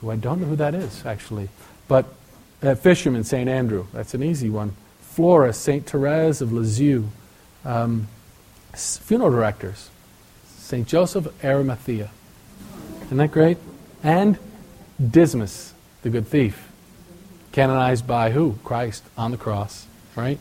who 0.00 0.10
I 0.10 0.16
don't 0.16 0.40
know 0.40 0.46
who 0.46 0.56
that 0.56 0.74
is 0.74 1.04
actually, 1.04 1.48
but 1.88 2.06
uh, 2.62 2.74
fisherman 2.74 3.24
Saint 3.24 3.48
Andrew. 3.48 3.86
That's 3.92 4.14
an 4.14 4.22
easy 4.22 4.48
one. 4.48 4.76
Flora, 5.00 5.52
Saint 5.52 5.86
Therese 5.86 6.40
of 6.40 6.52
Lisieux. 6.52 7.04
Um, 7.64 8.06
funeral 8.76 9.30
directors, 9.30 9.90
Saint 10.58 10.86
Joseph 10.86 11.26
of 11.26 11.44
Arimathea. 11.44 12.10
Isn't 13.06 13.16
that 13.16 13.32
great? 13.32 13.58
And 14.02 14.38
Dismas, 15.00 15.72
the 16.02 16.10
good 16.10 16.28
thief. 16.28 16.65
Canonized 17.56 18.06
by 18.06 18.30
who? 18.30 18.56
Christ 18.62 19.02
on 19.16 19.32
the 19.32 19.36
cross, 19.36 19.88
right? 20.14 20.38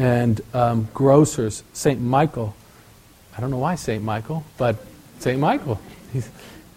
and 0.00 0.40
um, 0.54 0.88
grocers, 0.94 1.62
St. 1.74 2.00
Michael. 2.00 2.54
I 3.36 3.40
don't 3.40 3.50
know 3.50 3.58
why 3.58 3.74
St. 3.74 4.02
Michael, 4.02 4.44
but 4.56 4.76
St. 5.18 5.38
Michael. 5.38 5.80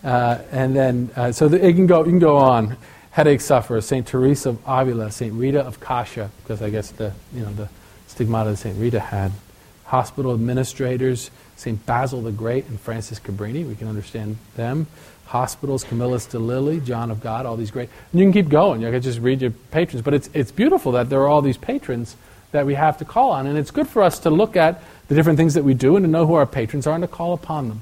Uh, 0.04 0.42
and 0.52 0.76
then, 0.76 1.10
uh, 1.16 1.32
so 1.32 1.48
the, 1.48 1.66
it 1.66 1.76
can 1.76 1.88
go, 1.88 2.00
you 2.00 2.10
can 2.10 2.20
go 2.20 2.36
on. 2.36 2.76
Headache 3.12 3.40
sufferers, 3.40 3.86
St. 3.86 4.06
Teresa 4.06 4.50
of 4.50 4.60
Avila, 4.68 5.10
St. 5.10 5.34
Rita 5.34 5.62
of 5.62 5.80
Cascia, 5.80 6.30
because 6.42 6.62
I 6.62 6.70
guess 6.70 6.92
the, 6.92 7.14
you 7.34 7.42
know, 7.42 7.54
the 7.54 7.70
stigmata 8.08 8.50
that 8.50 8.58
St. 8.58 8.78
Rita 8.78 9.00
had. 9.00 9.32
Hospital 9.86 10.34
administrators, 10.34 11.30
St. 11.56 11.86
Basil 11.86 12.22
the 12.22 12.32
Great 12.32 12.66
and 12.68 12.80
Francis 12.80 13.20
Cabrini, 13.20 13.68
we 13.68 13.76
can 13.76 13.88
understand 13.88 14.38
them. 14.56 14.88
Hospitals, 15.26 15.84
Camillus 15.84 16.26
de 16.26 16.38
Lellis, 16.38 16.84
John 16.84 17.10
of 17.10 17.22
God, 17.22 17.46
all 17.46 17.58
these 17.58 17.72
great. 17.72 17.90
And 18.12 18.20
you 18.20 18.26
can 18.26 18.34
keep 18.34 18.50
going. 18.50 18.82
You 18.82 18.92
can 18.92 19.02
just 19.02 19.20
read 19.20 19.42
your 19.42 19.52
patrons. 19.52 20.04
But 20.04 20.14
it's, 20.14 20.30
it's 20.34 20.52
beautiful 20.52 20.92
that 20.94 21.10
there 21.10 21.22
are 21.22 21.28
all 21.28 21.42
these 21.42 21.58
patrons 21.58 22.16
that 22.52 22.66
we 22.66 22.76
have 22.76 22.98
to 23.00 23.06
call 23.06 23.32
on. 23.32 23.48
And 23.48 23.58
it's 23.58 23.72
good 23.72 23.88
for 23.88 24.04
us 24.04 24.20
to 24.20 24.30
look 24.30 24.56
at 24.56 24.84
the 25.08 25.16
different 25.16 25.38
things 25.38 25.56
that 25.56 25.64
we 25.64 25.74
do 25.74 25.96
and 25.96 26.04
to 26.06 26.12
know 26.12 26.28
who 26.28 26.36
our 26.36 26.46
patrons 26.46 26.86
are 26.88 26.94
and 26.94 27.02
to 27.04 27.08
call 27.08 27.34
upon 27.34 27.70
them. 27.70 27.82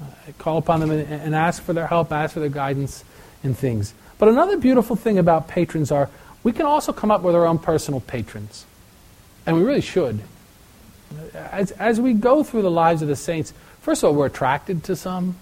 Uh, 0.00 0.32
call 0.38 0.58
upon 0.58 0.80
them 0.80 0.90
and, 0.90 1.08
and 1.08 1.34
ask 1.34 1.62
for 1.62 1.72
their 1.72 1.86
help, 1.86 2.12
ask 2.12 2.34
for 2.34 2.40
their 2.40 2.48
guidance 2.48 3.04
in 3.42 3.54
things. 3.54 3.94
But 4.18 4.28
another 4.28 4.58
beautiful 4.58 4.96
thing 4.96 5.18
about 5.18 5.48
patrons 5.48 5.90
are 5.90 6.10
we 6.42 6.52
can 6.52 6.66
also 6.66 6.92
come 6.92 7.10
up 7.10 7.22
with 7.22 7.34
our 7.34 7.46
own 7.46 7.58
personal 7.58 8.00
patrons. 8.00 8.66
And 9.46 9.56
we 9.56 9.62
really 9.62 9.80
should. 9.80 10.20
As, 11.34 11.70
as 11.72 12.00
we 12.00 12.12
go 12.12 12.42
through 12.42 12.62
the 12.62 12.70
lives 12.70 13.02
of 13.02 13.08
the 13.08 13.16
saints, 13.16 13.52
first 13.80 14.02
of 14.02 14.08
all, 14.08 14.14
we're 14.14 14.26
attracted 14.26 14.84
to 14.84 14.96
some. 14.96 15.36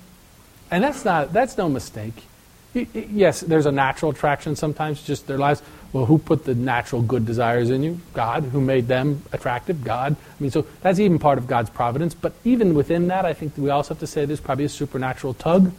And 0.71 0.85
that's, 0.85 1.05
not, 1.05 1.33
that's 1.33 1.59
no 1.59 1.69
mistake. 1.69 2.15
Yes, 2.73 3.41
there's 3.41 3.67
a 3.67 3.73
natural 3.73 4.13
attraction 4.13 4.55
sometimes, 4.55 5.03
just 5.03 5.27
their 5.27 5.39
lives. 5.39 5.61
Well, 5.93 6.07
who 6.07 6.19
put 6.19 6.45
the 6.45 6.55
natural 6.55 7.03
good 7.03 7.27
desires 7.27 7.69
in 7.69 7.83
you? 7.83 8.01
God. 8.15 8.45
Who 8.45 8.61
made 8.61 8.87
them 8.87 9.23
attractive? 9.33 9.83
God. 9.83 10.15
I 10.15 10.43
mean, 10.43 10.53
so 10.53 10.65
that's 10.81 11.01
even 11.01 11.19
part 11.19 11.39
of 11.39 11.49
God's 11.49 11.69
providence. 11.69 12.15
But 12.15 12.33
even 12.45 12.75
within 12.75 13.09
that, 13.09 13.25
I 13.25 13.33
think 13.33 13.57
we 13.57 13.71
also 13.71 13.95
have 13.95 14.01
to 14.01 14.07
say 14.07 14.25
there's 14.25 14.41
probably 14.41 14.67
a 14.67 14.69
supernatural 14.69 15.35
tug, 15.35 15.73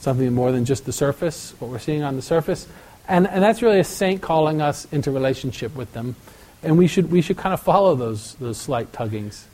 something 0.00 0.32
more 0.32 0.52
than 0.52 0.64
just 0.64 0.86
the 0.86 0.92
surface, 0.92 1.52
what 1.58 1.70
we're 1.70 1.78
seeing 1.78 2.02
on 2.02 2.16
the 2.16 2.22
surface. 2.22 2.66
And, 3.08 3.26
and 3.26 3.42
that's 3.42 3.60
really 3.60 3.80
a 3.80 3.84
saint 3.84 4.22
calling 4.22 4.62
us 4.62 4.86
into 4.90 5.10
relationship 5.10 5.76
with 5.76 5.92
them. 5.92 6.16
And 6.66 6.76
we 6.76 6.88
should, 6.88 7.12
we 7.12 7.22
should 7.22 7.36
kind 7.36 7.54
of 7.54 7.60
follow 7.60 7.94
those, 7.94 8.34
those 8.34 8.58
slight 8.58 8.92
tuggings 8.92 9.46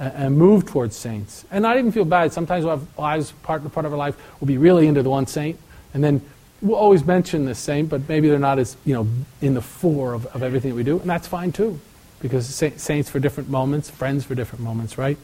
and, 0.00 0.12
and 0.14 0.36
move 0.36 0.66
towards 0.66 0.96
saints. 0.96 1.44
And 1.50 1.62
not 1.62 1.78
even 1.78 1.92
feel 1.92 2.04
bad. 2.04 2.32
Sometimes 2.32 2.64
we'll 2.64 2.76
have 2.76 2.98
lives, 2.98 3.30
part, 3.44 3.62
part 3.72 3.86
of 3.86 3.92
our 3.92 3.98
life, 3.98 4.16
we'll 4.40 4.48
be 4.48 4.58
really 4.58 4.88
into 4.88 5.02
the 5.02 5.10
one 5.10 5.28
saint, 5.28 5.60
and 5.94 6.02
then 6.02 6.20
we'll 6.60 6.76
always 6.76 7.04
mention 7.04 7.44
the 7.44 7.54
saint, 7.54 7.88
but 7.88 8.08
maybe 8.08 8.28
they're 8.28 8.38
not 8.40 8.58
as, 8.58 8.76
you 8.84 8.94
know, 8.94 9.06
in 9.40 9.54
the 9.54 9.62
fore 9.62 10.12
of, 10.12 10.26
of 10.34 10.42
everything 10.42 10.72
that 10.72 10.76
we 10.76 10.82
do, 10.82 10.98
and 10.98 11.08
that's 11.08 11.28
fine 11.28 11.52
too, 11.52 11.78
because 12.20 12.46
saints 12.46 13.08
for 13.08 13.20
different 13.20 13.48
moments, 13.48 13.88
friends 13.88 14.24
for 14.24 14.34
different 14.34 14.64
moments, 14.64 14.98
right? 14.98 15.18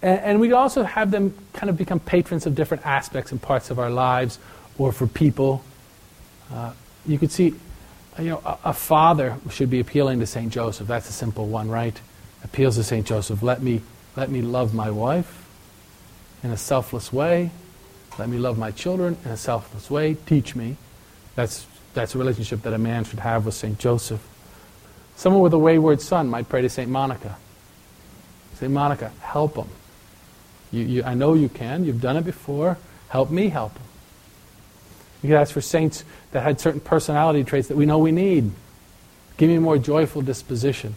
And, 0.00 0.20
and 0.20 0.40
we 0.40 0.52
also 0.52 0.84
have 0.84 1.10
them 1.10 1.34
kind 1.52 1.68
of 1.68 1.76
become 1.76 2.00
patrons 2.00 2.46
of 2.46 2.54
different 2.54 2.86
aspects 2.86 3.30
and 3.30 3.42
parts 3.42 3.70
of 3.70 3.78
our 3.78 3.90
lives, 3.90 4.38
or 4.78 4.90
for 4.92 5.06
people. 5.06 5.62
Uh, 6.50 6.72
you 7.04 7.18
could 7.18 7.30
see, 7.30 7.54
you 8.18 8.30
know, 8.30 8.42
a, 8.44 8.58
a, 8.66 8.72
father 8.72 9.36
should 9.50 9.70
be 9.70 9.80
appealing 9.80 10.20
to 10.20 10.26
Saint 10.26 10.52
Joseph. 10.52 10.86
That's 10.86 11.08
a 11.08 11.12
simple 11.12 11.46
one, 11.46 11.68
right? 11.68 11.98
Appeals 12.44 12.76
to 12.76 12.84
Saint 12.84 13.06
Joseph. 13.06 13.42
Let 13.42 13.62
me, 13.62 13.82
let 14.16 14.30
me 14.30 14.42
love 14.42 14.74
my 14.74 14.90
wife 14.90 15.48
in 16.42 16.50
a 16.50 16.56
selfless 16.56 17.12
way 17.12 17.50
let 18.18 18.28
me 18.30 18.38
love 18.38 18.56
my 18.56 18.70
children 18.70 19.16
in 19.24 19.30
a 19.30 19.36
selfless 19.36 19.90
way. 19.90 20.14
Teach 20.14 20.56
me. 20.56 20.76
That's, 21.34 21.66
that's 21.92 22.14
a 22.14 22.18
relationship 22.18 22.62
that 22.62 22.72
a 22.72 22.78
man 22.78 23.04
should 23.04 23.18
have 23.18 23.44
with 23.44 23.54
St. 23.54 23.78
Joseph. 23.78 24.26
Someone 25.16 25.42
with 25.42 25.52
a 25.52 25.58
wayward 25.58 26.00
son 26.00 26.28
might 26.28 26.48
pray 26.48 26.62
to 26.62 26.68
St. 26.68 26.90
Monica. 26.90 27.36
St. 28.54 28.72
Monica, 28.72 29.12
help 29.20 29.56
him. 29.56 29.68
You, 30.72 30.84
you, 30.84 31.02
I 31.04 31.14
know 31.14 31.34
you 31.34 31.48
can. 31.48 31.84
You've 31.84 32.00
done 32.00 32.16
it 32.16 32.24
before. 32.24 32.78
Help 33.08 33.30
me 33.30 33.48
help 33.48 33.76
him. 33.76 33.85
You 35.26 35.32
could 35.32 35.40
ask 35.40 35.52
for 35.52 35.60
saints 35.60 36.04
that 36.30 36.44
had 36.44 36.60
certain 36.60 36.78
personality 36.78 37.42
traits 37.42 37.66
that 37.66 37.76
we 37.76 37.84
know 37.84 37.98
we 37.98 38.12
need. 38.12 38.52
Give 39.36 39.50
me 39.50 39.56
a 39.56 39.60
more 39.60 39.76
joyful 39.76 40.22
disposition. 40.22 40.94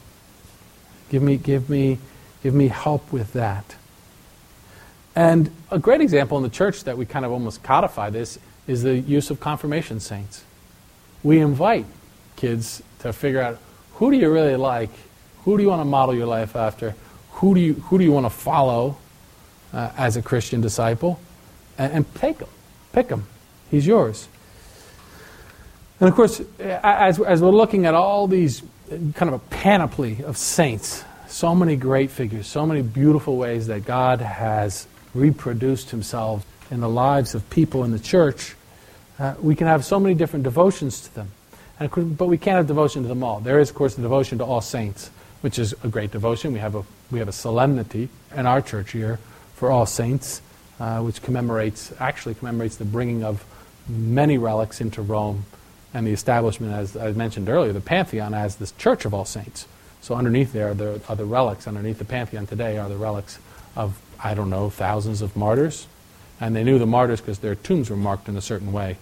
Give 1.10 1.24
me, 1.24 1.38
give 1.38 1.68
me, 1.68 1.98
give 2.44 2.54
me 2.54 2.68
help 2.68 3.12
with 3.12 3.34
that. 3.34 3.76
And 5.16 5.50
a 5.72 5.80
great 5.80 6.00
example 6.00 6.38
in 6.38 6.44
the 6.44 6.50
church 6.52 6.84
that 6.84 6.96
we 6.96 7.08
kind 7.08 7.26
of 7.26 7.32
almost 7.32 7.64
codify 7.64 8.12
this 8.12 8.38
is 8.68 8.84
the 8.84 9.00
use 9.00 9.32
of 9.32 9.40
confirmation 9.40 10.00
saints. 10.00 10.44
We 11.24 11.40
invite 11.40 11.88
kids 12.36 12.84
to 13.00 13.12
figure 13.12 13.42
out 13.42 13.58
who 13.96 14.12
do 14.12 14.18
you 14.18 14.32
really 14.32 14.58
like? 14.58 14.92
Who 15.46 15.58
do 15.58 15.64
you 15.64 15.70
want 15.70 15.82
to 15.82 15.86
model 15.86 16.14
your 16.14 16.28
life 16.28 16.56
after? 16.56 16.94
Who 17.32 17.56
do 17.56 17.62
you, 17.62 17.74
who 17.74 17.98
do 17.98 18.04
you 18.04 18.12
want 18.12 18.28
to 18.28 18.30
follow 18.30 18.96
uh, 19.74 19.90
as 19.98 20.18
a 20.18 20.22
Christian 20.22 20.62
disciple? 20.62 21.20
And, 21.80 21.94
and 21.94 22.16
take 22.16 22.38
them. 22.38 22.50
Pick 22.92 23.10
him. 23.10 23.26
He's 23.70 23.86
yours. 23.86 24.28
And 26.00 26.08
of 26.08 26.16
course, 26.16 26.42
as, 26.60 27.20
as 27.20 27.42
we're 27.42 27.50
looking 27.50 27.86
at 27.86 27.94
all 27.94 28.28
these 28.28 28.64
kind 28.90 29.24
of 29.24 29.34
a 29.34 29.40
panoply 29.40 30.24
of 30.24 30.38
saints, 30.38 31.04
so 31.28 31.54
many 31.54 31.76
great 31.76 32.10
figures, 32.10 32.48
so 32.48 32.66
many 32.66 32.82
beautiful 32.82 33.38
ways 33.38 33.68
that 33.68 33.86
God 33.86 34.22
has 34.22 34.88
reproduced 35.14 35.92
himself 35.92 36.46
in 36.72 36.80
the 36.80 36.90
lives 36.90 37.36
of 37.36 37.48
people 37.50 37.84
in 37.84 37.92
the 37.92 38.00
church, 38.00 38.56
uh, 39.20 39.36
we 39.42 39.56
can 39.56 39.68
have 39.68 39.84
so 39.84 40.00
many 40.00 40.16
different 40.16 40.44
devotions 40.44 41.02
to 41.02 41.16
them. 41.16 41.32
And, 41.80 42.18
but 42.18 42.28
we 42.28 42.38
can't 42.38 42.58
have 42.58 42.68
devotion 42.68 43.04
to 43.04 43.08
them 43.08 43.24
all. 43.24 43.42
There 43.42 43.60
is, 43.60 43.70
of 43.70 43.76
course, 43.76 43.96
the 43.96 44.02
devotion 44.02 44.38
to 44.38 44.46
all 44.46 44.62
saints, 44.62 45.12
which 45.42 45.60
is 45.60 45.74
a 45.84 45.88
great 45.88 46.12
devotion. 46.12 46.54
We 46.54 46.60
have 46.60 46.76
a, 46.76 46.84
we 47.12 47.20
have 47.20 47.28
a 47.28 47.34
solemnity 47.34 48.10
in 48.36 48.46
our 48.46 48.62
church 48.62 48.92
here 48.92 49.20
for 49.56 49.70
all 49.70 49.86
saints, 49.86 50.42
uh, 50.80 51.02
which 51.02 51.22
commemorates, 51.22 51.92
actually 52.00 52.36
commemorates 52.36 52.78
the 52.78 52.86
bringing 52.86 53.24
of 53.24 53.44
many 53.90 54.38
relics 54.38 54.82
into 54.82 55.02
Rome 55.02 55.46
and 55.94 56.06
the 56.06 56.12
establishment, 56.12 56.74
as 56.74 56.96
I 56.96 57.12
mentioned 57.12 57.50
earlier, 57.50 57.74
the 57.74 57.82
Pantheon 57.82 58.34
as 58.34 58.58
this 58.58 58.72
church 58.74 59.06
of 59.06 59.14
all 59.14 59.26
saints. 59.26 59.68
So 60.02 60.16
underneath 60.16 60.54
there 60.54 60.70
are 60.70 60.74
the, 60.74 61.02
are 61.10 61.16
the 61.16 61.26
relics. 61.26 61.68
Underneath 61.68 61.98
the 61.98 62.06
Pantheon 62.06 62.46
today 62.46 62.78
are 62.78 62.88
the 62.88 62.96
relics 62.96 63.40
of 63.76 64.00
I 64.22 64.34
don't 64.34 64.50
know, 64.50 64.70
thousands 64.70 65.22
of 65.22 65.36
martyrs. 65.36 65.88
And 66.42 66.56
they 66.56 66.64
knew 66.64 66.80
the 66.80 66.86
martyrs 66.86 67.22
because 67.22 67.40
their 67.40 67.56
tombs 67.56 67.90
were 67.90 67.96
marked 67.96 68.30
in 68.30 68.38
a 68.38 68.42
certain 68.42 68.72
way 68.72 68.98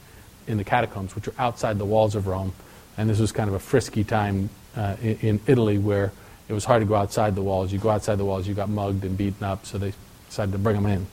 in 0.48 0.58
the 0.58 0.64
catacombs, 0.64 1.16
which 1.16 1.28
were 1.28 1.34
outside 1.38 1.78
the 1.78 1.86
walls 1.86 2.16
of 2.16 2.28
Rome. 2.28 2.54
And 2.98 3.10
this 3.10 3.20
was 3.20 3.32
kind 3.32 3.48
of 3.48 3.56
a 3.56 3.60
frisky 3.60 4.04
time 4.04 4.50
uh, 4.76 4.96
in, 5.02 5.18
in, 5.20 5.40
Italy 5.48 5.78
where 5.78 6.12
it 6.48 6.54
was 6.54 6.66
hard 6.66 6.82
to 6.82 6.86
go 6.86 6.96
outside 6.96 7.36
the 7.36 7.42
walls. 7.42 7.72
You 7.72 7.80
go 7.80 7.90
outside 7.90 8.18
the 8.18 8.26
walls, 8.26 8.48
you 8.48 8.54
got 8.54 8.70
mugged 8.70 9.04
and 9.04 9.18
beaten 9.18 9.44
up, 9.44 9.66
so 9.66 9.78
they 9.78 9.94
decided 10.28 10.52
to 10.52 10.58
bring 10.58 10.76
them 10.76 10.86
in 10.86 11.06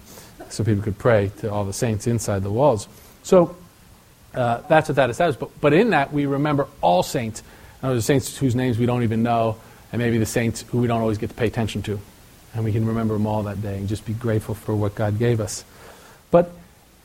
so 0.48 0.64
people 0.64 0.82
could 0.82 0.98
pray 0.98 1.30
to 1.38 1.50
all 1.50 1.64
the 1.64 1.72
saints 1.72 2.06
inside 2.06 2.42
the 2.42 2.50
walls. 2.50 2.88
So 3.22 3.56
uh, 4.34 4.62
that's 4.68 4.88
what 4.88 4.96
that 4.96 5.10
established. 5.10 5.40
But, 5.40 5.60
but 5.60 5.72
in 5.72 5.90
that, 5.90 6.12
we 6.12 6.26
remember 6.26 6.68
all 6.80 7.02
saints. 7.02 7.42
Now, 7.82 7.94
the 7.94 8.02
saints 8.02 8.36
whose 8.36 8.54
names 8.54 8.78
we 8.78 8.86
don't 8.86 9.02
even 9.02 9.22
know, 9.22 9.56
and 9.92 10.00
maybe 10.00 10.18
the 10.18 10.26
saints 10.26 10.62
who 10.62 10.78
we 10.78 10.86
don't 10.86 11.00
always 11.00 11.18
get 11.18 11.30
to 11.30 11.36
pay 11.36 11.46
attention 11.46 11.82
to 11.82 12.00
and 12.54 12.64
we 12.64 12.72
can 12.72 12.86
remember 12.86 13.14
them 13.14 13.26
all 13.26 13.42
that 13.42 13.60
day 13.60 13.76
and 13.76 13.88
just 13.88 14.06
be 14.06 14.12
grateful 14.12 14.54
for 14.54 14.74
what 14.74 14.94
God 14.94 15.18
gave 15.18 15.40
us. 15.40 15.64
But 16.30 16.52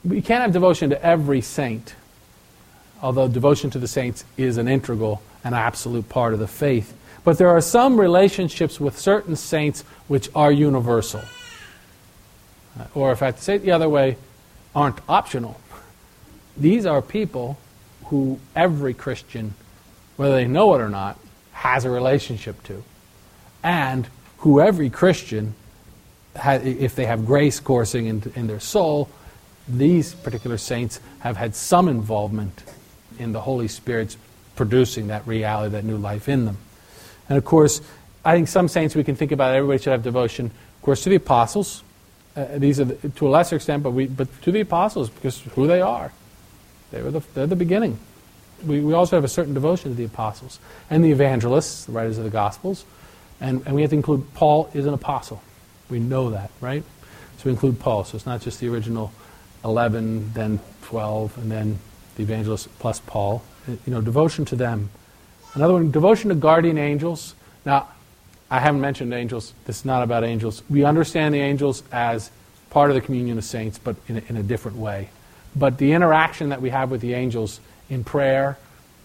we 0.06 0.22
can't 0.22 0.42
have 0.42 0.54
devotion 0.54 0.92
to 0.92 1.04
every 1.04 1.42
saint, 1.42 1.96
although 3.02 3.28
devotion 3.28 3.70
to 3.72 3.80
the 3.80 3.88
saints 3.88 4.24
is 4.38 4.58
an 4.58 4.68
integral 4.68 5.22
and 5.44 5.56
absolute 5.56 6.08
part 6.08 6.34
of 6.34 6.40
the 6.40 6.48
faith. 6.48 6.96
But 7.24 7.38
there 7.38 7.50
are 7.50 7.62
some 7.62 8.00
relationships 8.00 8.80
with 8.80 8.98
certain 8.98 9.36
saints 9.36 9.82
which 10.08 10.30
are 10.36 10.52
universal. 10.52 11.22
Or, 12.94 13.12
if 13.12 13.22
I 13.22 13.32
to 13.32 13.42
say 13.42 13.56
it 13.56 13.64
the 13.64 13.72
other 13.72 13.90
way, 13.90 14.16
aren't 14.74 15.00
optional. 15.10 15.60
These 16.60 16.86
are 16.86 17.02
people 17.02 17.58
who 18.06 18.40
every 18.56 18.94
Christian, 18.94 19.54
whether 20.18 20.36
they 20.36 20.48
know 20.48 20.76
it 20.76 20.82
or 20.82 20.90
not, 20.90 21.18
has 21.54 21.86
a 21.86 21.90
relationship 21.90 22.62
to. 22.64 22.84
And 23.64 24.08
who 24.40 24.60
every 24.60 24.90
Christian, 24.90 25.54
if 26.36 26.96
they 26.96 27.06
have 27.06 27.26
grace 27.26 27.60
coursing 27.60 28.08
in, 28.08 28.48
their 28.48 28.60
soul, 28.60 29.10
these 29.68 30.14
particular 30.14 30.58
saints 30.58 31.00
have 31.20 31.38
had 31.38 31.56
some 31.56 31.88
involvement 31.88 32.64
in 33.20 33.32
the 33.32 33.42
Holy 33.42 33.68
Spirit's 33.68 34.18
producing 34.56 35.08
that 35.08 35.26
reality, 35.28 35.72
that 35.74 35.86
new 35.86 35.98
life 35.98 36.28
in 36.28 36.46
them. 36.46 36.58
And 37.28 37.38
of 37.38 37.46
course, 37.46 37.82
I 38.26 38.36
think 38.36 38.48
some 38.48 38.68
saints 38.68 38.96
we 38.96 39.04
can 39.04 39.16
think 39.16 39.32
about, 39.32 39.56
everybody 39.56 39.82
should 39.82 39.92
have 39.92 40.04
devotion, 40.04 40.48
of 40.48 40.82
course, 40.82 41.04
to 41.04 41.10
the 41.10 41.16
apostles. 41.16 41.84
Uh, 42.36 42.46
these 42.58 42.80
are, 42.80 42.86
the, 42.86 43.10
to 43.10 43.28
a 43.28 43.30
lesser 43.30 43.56
extent, 43.56 43.84
but, 43.84 43.92
we, 43.92 44.08
but 44.08 44.28
to 44.42 44.52
the 44.52 44.62
apostles, 44.62 45.10
because 45.10 45.40
who 45.56 45.68
they 45.68 45.82
are. 45.82 46.12
They 46.92 47.02
were 47.02 47.12
the, 47.12 47.22
they're 47.34 47.48
the 47.48 47.56
beginning. 47.56 48.00
We, 48.66 48.82
we 48.82 48.94
also 48.94 49.16
have 49.16 49.24
a 49.24 49.30
certain 49.30 49.54
devotion 49.54 49.92
to 49.92 49.98
the 49.98 50.04
apostles 50.04 50.60
and 50.90 51.04
the 51.04 51.12
evangelists, 51.12 51.86
the 51.86 51.92
writers 51.92 52.18
of 52.18 52.24
the 52.24 52.30
Gospels. 52.30 52.86
And, 53.40 53.66
and 53.66 53.76
we 53.76 53.82
have 53.82 53.92
to 53.92 53.96
include 53.96 54.34
Paul 54.34 54.70
is 54.74 54.86
an 54.86 54.94
apostle. 54.94 55.42
We 55.90 56.00
know 56.00 56.32
that, 56.32 56.52
right? 56.60 56.84
So 57.38 57.46
we 57.46 57.52
include 57.52 57.80
Paul. 57.80 58.04
So 58.04 58.16
it's 58.16 58.26
not 58.26 58.42
just 58.42 58.60
the 58.60 58.68
original 58.68 59.14
11, 59.64 60.34
then 60.34 60.60
12, 60.84 61.38
and 61.38 61.52
then 61.52 61.80
the 62.16 62.24
evangelist 62.24 62.68
plus 62.80 63.00
Paul. 63.00 63.42
Uh, 63.68 63.72
you 63.86 63.94
know, 63.94 64.02
devotion 64.02 64.46
to 64.46 64.56
them. 64.56 64.90
Another 65.54 65.74
one, 65.74 65.90
devotion 65.92 66.30
to 66.30 66.36
guardian 66.36 66.78
angels. 66.78 67.34
Now, 67.66 67.88
I 68.52 68.60
haven't 68.60 68.82
mentioned 68.82 69.14
angels. 69.14 69.54
This 69.66 69.80
is 69.80 69.86
not 69.86 70.04
about 70.04 70.24
angels. 70.24 70.64
We 70.70 70.84
understand 70.84 71.34
the 71.34 71.40
angels 71.40 71.84
as 71.92 72.32
part 72.70 72.90
of 72.92 72.96
the 72.96 73.02
communion 73.02 73.38
of 73.38 73.44
saints, 73.44 73.80
but 73.80 73.96
in 74.08 74.18
a, 74.18 74.22
in 74.30 74.38
a 74.38 74.44
different 74.44 74.78
way. 74.78 75.10
But 75.56 75.78
the 75.78 75.94
interaction 75.94 76.50
that 76.50 76.62
we 76.62 76.70
have 76.70 76.92
with 76.92 77.02
the 77.02 77.14
angels 77.14 77.60
in 77.90 78.04
prayer 78.04 78.58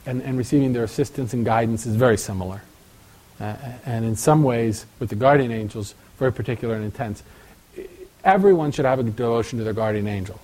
and, 0.06 0.22
and 0.22 0.36
receiving 0.36 0.72
their 0.72 0.84
assistance 0.84 1.32
and 1.32 1.44
guidance 1.44 1.86
is 1.86 1.96
very 1.96 2.18
similar. 2.18 2.62
Uh, 3.40 3.56
and 3.84 4.04
in 4.04 4.16
some 4.16 4.42
ways, 4.42 4.86
with 4.98 5.08
the 5.08 5.16
guardian 5.16 5.50
angels, 5.50 5.94
very 6.18 6.32
particular 6.32 6.74
and 6.74 6.84
intense. 6.84 7.22
Everyone 8.22 8.72
should 8.72 8.84
have 8.84 8.98
a 8.98 9.02
devotion 9.02 9.58
to 9.58 9.64
their 9.64 9.72
guardian 9.72 10.06
angel. 10.06 10.38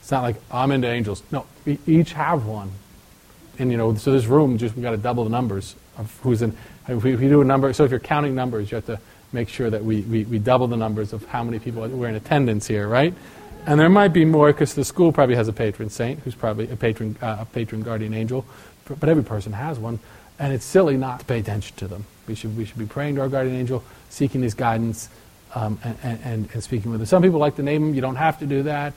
It's 0.00 0.10
not 0.10 0.22
like 0.22 0.36
I'm 0.50 0.70
into 0.70 0.88
angels. 0.88 1.22
No, 1.30 1.46
we 1.64 1.78
each 1.86 2.12
have 2.12 2.46
one. 2.46 2.70
And 3.58 3.70
you 3.70 3.76
know, 3.76 3.94
so 3.94 4.12
this 4.12 4.26
room 4.26 4.58
just 4.58 4.74
we 4.76 4.82
got 4.82 4.90
to 4.90 4.96
double 4.96 5.24
the 5.24 5.30
numbers 5.30 5.76
of 5.96 6.18
who's 6.22 6.42
in. 6.42 6.56
If 6.88 7.02
we, 7.02 7.16
do 7.16 7.40
a 7.40 7.44
number, 7.44 7.72
so 7.72 7.84
if 7.84 7.90
you're 7.90 8.00
counting 8.00 8.34
numbers, 8.34 8.70
you 8.70 8.74
have 8.74 8.86
to 8.86 9.00
make 9.32 9.48
sure 9.48 9.70
that 9.70 9.82
we, 9.82 10.02
we, 10.02 10.24
we 10.24 10.38
double 10.38 10.66
the 10.66 10.76
numbers 10.76 11.12
of 11.12 11.24
how 11.26 11.42
many 11.42 11.58
people 11.58 11.88
were 11.88 12.08
in 12.08 12.14
attendance 12.14 12.66
here, 12.66 12.86
right? 12.86 13.14
And 13.66 13.80
there 13.80 13.88
might 13.88 14.08
be 14.08 14.24
more 14.24 14.52
because 14.52 14.74
the 14.74 14.84
school 14.84 15.12
probably 15.12 15.36
has 15.36 15.48
a 15.48 15.52
patron 15.52 15.88
saint 15.88 16.20
who's 16.20 16.34
probably 16.34 16.70
a 16.70 16.76
patron, 16.76 17.16
uh, 17.22 17.38
a 17.40 17.44
patron 17.46 17.82
guardian 17.82 18.12
angel, 18.12 18.44
but 18.86 19.08
every 19.08 19.24
person 19.24 19.52
has 19.52 19.78
one. 19.78 19.98
And 20.38 20.52
it's 20.52 20.64
silly 20.64 20.96
not 20.96 21.20
to 21.20 21.24
pay 21.24 21.38
attention 21.38 21.76
to 21.76 21.88
them. 21.88 22.04
We 22.26 22.34
should, 22.34 22.56
we 22.56 22.64
should 22.64 22.78
be 22.78 22.86
praying 22.86 23.14
to 23.16 23.22
our 23.22 23.28
guardian 23.28 23.56
angel, 23.56 23.82
seeking 24.10 24.42
his 24.42 24.54
guidance, 24.54 25.08
um, 25.54 25.78
and, 25.84 25.96
and, 26.02 26.48
and, 26.52 26.62
speaking 26.62 26.90
with 26.90 27.00
him. 27.00 27.06
Some 27.06 27.22
people 27.22 27.38
like 27.38 27.56
to 27.56 27.62
name 27.62 27.84
him. 27.84 27.94
You 27.94 28.00
don't 28.00 28.16
have 28.16 28.40
to 28.40 28.46
do 28.46 28.64
that. 28.64 28.92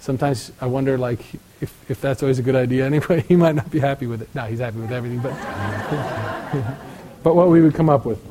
Sometimes 0.00 0.52
I 0.60 0.66
wonder, 0.66 0.96
like, 0.96 1.20
if, 1.60 1.90
if 1.90 2.00
that's 2.00 2.22
always 2.22 2.38
a 2.38 2.42
good 2.42 2.54
idea 2.54 2.86
anyway. 2.92 3.22
He 3.22 3.36
might 3.36 3.56
not 3.56 3.70
be 3.70 3.80
happy 3.80 4.06
with 4.06 4.22
it. 4.22 4.28
No, 4.34 4.42
he's 4.42 4.60
happy 4.60 4.78
with 4.78 4.92
everything, 4.92 5.18
but, 5.18 5.32
but 7.22 7.34
what 7.34 7.48
we 7.48 7.60
would 7.60 7.74
come 7.74 7.90
up 7.90 8.04
with. 8.04 8.22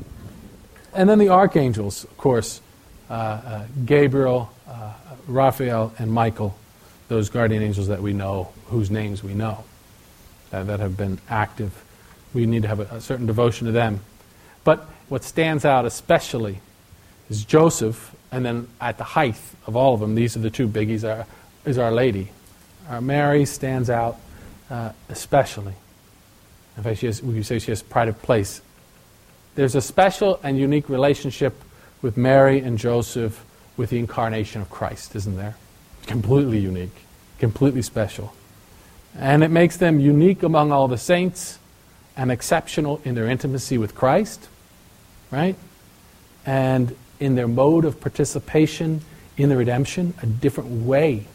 And 0.94 1.10
then 1.10 1.20
the 1.20 1.30
archangels, 1.30 2.06
of 2.06 2.16
course, 2.18 2.62
uh, 3.10 3.14
uh, 3.14 3.66
Gabriel, 3.86 4.50
uh, 4.68 4.94
Raphael, 5.28 5.94
and 5.98 6.12
Michael, 6.12 6.58
those 7.08 7.30
guardian 7.30 7.64
angels 7.64 7.88
that 7.88 8.02
we 8.02 8.14
know, 8.14 8.52
whose 8.68 8.90
names 8.92 9.24
we 9.24 9.34
know, 9.34 9.64
uh, 10.52 10.64
that 10.64 10.80
have 10.80 10.98
been 10.98 11.20
active 11.30 11.84
we 12.34 12.46
need 12.46 12.64
to 12.64 12.68
have 12.68 12.80
a, 12.80 12.96
a 12.96 13.02
certain 13.02 13.26
devotion 13.26 13.68
to 13.68 13.72
them. 13.72 14.02
But 14.64 14.88
what 15.10 15.24
stands 15.24 15.66
out 15.66 15.86
especially 15.86 16.60
is 17.30 17.44
Joseph, 17.46 18.14
and 18.32 18.46
then 18.46 18.68
at 18.82 18.98
the 18.98 19.04
height 19.04 19.40
of 19.68 19.76
all 19.76 19.94
of 19.94 20.00
them, 20.00 20.16
these 20.16 20.36
are 20.36 20.40
the 20.40 20.50
two 20.50 20.68
biggies, 20.68 21.04
are, 21.04 21.26
is 21.66 21.78
Our 21.78 21.92
Lady. 21.92 22.30
Our 22.90 23.02
Mary 23.02 23.46
stands 23.46 23.90
out 23.90 24.18
uh, 24.70 24.92
especially. 25.10 25.74
In 26.78 26.84
fact, 26.84 27.00
she 27.00 27.06
has, 27.06 27.22
we 27.22 27.44
say 27.44 27.60
she 27.60 27.72
has 27.72 27.84
pride 27.84 28.08
of 28.08 28.22
place. 28.22 28.62
There's 29.56 29.76
a 29.76 29.82
special 29.82 30.40
and 30.42 30.58
unique 30.58 30.90
relationship 30.90 31.54
with 32.02 32.18
Mary 32.18 32.60
and 32.60 32.78
Joseph 32.78 33.46
with 33.78 33.90
the 33.90 34.00
incarnation 34.00 34.62
of 34.62 34.70
Christ, 34.70 35.16
isn't 35.16 35.38
there? 35.38 35.56
Completely 36.06 36.60
unique, 36.60 36.96
completely 37.40 37.82
special. 37.82 38.34
And 39.18 39.44
it 39.44 39.52
makes 39.52 39.78
them 39.78 40.00
unique 40.00 40.44
among 40.44 40.72
all 40.72 40.88
the 40.88 40.98
saints 40.98 41.60
and 42.16 42.32
exceptional 42.32 43.02
in 43.04 43.16
their 43.16 43.28
intimacy 43.28 43.78
with 43.78 43.96
Christ, 43.96 44.48
right? 45.32 45.56
And 46.46 46.96
in 47.20 47.36
their 47.36 47.48
mode 47.48 47.86
of 47.86 48.02
participation 48.02 49.02
in 49.38 49.50
the 49.50 49.58
redemption, 49.58 50.14
a 50.22 50.26
different 50.26 50.86
way. 50.86 51.26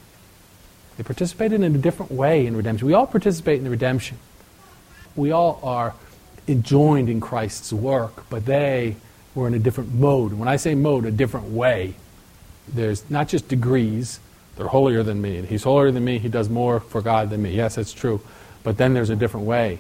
They 0.96 1.02
participated 1.02 1.62
in 1.62 1.74
a 1.74 1.78
different 1.78 2.12
way 2.12 2.46
in 2.46 2.56
redemption. 2.56 2.86
We 2.86 2.94
all 2.94 3.06
participate 3.06 3.58
in 3.58 3.64
the 3.64 3.70
redemption. 3.70 4.18
We 5.16 5.32
all 5.32 5.60
are 5.62 5.94
joined 6.60 7.08
in 7.08 7.20
Christ's 7.20 7.72
work, 7.72 8.24
but 8.30 8.46
they 8.46 8.96
were 9.34 9.46
in 9.46 9.54
a 9.54 9.58
different 9.58 9.94
mode. 9.94 10.32
When 10.32 10.48
I 10.48 10.56
say 10.56 10.74
mode, 10.74 11.06
a 11.06 11.10
different 11.10 11.50
way. 11.50 11.94
There's 12.74 13.08
not 13.10 13.28
just 13.28 13.48
degrees, 13.48 14.20
they're 14.56 14.66
holier 14.66 15.02
than 15.02 15.20
me. 15.20 15.42
He's 15.42 15.62
holier 15.62 15.90
than 15.90 16.04
me, 16.04 16.18
he 16.18 16.28
does 16.28 16.48
more 16.48 16.80
for 16.80 17.00
God 17.00 17.30
than 17.30 17.42
me. 17.42 17.54
Yes, 17.54 17.76
that's 17.76 17.92
true. 17.92 18.20
But 18.62 18.76
then 18.76 18.94
there's 18.94 19.10
a 19.10 19.16
different 19.16 19.46
way 19.46 19.78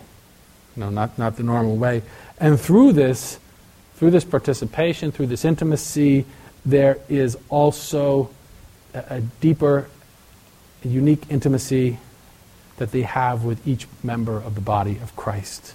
know, 0.78 0.90
not, 0.90 1.18
not 1.18 1.36
the 1.36 1.42
normal 1.42 1.76
way. 1.76 2.02
And 2.38 2.58
through 2.58 2.92
this, 2.92 3.38
through 3.96 4.12
this 4.12 4.24
participation, 4.24 5.12
through 5.12 5.26
this 5.26 5.44
intimacy, 5.44 6.24
there 6.64 6.98
is 7.08 7.36
also 7.48 8.30
a, 8.94 9.04
a 9.16 9.20
deeper, 9.20 9.88
a 10.84 10.88
unique 10.88 11.22
intimacy 11.28 11.98
that 12.76 12.92
they 12.92 13.02
have 13.02 13.44
with 13.44 13.66
each 13.66 13.86
member 14.02 14.36
of 14.36 14.54
the 14.54 14.60
body 14.60 14.98
of 15.02 15.14
Christ. 15.16 15.74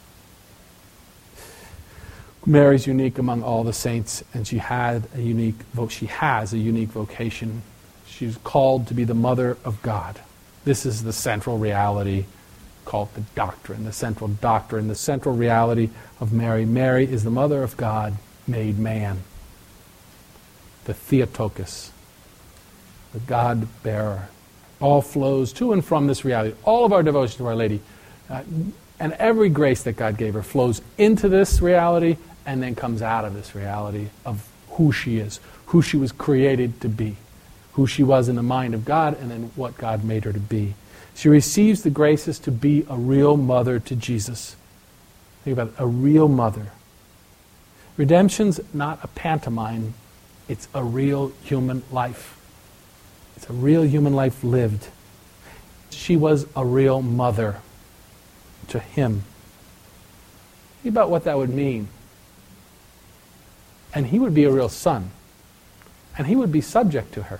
Mary's 2.46 2.86
unique 2.86 3.18
among 3.18 3.41
all 3.41 3.64
the 3.64 3.74
saints, 3.74 4.24
and 4.34 4.46
she 4.46 4.58
had 4.58 5.08
a 5.16 5.22
unique 5.22 5.56
she 5.89 6.08
has 6.08 6.54
a 6.54 6.58
unique 6.58 6.89
vocation. 6.89 7.62
She's 8.06 8.38
called 8.44 8.88
to 8.88 8.94
be 8.94 9.06
the 9.06 9.14
mother 9.14 9.58
of 9.64 9.82
God. 9.82 10.20
This 10.66 10.86
is 10.86 11.04
the 11.04 11.14
central 11.14 11.58
reality 11.58 12.26
called 12.86 13.14
the 13.16 13.22
doctrine, 13.36 13.86
the 13.86 13.94
central 13.94 14.28
doctrine, 14.28 14.88
the 14.88 14.96
central 14.96 15.36
reality 15.36 15.89
of 16.20 16.34
Mary. 16.34 16.66
Mary 16.66 17.06
is 17.06 17.24
the 17.24 17.32
mother 17.32 17.64
of 17.64 17.78
God 17.78 18.18
made 18.46 18.78
man, 18.78 19.24
the 20.86 20.94
Theotokos, 20.94 21.91
the 23.14 23.20
God 23.20 23.68
bearer. 23.84 24.28
All 24.82 25.02
flows 25.02 25.54
to 25.54 25.72
and 25.72 25.84
from 25.84 26.08
this 26.08 26.26
reality. 26.26 26.56
All 26.66 26.84
of 26.84 26.91
our 26.91 27.04
devotion 27.04 27.38
to 27.38 27.48
Our 27.48 27.56
Lady 27.56 27.80
uh, 28.30 28.44
and 29.00 29.14
every 29.14 29.50
grace 29.50 29.84
that 29.84 29.94
God 29.94 30.18
gave 30.18 30.34
her 30.34 30.44
flows 30.44 30.82
into 30.98 31.30
this 31.30 31.62
reality 31.62 32.18
and 32.46 32.62
then 32.62 32.76
comes 32.76 33.02
out 33.02 33.26
of 33.26 33.34
this 33.34 33.56
reality 33.56 34.08
of 34.26 34.48
who 34.72 34.91
she 34.91 35.18
is, 35.18 35.39
who 35.68 35.82
she 35.82 35.98
was 35.98 36.12
created 36.12 36.82
to 36.82 36.89
be, 36.89 37.16
who 37.74 37.88
she 37.88 38.04
was 38.04 38.28
in 38.30 38.36
the 38.36 38.44
mind 38.44 38.74
of 38.74 38.86
God, 38.86 39.20
and 39.20 39.30
then 39.30 39.52
what 39.56 39.78
God 39.78 40.04
made 40.04 40.24
her 40.26 40.34
to 40.34 40.39
be. 40.39 40.74
She 41.16 41.30
receives 41.30 41.84
the 41.84 41.89
graces 41.89 42.39
to 42.39 42.52
be 42.52 42.86
a 42.89 42.98
real 42.98 43.38
mother 43.38 43.80
to 43.80 43.96
Jesus. 43.96 44.56
Think 45.44 45.54
about 45.58 45.68
it, 45.70 45.74
a 45.78 45.88
real 45.88 46.28
mother. 46.28 46.72
Redemption's 47.98 48.60
not 48.74 49.00
a 49.04 49.08
pantomime, 49.08 49.94
it's 50.50 50.68
a 50.74 50.84
real 50.84 51.32
human 51.44 51.84
life. 51.91 52.38
It's 53.36 53.50
a 53.50 53.54
real 53.54 53.84
human 53.84 54.14
life 54.14 54.44
lived. 54.44 54.88
She 55.89 56.16
was 56.16 56.48
a 56.56 56.66
real 56.66 57.02
mother 57.02 57.58
to 58.70 58.80
him. 58.80 59.24
Think 60.82 60.94
about 60.94 61.10
what 61.10 61.26
that 61.26 61.38
would 61.38 61.50
mean. 61.50 61.88
And 63.94 64.08
he 64.08 64.20
would 64.20 64.34
be 64.34 64.44
a 64.44 64.52
real 64.52 64.70
son. 64.70 65.12
And 66.18 66.28
he 66.28 66.36
would 66.36 66.52
be 66.52 66.62
subject 66.62 67.14
to 67.14 67.24
her 67.24 67.39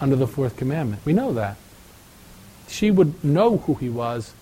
under 0.00 0.16
the 0.16 0.26
fourth 0.26 0.56
commandment. 0.56 1.04
We 1.04 1.12
know 1.12 1.32
that 1.34 1.56
she 2.68 2.90
would 2.90 3.24
know 3.24 3.58
who 3.58 3.74
he 3.74 3.88
was 3.88 4.32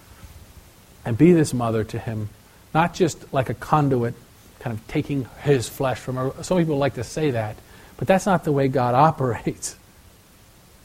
and 1.05 1.17
be 1.17 1.33
this 1.33 1.55
mother 1.55 1.85
to 1.85 1.99
him, 1.99 2.29
not 2.75 2.95
just 2.95 3.33
like 3.33 3.49
a 3.49 3.55
conduit, 3.55 4.15
kind 4.59 4.77
of 4.77 4.87
taking 4.89 5.27
his 5.43 5.69
flesh 5.69 5.99
from 5.99 6.17
her. 6.17 6.33
Some 6.43 6.59
people 6.59 6.77
like 6.79 6.95
to 6.95 7.05
say 7.05 7.31
that, 7.31 7.57
but 7.97 8.09
that's 8.09 8.27
not 8.27 8.45
the 8.45 8.53
way 8.53 8.69
God 8.69 8.95
operates. 8.97 9.77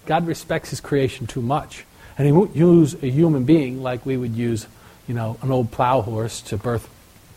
God 0.05 0.27
respects 0.27 0.69
his 0.69 0.79
creation 0.79 1.27
too 1.27 1.41
much. 1.41 1.85
And 2.17 2.25
he 2.25 2.31
won't 2.31 2.55
use 2.55 2.93
a 3.01 3.07
human 3.07 3.45
being 3.45 3.81
like 3.81 4.05
we 4.05 4.17
would 4.17 4.35
use, 4.35 4.67
you 5.07 5.15
know, 5.15 5.37
an 5.41 5.51
old 5.51 5.71
plow 5.71 6.01
horse 6.01 6.41
to 6.41 6.57
birth 6.57 6.89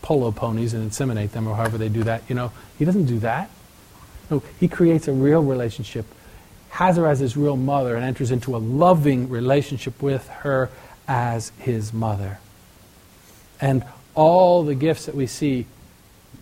polo 0.05 0.31
ponies 0.31 0.73
and 0.73 0.89
inseminate 0.89 1.31
them 1.31 1.47
or 1.47 1.55
however 1.55 1.79
they 1.79 1.89
do 1.89 2.03
that. 2.03 2.21
You 2.29 2.35
know, 2.35 2.51
he 2.77 2.85
doesn't 2.85 3.05
do 3.05 3.19
that. 3.19 3.49
No, 4.29 4.43
he 4.59 4.67
creates 4.67 5.07
a 5.07 5.13
real 5.13 5.43
relationship 5.43 6.05
has 6.75 6.97
her 6.97 7.07
as 7.07 7.19
his 7.19 7.37
real 7.37 7.55
mother 7.55 7.95
and 7.95 8.03
enters 8.03 8.31
into 8.31 8.53
a 8.53 8.59
loving 8.59 9.29
relationship 9.29 10.01
with 10.01 10.27
her 10.27 10.69
as 11.07 11.53
his 11.57 11.93
mother. 11.93 12.37
And 13.61 13.85
all 14.13 14.61
the 14.63 14.75
gifts 14.75 15.05
that 15.05 15.15
we 15.15 15.25
see 15.25 15.67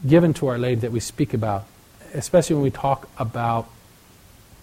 given 0.07 0.33
to 0.33 0.47
Our 0.47 0.57
Lady 0.57 0.81
that 0.81 0.91
we 0.91 0.99
speak 0.99 1.35
about, 1.35 1.67
especially 2.15 2.55
when 2.55 2.63
we 2.63 2.71
talk 2.71 3.07
about 3.19 3.69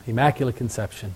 the 0.04 0.10
Immaculate 0.10 0.56
Conception, 0.56 1.14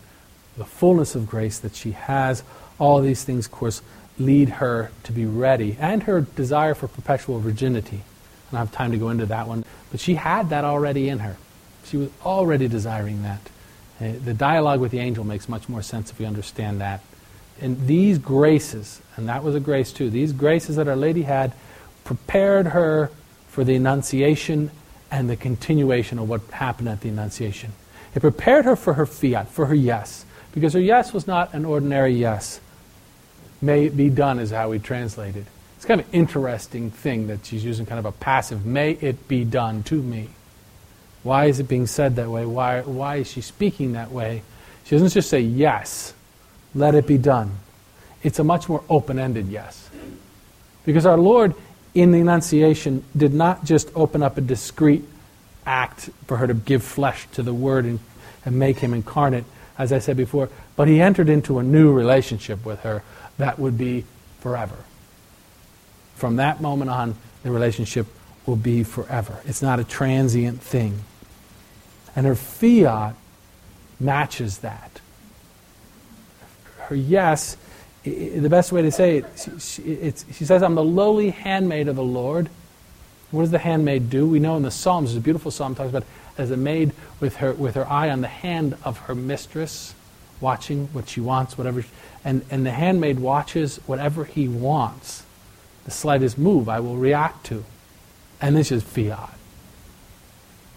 the 0.56 0.64
fullness 0.64 1.16
of 1.16 1.26
grace 1.26 1.58
that 1.58 1.74
she 1.74 1.90
has, 1.90 2.44
all 2.78 3.00
these 3.00 3.24
things, 3.24 3.46
of 3.46 3.52
course, 3.52 3.82
lead 4.18 4.48
her 4.48 4.90
to 5.02 5.12
be 5.12 5.26
ready, 5.26 5.76
and 5.80 6.04
her 6.04 6.20
desire 6.20 6.74
for 6.74 6.88
perpetual 6.88 7.40
virginity. 7.40 8.02
I 8.48 8.50
don't 8.52 8.58
have 8.58 8.72
time 8.72 8.92
to 8.92 8.98
go 8.98 9.08
into 9.10 9.26
that 9.26 9.48
one, 9.48 9.64
but 9.90 10.00
she 10.00 10.14
had 10.14 10.50
that 10.50 10.64
already 10.64 11.08
in 11.08 11.18
her. 11.20 11.36
She 11.84 11.96
was 11.96 12.10
already 12.24 12.68
desiring 12.68 13.22
that. 13.22 13.40
Uh, 14.00 14.12
the 14.24 14.34
dialogue 14.34 14.80
with 14.80 14.90
the 14.90 14.98
angel 14.98 15.24
makes 15.24 15.48
much 15.48 15.68
more 15.68 15.82
sense 15.82 16.10
if 16.10 16.18
we 16.18 16.26
understand 16.26 16.80
that. 16.80 17.00
And 17.60 17.86
these 17.86 18.18
graces, 18.18 19.00
and 19.16 19.28
that 19.28 19.44
was 19.44 19.54
a 19.54 19.60
grace 19.60 19.92
too, 19.92 20.10
these 20.10 20.32
graces 20.32 20.76
that 20.76 20.88
Our 20.88 20.96
Lady 20.96 21.22
had 21.22 21.52
prepared 22.04 22.68
her 22.68 23.10
for 23.48 23.64
the 23.64 23.76
Annunciation 23.76 24.70
and 25.10 25.30
the 25.30 25.36
continuation 25.36 26.18
of 26.18 26.28
what 26.28 26.40
happened 26.50 26.88
at 26.88 27.00
the 27.00 27.08
Annunciation. 27.08 27.72
It 28.14 28.20
prepared 28.20 28.64
her 28.64 28.76
for 28.76 28.94
her 28.94 29.06
fiat, 29.06 29.48
for 29.48 29.66
her 29.66 29.74
yes, 29.74 30.24
because 30.52 30.72
her 30.72 30.80
yes 30.80 31.12
was 31.12 31.26
not 31.26 31.54
an 31.54 31.64
ordinary 31.64 32.14
yes. 32.14 32.60
May 33.64 33.86
it 33.86 33.96
be 33.96 34.10
done 34.10 34.40
is 34.40 34.50
how 34.50 34.68
we 34.68 34.78
translate 34.78 35.36
it. 35.36 35.46
It's 35.76 35.86
kind 35.86 35.98
of 35.98 36.06
an 36.08 36.12
interesting 36.12 36.90
thing 36.90 37.28
that 37.28 37.46
she's 37.46 37.64
using 37.64 37.86
kind 37.86 37.98
of 37.98 38.04
a 38.04 38.12
passive, 38.12 38.66
may 38.66 38.90
it 38.92 39.26
be 39.26 39.42
done 39.42 39.82
to 39.84 39.94
me. 39.94 40.28
Why 41.22 41.46
is 41.46 41.60
it 41.60 41.64
being 41.66 41.86
said 41.86 42.16
that 42.16 42.28
way? 42.28 42.44
Why, 42.44 42.82
why 42.82 43.16
is 43.16 43.30
she 43.30 43.40
speaking 43.40 43.92
that 43.92 44.12
way? 44.12 44.42
She 44.84 44.94
doesn't 44.94 45.08
just 45.08 45.30
say, 45.30 45.40
yes, 45.40 46.12
let 46.74 46.94
it 46.94 47.06
be 47.06 47.16
done. 47.16 47.56
It's 48.22 48.38
a 48.38 48.44
much 48.44 48.68
more 48.68 48.84
open 48.90 49.18
ended 49.18 49.48
yes. 49.48 49.88
Because 50.84 51.06
our 51.06 51.16
Lord, 51.16 51.54
in 51.94 52.12
the 52.12 52.20
Annunciation, 52.20 53.02
did 53.16 53.32
not 53.32 53.64
just 53.64 53.90
open 53.94 54.22
up 54.22 54.36
a 54.36 54.42
discrete 54.42 55.04
act 55.64 56.10
for 56.26 56.36
her 56.36 56.46
to 56.46 56.52
give 56.52 56.82
flesh 56.84 57.26
to 57.32 57.42
the 57.42 57.54
Word 57.54 57.86
and, 57.86 58.00
and 58.44 58.58
make 58.58 58.80
him 58.80 58.92
incarnate, 58.92 59.46
as 59.78 59.90
I 59.90 60.00
said 60.00 60.18
before, 60.18 60.50
but 60.76 60.86
he 60.86 61.00
entered 61.00 61.30
into 61.30 61.58
a 61.58 61.62
new 61.62 61.90
relationship 61.90 62.66
with 62.66 62.80
her 62.80 63.02
that 63.38 63.58
would 63.58 63.76
be 63.76 64.04
forever. 64.40 64.76
From 66.14 66.36
that 66.36 66.60
moment 66.60 66.90
on, 66.90 67.16
the 67.42 67.50
relationship 67.50 68.06
will 68.46 68.56
be 68.56 68.84
forever. 68.84 69.40
It's 69.46 69.62
not 69.62 69.80
a 69.80 69.84
transient 69.84 70.60
thing. 70.60 71.00
And 72.14 72.26
her 72.26 72.34
fiat 72.34 73.16
matches 73.98 74.58
that. 74.58 75.00
Her 76.78 76.94
yes, 76.94 77.56
the 78.04 78.48
best 78.48 78.70
way 78.70 78.82
to 78.82 78.92
say 78.92 79.18
it, 79.18 79.26
she, 79.58 80.44
says, 80.44 80.62
I'm 80.62 80.74
the 80.74 80.84
lowly 80.84 81.30
handmaid 81.30 81.88
of 81.88 81.96
the 81.96 82.04
Lord. 82.04 82.50
What 83.30 83.42
does 83.42 83.50
the 83.50 83.58
handmaid 83.58 84.10
do? 84.10 84.26
We 84.26 84.38
know 84.38 84.56
in 84.56 84.62
the 84.62 84.70
Psalms, 84.70 85.10
there's 85.10 85.18
a 85.18 85.20
beautiful 85.20 85.50
psalm 85.50 85.74
talks 85.74 85.90
about 85.90 86.04
as 86.36 86.50
a 86.50 86.56
maid 86.56 86.92
with 87.20 87.36
her, 87.36 87.52
with 87.52 87.74
her 87.74 87.90
eye 87.90 88.10
on 88.10 88.20
the 88.20 88.28
hand 88.28 88.76
of 88.84 88.98
her 88.98 89.14
mistress, 89.14 89.94
watching 90.44 90.86
what 90.92 91.08
she 91.08 91.20
wants, 91.20 91.56
whatever. 91.58 91.84
And, 92.24 92.44
and 92.50 92.64
the 92.64 92.70
handmaid 92.70 93.18
watches 93.18 93.80
whatever 93.86 94.24
he 94.24 94.46
wants 94.46 95.24
the 95.84 95.90
slightest 95.90 96.38
move 96.38 96.68
I 96.68 96.80
will 96.80 96.96
react 96.96 97.46
to. 97.46 97.64
And 98.40 98.56
this 98.56 98.72
is 98.72 98.82
fiat. 98.82 99.38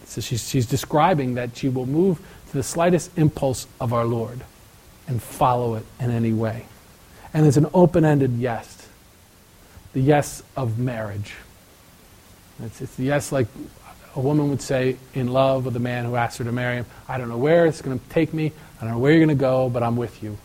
So 0.05 0.21
she's, 0.21 0.47
she's 0.47 0.65
describing 0.65 1.35
that 1.35 1.57
she 1.57 1.69
will 1.69 1.85
move 1.85 2.19
to 2.49 2.53
the 2.53 2.63
slightest 2.63 3.17
impulse 3.17 3.67
of 3.79 3.93
our 3.93 4.05
Lord 4.05 4.41
and 5.07 5.21
follow 5.21 5.75
it 5.75 5.85
in 5.99 6.11
any 6.11 6.33
way. 6.33 6.65
And 7.33 7.45
it's 7.45 7.57
an 7.57 7.67
open 7.73 8.05
ended 8.05 8.33
yes. 8.37 8.87
The 9.93 10.01
yes 10.01 10.43
of 10.55 10.77
marriage. 10.77 11.35
It's, 12.63 12.81
it's 12.81 12.95
the 12.95 13.03
yes 13.03 13.31
like 13.31 13.47
a 14.15 14.19
woman 14.19 14.49
would 14.49 14.61
say 14.61 14.97
in 15.13 15.27
love 15.27 15.65
with 15.65 15.75
a 15.75 15.79
man 15.79 16.05
who 16.05 16.15
asks 16.15 16.37
her 16.37 16.43
to 16.43 16.51
marry 16.51 16.77
him. 16.77 16.85
I 17.07 17.17
don't 17.17 17.29
know 17.29 17.37
where 17.37 17.65
it's 17.65 17.81
going 17.81 17.99
to 17.99 18.09
take 18.09 18.33
me. 18.33 18.51
I 18.77 18.85
don't 18.85 18.93
know 18.93 18.99
where 18.99 19.11
you're 19.11 19.25
going 19.25 19.37
to 19.37 19.41
go, 19.41 19.69
but 19.69 19.83
I'm 19.83 19.97
with 19.97 20.21
you 20.21 20.37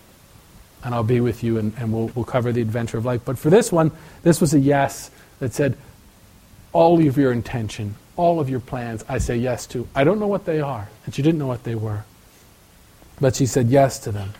and 0.85 0.95
I'll 0.95 1.05
be 1.05 1.20
with 1.20 1.45
you, 1.45 1.59
and, 1.59 1.72
and 1.78 1.93
we'll, 1.93 2.11
we'll 2.14 2.24
cover 2.24 2.53
the 2.53 2.61
adventure 2.61 2.99
of 2.99 3.05
life. 3.05 3.22
But 3.24 3.39
for 3.39 3.51
this 3.51 3.70
one, 3.70 3.93
this 4.22 4.41
was 4.41 4.53
a 4.53 4.59
yes 4.59 5.11
that 5.39 5.55
said, 5.55 5.76
all 6.72 7.07
of 7.07 7.16
your 7.16 7.33
intention, 7.33 7.95
all 8.16 8.41
of 8.41 8.49
your 8.49 8.61
plans, 8.61 9.05
I 9.09 9.18
say 9.18 9.37
yes 9.37 9.66
to. 9.68 9.87
I 9.95 10.05
don't 10.05 10.18
know 10.18 10.26
what 10.26 10.45
they 10.45 10.61
are. 10.61 10.89
And 11.05 11.14
she 11.14 11.22
didn't 11.22 11.39
know 11.39 11.47
what 11.47 11.64
they 11.64 11.74
were. 11.74 12.05
But 13.20 13.37
she 13.37 13.47
said 13.47 13.68
yes 13.68 13.99
to 14.01 14.12
them. 14.12 14.33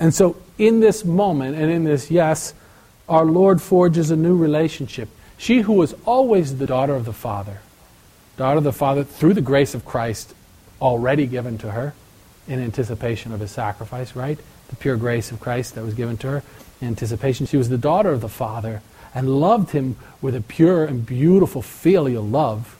And 0.00 0.14
so, 0.14 0.36
in 0.58 0.80
this 0.80 1.04
moment 1.04 1.56
and 1.56 1.70
in 1.70 1.84
this 1.84 2.10
yes, 2.10 2.54
our 3.08 3.24
Lord 3.24 3.60
forges 3.60 4.10
a 4.10 4.16
new 4.16 4.36
relationship. 4.36 5.08
She 5.36 5.60
who 5.60 5.74
was 5.74 5.94
always 6.04 6.58
the 6.58 6.66
daughter 6.66 6.94
of 6.94 7.04
the 7.04 7.12
Father, 7.12 7.60
daughter 8.36 8.58
of 8.58 8.64
the 8.64 8.72
Father 8.72 9.04
through 9.04 9.34
the 9.34 9.40
grace 9.40 9.74
of 9.74 9.84
Christ 9.84 10.34
already 10.80 11.26
given 11.26 11.58
to 11.58 11.72
her 11.72 11.94
in 12.48 12.60
anticipation 12.60 13.32
of 13.32 13.40
his 13.40 13.50
sacrifice, 13.50 14.16
right? 14.16 14.38
the 14.68 14.76
pure 14.76 14.96
grace 14.96 15.32
of 15.32 15.40
Christ 15.40 15.74
that 15.74 15.84
was 15.84 15.94
given 15.94 16.16
to 16.18 16.28
her 16.28 16.42
in 16.80 16.88
anticipation. 16.88 17.46
She 17.46 17.56
was 17.56 17.68
the 17.68 17.78
daughter 17.78 18.12
of 18.12 18.20
the 18.20 18.28
Father 18.28 18.82
and 19.14 19.40
loved 19.40 19.70
him 19.70 19.96
with 20.20 20.34
a 20.34 20.40
pure 20.40 20.84
and 20.84 21.04
beautiful 21.04 21.62
filial 21.62 22.22
love. 22.22 22.78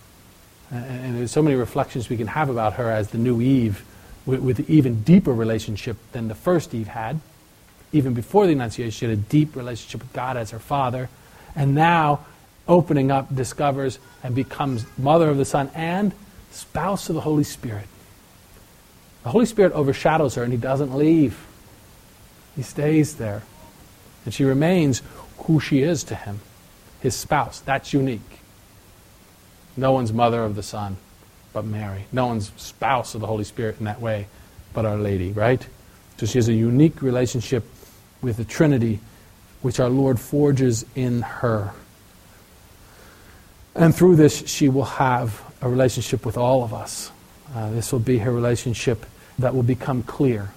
And 0.71 1.17
there's 1.17 1.31
so 1.31 1.43
many 1.43 1.57
reflections 1.57 2.09
we 2.09 2.19
can 2.19 2.27
have 2.29 2.51
about 2.51 2.75
her 2.75 2.91
as 2.91 3.09
the 3.09 3.19
new 3.19 3.41
Eve, 3.41 3.85
with, 4.27 4.41
with 4.41 4.69
even 4.69 5.03
deeper 5.03 5.33
relationship 5.33 5.97
than 6.13 6.29
the 6.29 6.35
first 6.35 6.75
Eve 6.75 6.89
had. 6.89 7.21
Even 7.91 8.13
before 8.13 8.47
the 8.47 8.53
Annunciation, 8.53 8.91
she 8.91 9.07
had 9.07 9.15
a 9.15 9.21
deep 9.21 9.57
relationship 9.57 10.03
with 10.03 10.13
God 10.13 10.37
as 10.37 10.51
her 10.51 10.59
father. 10.59 11.09
And 11.57 11.75
now, 11.75 12.27
opening 12.69 13.11
up, 13.11 13.35
discovers 13.35 13.99
and 14.23 14.35
becomes 14.35 14.85
mother 14.99 15.31
of 15.31 15.39
the 15.39 15.47
Son 15.47 15.71
and 15.75 16.13
spouse 16.51 17.09
of 17.09 17.15
the 17.15 17.23
Holy 17.23 17.45
Spirit. 17.45 17.87
The 19.23 19.31
Holy 19.31 19.47
Spirit 19.47 19.73
overshadows 19.73 20.35
her 20.37 20.43
and 20.43 20.53
he 20.53 20.59
doesn't 20.59 20.95
leave. 20.95 21.47
He 22.57 22.63
stays 22.63 23.17
there. 23.17 23.43
And 24.25 24.35
she 24.35 24.45
remains 24.45 25.03
who 25.39 25.61
she 25.61 25.83
is 25.83 26.05
to 26.05 26.15
him, 26.15 26.41
his 27.01 27.15
spouse. 27.15 27.61
That's 27.61 27.93
unique. 27.93 28.41
No 29.77 29.93
one's 29.93 30.13
mother 30.13 30.43
of 30.43 30.55
the 30.55 30.63
Son 30.63 30.97
but 31.53 31.65
Mary. 31.65 32.05
No 32.13 32.27
one's 32.27 32.53
spouse 32.57 33.15
of 33.15 33.21
the 33.21 33.27
Holy 33.27 33.45
Spirit 33.45 33.77
in 33.79 33.87
that 33.87 34.01
way 34.01 34.27
but 34.75 34.85
Our 34.85 34.97
Lady, 34.97 35.33
right? 35.33 35.67
So 36.19 36.27
she 36.27 36.39
has 36.39 36.49
a 36.49 36.53
unique 36.53 37.01
relationship 37.01 37.65
with 38.21 38.37
the 38.37 38.45
Trinity, 38.45 39.01
which 39.63 39.81
our 39.81 39.89
Lord 39.89 40.19
forges 40.19 40.85
in 40.95 41.23
her. 41.23 41.73
And 43.75 43.95
through 43.95 44.17
this, 44.17 44.47
she 44.49 44.69
will 44.69 44.85
have 44.85 45.41
a 45.63 45.69
relationship 45.69 46.27
with 46.27 46.37
all 46.37 46.65
of 46.65 46.75
us. 46.75 47.11
Uh, 47.55 47.71
this 47.71 47.93
will 47.93 47.99
be 47.99 48.19
her 48.19 48.33
relationship 48.33 49.07
that 49.39 49.55
will 49.55 49.63
become 49.63 50.03
clear 50.03 50.51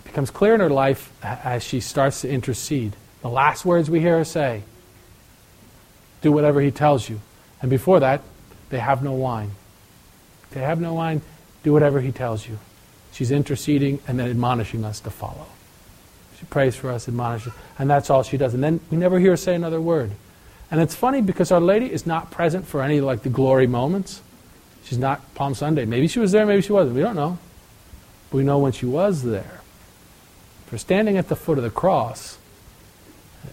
It 0.00 0.08
becomes 0.08 0.30
clear 0.30 0.54
in 0.54 0.60
her 0.60 0.70
life 0.70 1.12
as 1.22 1.62
she 1.62 1.80
starts 1.80 2.22
to 2.22 2.30
intercede. 2.30 2.96
The 3.22 3.28
last 3.28 3.64
words 3.64 3.88
we 3.90 4.00
hear 4.00 4.18
her 4.18 4.24
say 4.24 4.62
do 6.22 6.32
whatever 6.32 6.60
he 6.60 6.70
tells 6.70 7.08
you. 7.08 7.20
And 7.60 7.70
before 7.70 8.00
that, 8.00 8.22
they 8.70 8.78
have 8.78 9.02
no 9.02 9.12
wine. 9.12 9.50
They 10.52 10.60
have 10.60 10.80
no 10.80 10.94
wine, 10.94 11.20
do 11.62 11.72
whatever 11.72 12.00
he 12.00 12.12
tells 12.12 12.48
you. 12.48 12.58
She's 13.12 13.30
interceding 13.30 14.00
and 14.08 14.18
then 14.18 14.30
admonishing 14.30 14.84
us 14.84 15.00
to 15.00 15.10
follow. 15.10 15.46
She 16.38 16.46
prays 16.46 16.74
for 16.76 16.90
us, 16.90 17.08
admonishes, 17.08 17.52
and 17.78 17.88
that's 17.88 18.10
all 18.10 18.22
she 18.22 18.36
does. 18.36 18.54
And 18.54 18.64
then 18.64 18.80
we 18.90 18.96
never 18.96 19.18
hear 19.18 19.30
her 19.30 19.36
say 19.36 19.54
another 19.54 19.80
word. 19.80 20.12
And 20.70 20.80
it's 20.80 20.94
funny 20.94 21.20
because 21.20 21.52
Our 21.52 21.60
Lady 21.60 21.92
is 21.92 22.06
not 22.06 22.30
present 22.30 22.66
for 22.66 22.82
any 22.82 23.00
like 23.00 23.22
the 23.22 23.28
glory 23.28 23.66
moments. 23.66 24.22
She's 24.84 24.98
not 24.98 25.34
Palm 25.34 25.54
Sunday. 25.54 25.84
Maybe 25.84 26.08
she 26.08 26.18
was 26.18 26.32
there, 26.32 26.46
maybe 26.46 26.62
she 26.62 26.72
wasn't. 26.72 26.96
We 26.96 27.02
don't 27.02 27.16
know. 27.16 27.38
But 28.30 28.38
we 28.38 28.44
know 28.44 28.58
when 28.58 28.72
she 28.72 28.86
was 28.86 29.22
there. 29.22 29.60
For 30.66 30.78
standing 30.78 31.16
at 31.16 31.28
the 31.28 31.36
foot 31.36 31.58
of 31.58 31.64
the 31.64 31.70
cross 31.70 32.38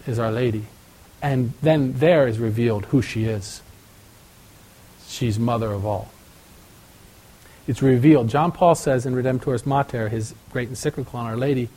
is 0.06 0.18
Our 0.18 0.32
Lady. 0.32 0.64
And 1.22 1.52
then 1.62 1.94
there 1.94 2.26
is 2.26 2.38
revealed 2.38 2.86
who 2.86 3.00
she 3.00 3.24
is. 3.24 3.62
She's 5.06 5.38
mother 5.38 5.70
of 5.72 5.86
all. 5.86 6.10
It's 7.66 7.80
revealed. 7.80 8.28
John 8.28 8.50
Paul 8.50 8.74
says 8.74 9.06
in 9.06 9.14
Redemptoris 9.14 9.64
Mater, 9.64 10.08
his 10.08 10.34
great 10.50 10.68
encyclical 10.68 11.18
on 11.18 11.26
Our 11.26 11.36
Lady, 11.36 11.68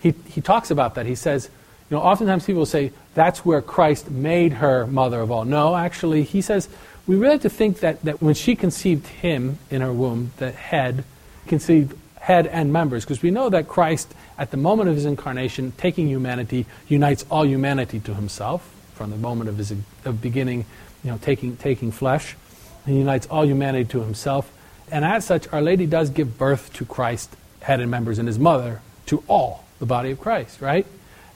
he, 0.00 0.14
he 0.26 0.40
talks 0.40 0.70
about 0.70 0.94
that. 0.94 1.06
He 1.06 1.14
says, 1.14 1.50
you 1.90 1.96
know, 1.96 2.02
oftentimes 2.02 2.46
people 2.46 2.66
say 2.66 2.92
that's 3.14 3.44
where 3.44 3.60
Christ 3.60 4.10
made 4.10 4.54
her 4.54 4.86
mother 4.86 5.20
of 5.20 5.30
all. 5.30 5.44
No, 5.44 5.76
actually, 5.76 6.22
he 6.22 6.40
says 6.40 6.68
we 7.08 7.16
really 7.16 7.32
have 7.32 7.42
to 7.42 7.50
think 7.50 7.80
that, 7.80 8.02
that 8.02 8.22
when 8.22 8.34
she 8.34 8.54
conceived 8.54 9.06
him 9.06 9.58
in 9.70 9.80
her 9.80 9.92
womb, 9.92 10.30
the 10.36 10.52
head 10.52 11.04
conceived 11.46 11.96
head 12.20 12.46
and 12.46 12.70
members, 12.70 13.04
because 13.04 13.22
we 13.22 13.30
know 13.30 13.48
that 13.48 13.66
Christ, 13.66 14.14
at 14.36 14.50
the 14.50 14.58
moment 14.58 14.90
of 14.90 14.94
his 14.94 15.06
incarnation, 15.06 15.72
taking 15.78 16.08
humanity, 16.08 16.66
unites 16.86 17.24
all 17.30 17.46
humanity 17.46 17.98
to 18.00 18.14
himself 18.14 18.70
from 18.94 19.10
the 19.10 19.16
moment 19.16 19.48
of 19.48 19.56
his 19.56 19.72
of 20.04 20.20
beginning, 20.20 20.66
you 21.02 21.10
know, 21.10 21.18
taking, 21.22 21.56
taking 21.56 21.90
flesh. 21.90 22.36
He 22.84 22.98
unites 22.98 23.26
all 23.28 23.46
humanity 23.46 23.86
to 23.86 24.02
himself. 24.02 24.52
And 24.90 25.06
as 25.06 25.24
such, 25.24 25.50
Our 25.52 25.62
Lady 25.62 25.86
does 25.86 26.10
give 26.10 26.36
birth 26.36 26.70
to 26.74 26.84
Christ, 26.84 27.34
head 27.62 27.80
and 27.80 27.90
members, 27.90 28.18
and 28.18 28.28
his 28.28 28.38
mother, 28.38 28.82
to 29.06 29.24
all 29.26 29.64
the 29.78 29.86
body 29.86 30.10
of 30.10 30.20
Christ, 30.20 30.60
right? 30.60 30.86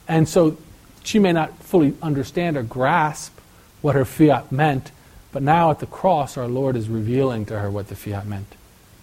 And 0.06 0.28
so 0.28 0.58
she 1.02 1.18
may 1.18 1.32
not 1.32 1.56
fully 1.60 1.94
understand 2.02 2.58
or 2.58 2.62
grasp 2.62 3.38
what 3.80 3.94
her 3.94 4.04
fiat 4.04 4.52
meant, 4.52 4.90
but 5.32 5.42
now 5.42 5.70
at 5.70 5.80
the 5.80 5.86
cross, 5.86 6.36
our 6.36 6.48
Lord 6.48 6.76
is 6.76 6.88
revealing 6.88 7.46
to 7.46 7.58
her 7.58 7.70
what 7.70 7.88
the 7.88 7.96
fiat 7.96 8.26
meant 8.26 8.54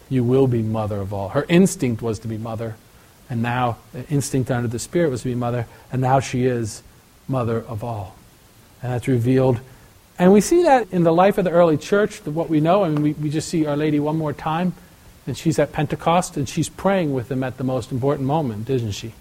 you 0.10 0.24
will 0.24 0.48
be 0.48 0.62
mother 0.62 1.00
of 1.00 1.14
all. 1.14 1.30
Her 1.30 1.46
instinct 1.48 2.02
was 2.02 2.20
to 2.20 2.28
be 2.28 2.38
mother, 2.38 2.76
and 3.30 3.42
now 3.42 3.78
the 3.94 4.08
instinct 4.10 4.50
under 4.50 4.68
the 4.68 4.80
Spirit 4.80 5.12
was 5.12 5.22
to 5.22 5.30
be 5.30 5.36
mother, 5.36 5.68
and 5.92 6.02
now 6.02 6.20
she 6.20 6.46
is 6.46 6.82
mother 7.28 7.64
of 7.64 7.84
all. 7.84 8.16
And 8.82 8.92
that's 8.92 9.08
revealed. 9.08 9.60
And 10.18 10.34
we 10.34 10.42
see 10.42 10.64
that 10.64 10.92
in 10.92 11.04
the 11.04 11.14
life 11.14 11.38
of 11.38 11.46
the 11.46 11.52
early 11.52 11.78
church, 11.78 12.26
what 12.26 12.50
we 12.50 12.60
know. 12.60 12.84
I 12.84 12.90
mean, 12.90 13.02
we, 13.02 13.14
we 13.14 13.30
just 13.30 13.48
see 13.48 13.66
Our 13.66 13.78
Lady 13.78 14.00
one 14.00 14.18
more 14.18 14.34
time, 14.34 14.74
and 15.28 15.38
she's 15.38 15.60
at 15.60 15.72
Pentecost, 15.72 16.36
and 16.36 16.50
she's 16.50 16.70
praying 16.70 17.14
with 17.14 17.30
them 17.30 17.44
at 17.44 17.58
the 17.58 17.64
most 17.64 17.92
important 17.92 18.28
moment, 18.28 18.70
isn't 18.70 18.92
she? 18.92 19.14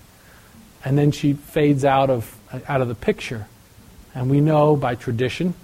And 0.85 0.97
then 0.97 1.13
she 1.13 1.35
fades 1.35 1.85
out 1.85 2.09
of, 2.09 2.35
out 2.67 2.81
of 2.81 2.89
the 2.89 2.95
picture. 2.95 3.47
And 4.15 4.31
we 4.31 4.41
know 4.41 4.75
by 4.75 4.95
tradition, 4.95 5.55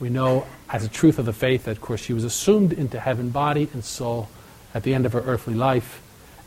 we 0.00 0.10
know 0.10 0.46
as 0.68 0.84
a 0.84 0.88
truth 0.88 1.18
of 1.18 1.26
the 1.26 1.32
faith 1.32 1.64
that, 1.64 1.72
of 1.72 1.80
course, 1.80 2.00
she 2.00 2.12
was 2.12 2.24
assumed 2.24 2.72
into 2.72 3.00
heaven, 3.00 3.30
body 3.30 3.68
and 3.72 3.84
soul, 3.84 4.28
at 4.74 4.82
the 4.82 4.94
end 4.94 5.06
of 5.06 5.12
her 5.12 5.20
earthly 5.20 5.54
life, 5.54 6.02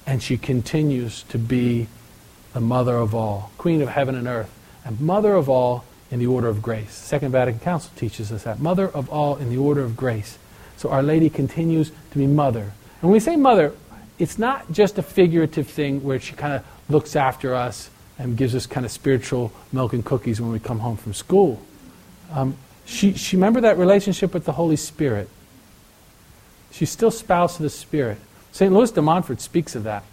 and 0.06 0.22
she 0.22 0.38
continues 0.38 1.24
to 1.24 1.38
be 1.38 1.88
the 2.54 2.62
mother 2.62 2.96
of 2.96 3.16
all, 3.16 3.52
queen 3.58 3.82
of 3.82 3.90
heaven 3.90 4.16
and 4.16 4.28
earth. 4.28 4.52
And 4.86 5.00
mother 5.00 5.34
of 5.34 5.50
all 5.50 5.86
in 6.10 6.20
the 6.20 6.28
order 6.28 6.48
of 6.48 6.62
grace. 6.62 6.94
Second 6.94 7.32
Vatican 7.32 7.60
Council 7.60 7.92
teaches 7.96 8.32
us 8.32 8.44
that. 8.44 8.60
Mother 8.60 8.88
of 8.90 9.10
all 9.10 9.38
in 9.38 9.50
the 9.50 9.58
order 9.58 9.82
of 9.82 9.96
grace. 9.96 10.38
So 10.78 10.90
Our 10.90 11.04
Lady 11.04 11.30
continues 11.30 11.92
to 12.12 12.18
be 12.18 12.28
mother. 12.28 12.62
And 12.62 13.02
when 13.02 13.14
we 13.14 13.20
say 13.20 13.36
mother, 13.36 13.74
it's 14.20 14.38
not 14.38 14.72
just 14.72 14.98
a 14.98 15.02
figurative 15.02 15.68
thing 15.68 16.04
where 16.04 16.20
she 16.20 16.34
kind 16.34 16.54
of 16.54 16.66
looks 16.90 17.16
after 17.16 17.56
us 17.56 17.90
and 18.20 18.38
gives 18.38 18.54
us 18.54 18.66
kind 18.66 18.86
of 18.86 18.92
spiritual 18.92 19.52
milk 19.72 19.94
and 19.94 20.06
cookies 20.06 20.42
when 20.42 20.52
we 20.52 20.60
come 20.60 20.80
home 20.80 20.98
from 20.98 21.14
school. 21.14 21.62
Um, 22.32 22.56
she, 22.86 23.14
she 23.14 23.36
remember 23.36 23.62
that 23.62 23.78
relationship 23.78 24.34
with 24.34 24.46
the 24.46 24.54
Holy 24.54 24.76
Spirit. 24.76 25.30
She's 26.72 26.90
still 26.90 27.12
spouse 27.12 27.58
of 27.58 27.64
the 27.64 27.70
Spirit. 27.70 28.18
St. 28.52 28.72
Louis 28.72 28.92
de 28.92 29.02
Montfort 29.02 29.42
speaks 29.42 29.76
of 29.76 29.84
that. 29.84 30.04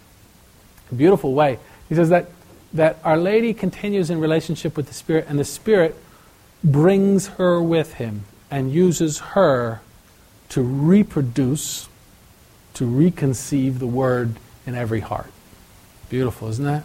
A 0.91 0.95
beautiful 0.95 1.33
way. 1.33 1.59
He 1.87 1.95
says 1.95 2.09
that, 2.09 2.29
that 2.73 2.99
Our 3.03 3.17
Lady 3.17 3.53
continues 3.53 4.09
in 4.09 4.19
relationship 4.19 4.77
with 4.77 4.87
the 4.87 4.93
Spirit, 4.93 5.25
and 5.27 5.39
the 5.39 5.45
Spirit 5.45 5.95
brings 6.63 7.27
her 7.27 7.61
with 7.61 7.93
him 7.95 8.25
and 8.51 8.71
uses 8.71 9.19
her 9.19 9.81
to 10.49 10.61
reproduce, 10.61 11.87
to 12.73 12.85
reconceive 12.85 13.79
the 13.79 13.87
Word 13.87 14.35
in 14.65 14.75
every 14.75 14.99
heart. 14.99 15.31
Beautiful, 16.09 16.49
isn't 16.49 16.65
that? 16.65 16.83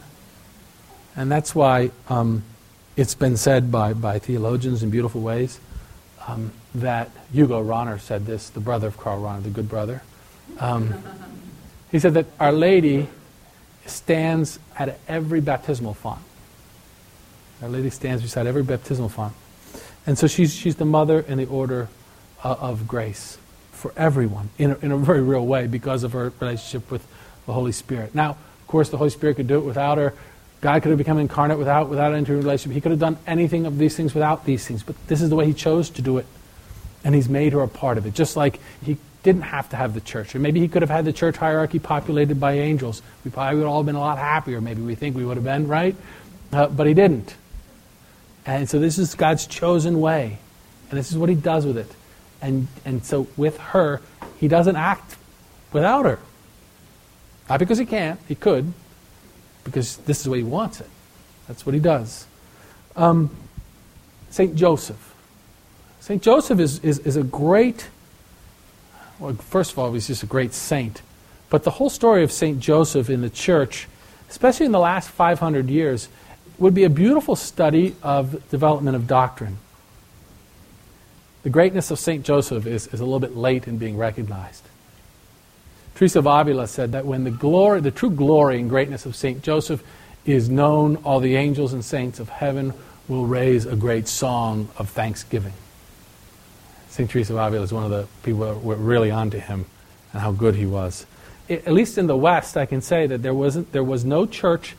And 1.17 1.31
that's 1.31 1.55
why 1.55 1.91
um, 2.09 2.43
it's 2.97 3.15
been 3.15 3.37
said 3.37 3.73
by, 3.73 3.95
by 3.95 4.19
theologians 4.19 4.83
in 4.83 4.91
beautiful 4.91 5.21
ways 5.21 5.61
um, 6.27 6.53
that 6.75 7.11
Hugo 7.33 7.63
Rahner 7.63 8.01
said 8.01 8.27
this, 8.27 8.49
the 8.51 8.61
brother 8.61 8.89
of 8.89 8.97
Karl 8.97 9.21
Rahner, 9.21 9.43
the 9.43 9.51
good 9.51 9.69
brother. 9.69 10.03
Um, 10.59 10.95
he 11.91 11.99
said 11.99 12.15
that 12.15 12.27
Our 12.41 12.53
Lady 12.53 13.09
stands 13.87 14.59
at 14.79 14.99
every 15.07 15.41
baptismal 15.41 15.95
font. 15.95 16.21
Our 17.63 17.69
Lady 17.69 17.91
stands 17.91 18.23
beside 18.23 18.47
every 18.47 18.63
baptismal 18.63 19.09
font. 19.09 19.35
And 20.07 20.19
so 20.19 20.27
she's, 20.27 20.55
she's 20.55 20.77
the 20.77 20.85
mother 20.85 21.21
in 21.21 21.39
the 21.39 21.47
order 21.47 21.89
uh, 22.43 22.57
of 22.61 22.87
grace 22.87 23.39
for 23.73 23.93
everyone 23.97 24.51
in 24.59 24.73
a, 24.73 24.79
in 24.79 24.93
a 24.93 24.97
very 24.97 25.23
real 25.23 25.47
way 25.47 25.67
because 25.67 26.05
of 26.05 26.13
her 26.13 26.33
relationship 26.41 26.91
with 26.91 27.07
the 27.47 27.53
Holy 27.53 27.73
Spirit. 27.73 28.15
Now, 28.15 28.31
of 28.31 28.67
course, 28.67 28.89
the 28.89 28.97
Holy 28.97 29.11
Spirit 29.11 29.37
could 29.37 29.47
do 29.47 29.59
it 29.59 29.65
without 29.65 29.99
her. 29.99 30.15
God 30.65 30.83
could 30.83 30.89
have 30.89 30.99
become 30.99 31.19
incarnate 31.19 31.59
without, 31.59 31.91
without 31.91 32.15
entering 32.15 32.39
relationship. 32.39 32.75
He 32.75 32.81
could 32.81 32.93
have 32.93 32.99
done 32.99 33.19
anything 33.27 33.67
of 33.67 33.77
these 33.77 33.95
things 33.95 34.15
without 34.15 34.47
these 34.47 34.67
things. 34.67 34.83
But 34.83 34.97
this 35.09 35.21
is 35.21 35.29
the 35.29 35.37
way 35.37 35.45
He 35.45 35.53
chose 35.53 35.91
to 35.91 36.01
do 36.01 36.17
it. 36.17 36.25
And 37.05 37.15
He's 37.15 37.29
made 37.29 37.53
her 37.53 37.61
a 37.61 37.69
part 37.69 37.99
of 37.99 38.07
it. 38.07 38.15
Just 38.15 38.35
like 38.35 38.59
He 38.83 38.97
didn't 39.23 39.43
have 39.43 39.69
to 39.69 39.77
have 39.77 39.93
the 39.93 40.01
church. 40.01 40.35
Or 40.35 40.39
maybe 40.39 40.61
He 40.61 40.69
could 40.69 40.81
have 40.81 40.91
had 40.91 41.05
the 41.05 41.13
church 41.13 41.37
hierarchy 41.37 41.79
populated 41.79 42.41
by 42.41 42.53
angels. 42.53 43.03
We 43.27 43.31
probably 43.31 43.57
would 43.57 43.65
have 43.65 43.73
all 43.73 43.83
been 43.83 43.95
a 43.95 44.01
lot 44.01 44.17
happier. 44.17 44.63
Maybe 44.63 44.81
we 44.81 44.95
think 44.95 45.15
we 45.15 45.27
would 45.27 45.37
have 45.37 45.45
been, 45.45 45.69
right? 45.69 45.95
Uh, 46.51 46.69
but 46.69 46.87
He 46.87 46.95
didn't. 46.95 47.35
And 48.47 48.67
so 48.67 48.79
this 48.79 48.97
is 48.97 49.15
God's 49.15 49.47
chosen 49.47 50.01
way. 50.01 50.39
And 50.89 50.99
this 50.99 51.13
is 51.13 51.19
what 51.19 51.29
He 51.29 51.35
does 51.35 51.67
with 51.67 51.77
it. 51.77 51.93
And, 52.41 52.69
and 52.87 53.05
so 53.05 53.27
with 53.37 53.59
her, 53.59 54.01
He 54.41 54.49
doesn't 54.49 54.77
act 54.77 55.17
without 55.75 56.07
her. 56.07 56.19
Not 57.51 57.59
because 57.59 57.77
He 57.77 57.85
can't, 57.85 58.19
He 58.29 58.35
could 58.35 58.73
because 59.65 59.97
this 59.99 60.21
is 60.21 60.29
what 60.29 60.39
he 60.39 60.45
wants 60.45 60.81
it. 60.81 60.89
That's 61.49 61.67
what 61.67 61.75
he 61.75 61.81
does. 61.81 62.27
Um, 62.97 63.35
St. 64.31 64.55
Joseph. 64.55 65.15
St. 66.01 66.23
Joseph 66.23 66.59
is, 66.61 66.79
is, 66.81 66.99
is 67.01 67.17
a 67.17 67.23
great, 67.23 67.89
well, 69.19 69.35
first 69.35 69.73
of 69.73 69.79
all, 69.79 69.93
he's 69.93 70.07
just 70.07 70.23
a 70.23 70.27
great 70.27 70.53
saint. 70.53 71.03
But 71.51 71.63
the 71.63 71.71
whole 71.71 71.91
story 71.91 72.23
of 72.23 72.33
St. 72.33 72.61
Joseph 72.61 73.09
in 73.09 73.21
the 73.23 73.31
church, 73.31 73.89
especially 74.29 74.67
in 74.67 74.73
the 74.73 74.79
last 74.79 75.09
500 75.09 75.71
years, 75.71 76.09
would 76.59 76.75
be 76.75 76.85
a 76.85 76.91
beautiful 76.91 77.37
study 77.37 77.97
of 78.03 78.49
development 78.51 78.97
of 78.97 79.07
doctrine. 79.07 79.59
The 81.43 81.51
greatness 81.51 81.91
of 81.91 81.99
St. 81.99 82.25
Joseph 82.25 82.67
is, 82.67 82.87
is 82.89 83.01
a 83.01 83.05
little 83.05 83.21
bit 83.21 83.37
late 83.37 83.69
in 83.69 83.79
being 83.79 83.97
recognized. 83.97 84.65
Teresa 85.95 86.19
of 86.19 86.27
Avila 86.27 86.67
said 86.67 86.93
that 86.93 87.07
when 87.07 87.25
the 87.25 87.31
glory, 87.31 87.81
the 87.81 87.91
true 87.91 88.11
glory 88.11 88.59
and 88.59 88.69
greatness 88.69 89.07
of 89.07 89.15
Saint 89.15 89.43
Joseph 89.43 89.83
is 90.25 90.49
known, 90.49 90.97
all 90.97 91.21
the 91.21 91.37
angels 91.37 91.73
and 91.73 91.85
saints 91.85 92.19
of 92.19 92.29
heaven 92.29 92.73
will 93.07 93.27
raise 93.27 93.67
a 93.67 93.77
great 93.77 94.09
song 94.09 94.69
of 94.77 94.89
thanksgiving. 94.89 95.53
Saint 96.89 97.11
Teresa 97.11 97.33
of 97.35 97.39
Avila 97.39 97.63
is 97.63 97.73
one 97.73 97.85
of 97.85 97.91
the 97.91 98.07
people 98.23 98.41
that 98.41 98.63
were 98.63 98.77
really 98.77 99.11
onto 99.11 99.39
him 99.39 99.67
and 100.13 100.23
how 100.23 100.33
good 100.33 100.55
he 100.55 100.67
was. 100.67 101.07
At 101.49 101.73
least 101.73 101.99
in 101.99 102.07
the 102.07 102.17
West, 102.17 102.57
I 102.57 102.67
can 102.67 102.81
say 102.81 103.07
that 103.07 103.23
there 103.23 103.35
wasn't 103.35 103.73
there 103.73 103.85
was 103.85 104.05
no 104.05 104.25
church 104.25 104.77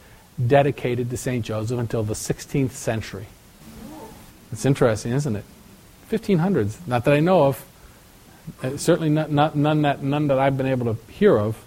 dedicated 0.48 1.10
to 1.12 1.18
Saint 1.18 1.46
Joseph 1.46 1.80
until 1.80 2.04
the 2.04 2.14
16th 2.14 2.72
century. 2.72 3.28
It's 4.52 4.66
interesting, 4.66 5.12
isn't 5.12 5.36
it? 5.36 5.46
1500s. 6.10 6.88
Not 6.88 7.06
that 7.06 7.14
I 7.14 7.20
know 7.20 7.46
of. 7.46 7.66
Uh, 8.62 8.78
certainly 8.78 9.10
not, 9.10 9.32
not, 9.32 9.56
none, 9.56 9.82
that, 9.84 10.04
none 10.04 10.28
that 10.28 10.40
I've 10.40 10.58
been 10.58 10.68
able 10.68 10.94
to 10.94 11.12
hear 11.12 11.38
of. 11.38 11.64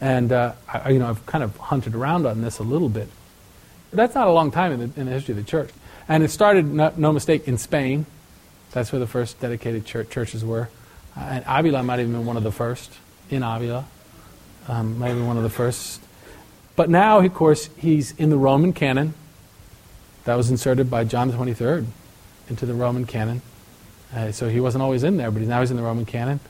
And 0.00 0.32
uh, 0.32 0.54
I, 0.68 0.90
you 0.90 0.98
know, 0.98 1.08
I've 1.08 1.24
kind 1.26 1.44
of 1.44 1.56
hunted 1.56 1.94
around 1.94 2.26
on 2.26 2.42
this 2.42 2.58
a 2.58 2.62
little 2.62 2.88
bit. 2.88 3.08
That's 3.92 4.14
not 4.14 4.28
a 4.28 4.32
long 4.32 4.50
time 4.50 4.72
in 4.72 4.78
the, 4.80 5.00
in 5.00 5.06
the 5.06 5.12
history 5.12 5.32
of 5.32 5.38
the 5.38 5.48
church. 5.50 5.70
And 6.08 6.22
it 6.22 6.30
started, 6.30 6.64
no, 6.66 6.92
no, 6.96 7.12
mistake, 7.12 7.46
in 7.46 7.58
Spain. 7.58 8.06
That's 8.72 8.92
where 8.92 9.00
the 9.00 9.06
first 9.06 9.40
dedicated 9.40 9.84
church, 9.84 10.10
churches 10.10 10.44
were. 10.44 10.68
Uh, 11.16 11.20
and 11.20 11.44
Avila 11.46 11.82
might 11.82 11.98
have 11.98 12.10
been 12.10 12.24
one 12.24 12.36
of 12.36 12.42
the 12.42 12.52
first, 12.52 12.92
in 13.30 13.42
Avila. 13.42 13.86
Um, 14.68 14.98
might 14.98 15.08
have 15.08 15.16
been 15.16 15.26
one 15.26 15.36
of 15.36 15.42
the 15.42 15.50
first. 15.50 16.00
But 16.76 16.88
now, 16.88 17.18
of 17.18 17.34
course, 17.34 17.68
he's 17.76 18.12
in 18.12 18.30
the 18.30 18.38
Roman 18.38 18.72
canon. 18.72 19.14
That 20.24 20.36
was 20.36 20.50
inserted 20.50 20.90
by 20.90 21.04
John 21.04 21.28
the 21.28 21.34
23rd 21.34 21.86
into 22.48 22.66
the 22.66 22.74
Roman 22.74 23.06
canon. 23.06 23.42
Uh, 24.14 24.32
so 24.32 24.48
he 24.48 24.60
wasn't 24.60 24.82
always 24.82 25.04
in 25.04 25.16
there, 25.16 25.30
but 25.30 25.42
now 25.42 25.60
he's 25.60 25.70
in 25.70 25.76
the 25.76 25.82
Roman 25.82 26.04
canon. 26.04 26.40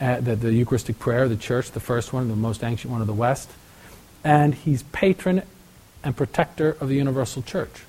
Uh, 0.00 0.20
the, 0.20 0.36
the, 0.36 0.52
Eucharistic 0.52 0.98
prayer, 0.98 1.28
the 1.28 1.36
church, 1.36 1.72
the 1.72 1.80
first 1.80 2.12
one, 2.12 2.28
the 2.28 2.36
most 2.36 2.64
ancient 2.64 2.90
one 2.90 3.00
of 3.00 3.06
the 3.06 3.12
West. 3.12 3.50
And 4.24 4.54
he's 4.54 4.82
patron 4.84 5.42
and 6.02 6.16
protector 6.16 6.76
of 6.80 6.88
the 6.88 6.94
universal 6.94 7.42
church. 7.42 7.84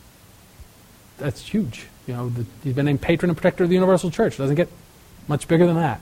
That's 1.17 1.47
huge. 1.47 1.87
You 2.07 2.15
know, 2.15 2.29
the, 2.29 2.45
he's 2.63 2.73
been 2.73 2.85
named 2.85 3.01
patron 3.01 3.29
and 3.29 3.37
protector 3.37 3.63
of 3.63 3.69
the 3.69 3.75
universal 3.75 4.11
church. 4.11 4.37
Doesn't 4.37 4.55
get 4.55 4.69
much 5.27 5.47
bigger 5.47 5.65
than 5.67 5.75
that. 5.75 6.01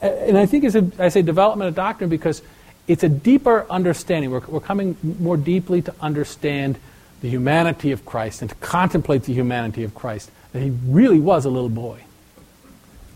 And 0.00 0.38
I 0.38 0.46
think 0.46 0.64
it's 0.64 0.76
a, 0.76 0.90
I 0.98 1.08
say 1.08 1.22
development 1.22 1.68
of 1.68 1.74
doctrine 1.74 2.10
because 2.10 2.42
it's 2.86 3.02
a 3.02 3.08
deeper 3.08 3.66
understanding. 3.68 4.30
We're, 4.30 4.46
we're 4.46 4.60
coming 4.60 4.96
more 5.02 5.36
deeply 5.36 5.82
to 5.82 5.94
understand 6.00 6.78
the 7.20 7.28
humanity 7.28 7.90
of 7.90 8.04
Christ 8.04 8.42
and 8.42 8.50
to 8.50 8.56
contemplate 8.56 9.24
the 9.24 9.32
humanity 9.32 9.82
of 9.82 9.94
Christ. 9.94 10.30
That 10.52 10.62
he 10.62 10.70
really 10.70 11.18
was 11.18 11.44
a 11.44 11.50
little 11.50 11.68
boy. 11.68 12.04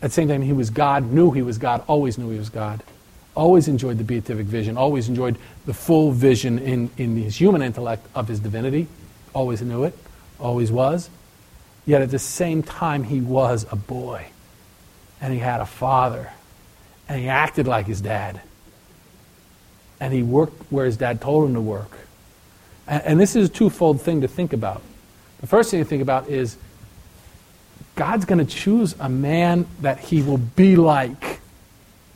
At 0.03 0.09
the 0.09 0.15
same 0.15 0.27
time, 0.27 0.41
he 0.41 0.51
was 0.51 0.69
God, 0.69 1.13
knew 1.13 1.31
he 1.31 1.41
was 1.41 1.57
God, 1.57 1.81
always 1.87 2.17
knew 2.17 2.29
he 2.29 2.37
was 2.37 2.49
God. 2.49 2.83
Always 3.35 3.69
enjoyed 3.69 3.97
the 3.97 4.03
beatific 4.03 4.45
vision, 4.45 4.75
always 4.75 5.07
enjoyed 5.07 5.37
the 5.65 5.73
full 5.73 6.11
vision 6.11 6.59
in, 6.59 6.91
in 6.97 7.15
his 7.15 7.37
human 7.37 7.61
intellect 7.61 8.05
of 8.13 8.27
his 8.27 8.41
divinity. 8.41 8.87
Always 9.33 9.61
knew 9.61 9.85
it, 9.85 9.97
always 10.41 10.73
was. 10.73 11.09
Yet 11.85 12.01
at 12.01 12.11
the 12.11 12.19
same 12.19 12.63
time, 12.63 13.05
he 13.05 13.21
was 13.21 13.65
a 13.71 13.77
boy. 13.77 14.27
And 15.21 15.31
he 15.31 15.39
had 15.39 15.61
a 15.61 15.65
father. 15.65 16.31
And 17.07 17.21
he 17.21 17.29
acted 17.29 17.65
like 17.65 17.85
his 17.85 18.01
dad. 18.01 18.41
And 20.01 20.13
he 20.13 20.21
worked 20.21 20.69
where 20.69 20.85
his 20.85 20.97
dad 20.97 21.21
told 21.21 21.47
him 21.47 21.53
to 21.53 21.61
work. 21.61 21.97
And, 22.87 23.01
and 23.03 23.19
this 23.21 23.37
is 23.37 23.47
a 23.47 23.51
twofold 23.51 24.01
thing 24.01 24.19
to 24.19 24.27
think 24.27 24.51
about. 24.51 24.81
The 25.39 25.47
first 25.47 25.71
thing 25.71 25.81
to 25.81 25.85
think 25.85 26.01
about 26.01 26.27
is 26.27 26.57
God's 27.95 28.25
going 28.25 28.45
to 28.45 28.51
choose 28.51 28.95
a 28.99 29.09
man 29.09 29.67
that 29.81 29.99
he 29.99 30.21
will 30.21 30.37
be 30.37 30.75
like. 30.75 31.39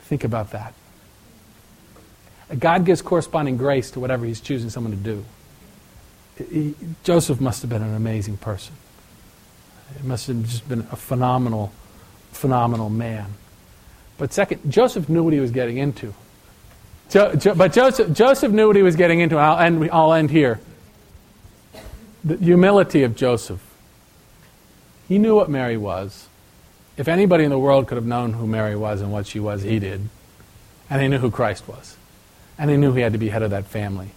Think 0.02 0.24
about 0.24 0.50
that. 0.52 0.74
God 2.58 2.84
gives 2.84 3.02
corresponding 3.02 3.56
grace 3.56 3.90
to 3.92 4.00
whatever 4.00 4.24
he's 4.24 4.40
choosing 4.40 4.70
someone 4.70 4.92
to 4.92 4.98
do. 4.98 5.24
He, 6.50 6.74
Joseph 7.04 7.40
must 7.40 7.62
have 7.62 7.70
been 7.70 7.82
an 7.82 7.94
amazing 7.94 8.38
person. 8.38 8.74
He 10.00 10.06
must 10.06 10.26
have 10.28 10.42
just 10.44 10.68
been 10.68 10.80
a 10.92 10.96
phenomenal, 10.96 11.72
phenomenal 12.32 12.90
man. 12.90 13.34
But 14.16 14.32
second, 14.32 14.70
Joseph 14.70 15.08
knew 15.08 15.22
what 15.22 15.32
he 15.32 15.40
was 15.40 15.50
getting 15.50 15.78
into. 15.78 16.14
Jo, 17.10 17.34
jo, 17.34 17.54
but 17.54 17.72
Joseph, 17.72 18.12
Joseph 18.12 18.52
knew 18.52 18.66
what 18.66 18.76
he 18.76 18.82
was 18.82 18.96
getting 18.96 19.20
into. 19.20 19.36
I'll 19.36 19.58
end, 19.58 19.88
I'll 19.90 20.12
end 20.12 20.30
here. 20.30 20.60
The 22.24 22.36
humility 22.36 23.02
of 23.02 23.14
Joseph. 23.16 23.62
He 25.08 25.18
knew 25.18 25.34
what 25.34 25.48
Mary 25.48 25.76
was. 25.76 26.28
If 26.96 27.08
anybody 27.08 27.44
in 27.44 27.50
the 27.50 27.58
world 27.58 27.86
could 27.86 27.96
have 27.96 28.06
known 28.06 28.34
who 28.34 28.46
Mary 28.46 28.76
was 28.76 29.00
and 29.00 29.10
what 29.10 29.26
she 29.26 29.40
was, 29.40 29.62
he 29.62 29.78
did. 29.78 30.08
And 30.90 31.00
he 31.00 31.08
knew 31.08 31.18
who 31.18 31.30
Christ 31.30 31.66
was. 31.66 31.96
And 32.58 32.70
he 32.70 32.76
knew 32.76 32.92
he 32.92 33.02
had 33.02 33.12
to 33.12 33.18
be 33.18 33.28
head 33.28 33.42
of 33.42 33.50
that 33.50 33.66
family. 33.66 34.10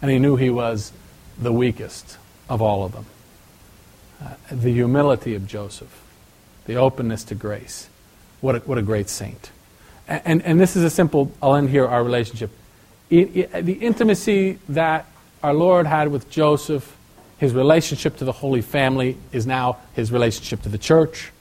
And 0.00 0.10
he 0.10 0.18
knew 0.18 0.36
he 0.36 0.48
was 0.48 0.92
the 1.38 1.52
weakest 1.52 2.16
of 2.48 2.62
all 2.62 2.84
of 2.84 2.92
them. 2.92 3.06
Uh, 4.22 4.34
the 4.50 4.72
humility 4.72 5.34
of 5.34 5.46
Joseph, 5.46 6.02
the 6.66 6.76
openness 6.76 7.24
to 7.24 7.34
grace. 7.34 7.88
What 8.40 8.56
a, 8.56 8.58
what 8.60 8.78
a 8.78 8.82
great 8.82 9.08
saint. 9.08 9.50
And, 10.06 10.22
and, 10.24 10.42
and 10.42 10.60
this 10.60 10.76
is 10.76 10.84
a 10.84 10.90
simple, 10.90 11.32
I'll 11.42 11.56
end 11.56 11.70
here, 11.70 11.86
our 11.86 12.02
relationship. 12.02 12.50
It, 13.10 13.36
it, 13.36 13.64
the 13.64 13.72
intimacy 13.72 14.58
that 14.68 15.06
our 15.42 15.54
Lord 15.54 15.86
had 15.86 16.08
with 16.08 16.30
Joseph 16.30 16.96
His 17.40 17.54
relationship 17.54 18.18
to 18.18 18.26
the 18.26 18.32
Holy 18.32 18.60
Family 18.60 19.16
is 19.32 19.46
now 19.46 19.78
his 19.94 20.12
relationship 20.12 20.60
to 20.62 20.68
the 20.68 20.76
church. 20.76 21.32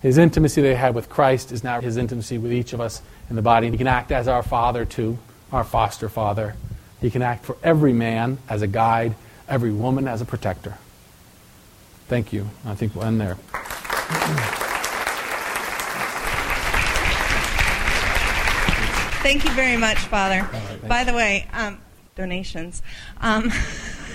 His 0.00 0.16
intimacy 0.16 0.62
that 0.62 0.68
he 0.68 0.74
had 0.74 0.94
with 0.94 1.10
Christ 1.10 1.52
is 1.52 1.62
now 1.62 1.82
his 1.82 1.98
intimacy 1.98 2.38
with 2.38 2.54
each 2.54 2.72
of 2.72 2.80
us 2.80 3.02
in 3.28 3.36
the 3.36 3.42
body. 3.42 3.70
He 3.70 3.76
can 3.76 3.86
act 3.86 4.12
as 4.12 4.28
our 4.28 4.42
father, 4.42 4.86
too, 4.86 5.18
our 5.52 5.62
foster 5.62 6.08
father. 6.08 6.56
He 7.02 7.10
can 7.10 7.20
act 7.20 7.44
for 7.44 7.58
every 7.62 7.92
man 7.92 8.38
as 8.48 8.62
a 8.62 8.66
guide, 8.66 9.14
every 9.46 9.72
woman 9.72 10.08
as 10.08 10.22
a 10.22 10.24
protector. 10.24 10.78
Thank 12.08 12.32
you. 12.32 12.48
I 12.64 12.74
think 12.74 12.94
we'll 12.94 13.04
end 13.04 13.20
there. 13.20 13.34
Thank 19.22 19.44
you 19.44 19.50
very 19.50 19.76
much, 19.76 19.98
Father. 19.98 20.48
Right, 20.50 20.88
By 20.88 21.04
the 21.04 21.12
way, 21.12 21.46
um, 21.52 21.78
donations. 22.14 22.82
Um, 23.20 23.52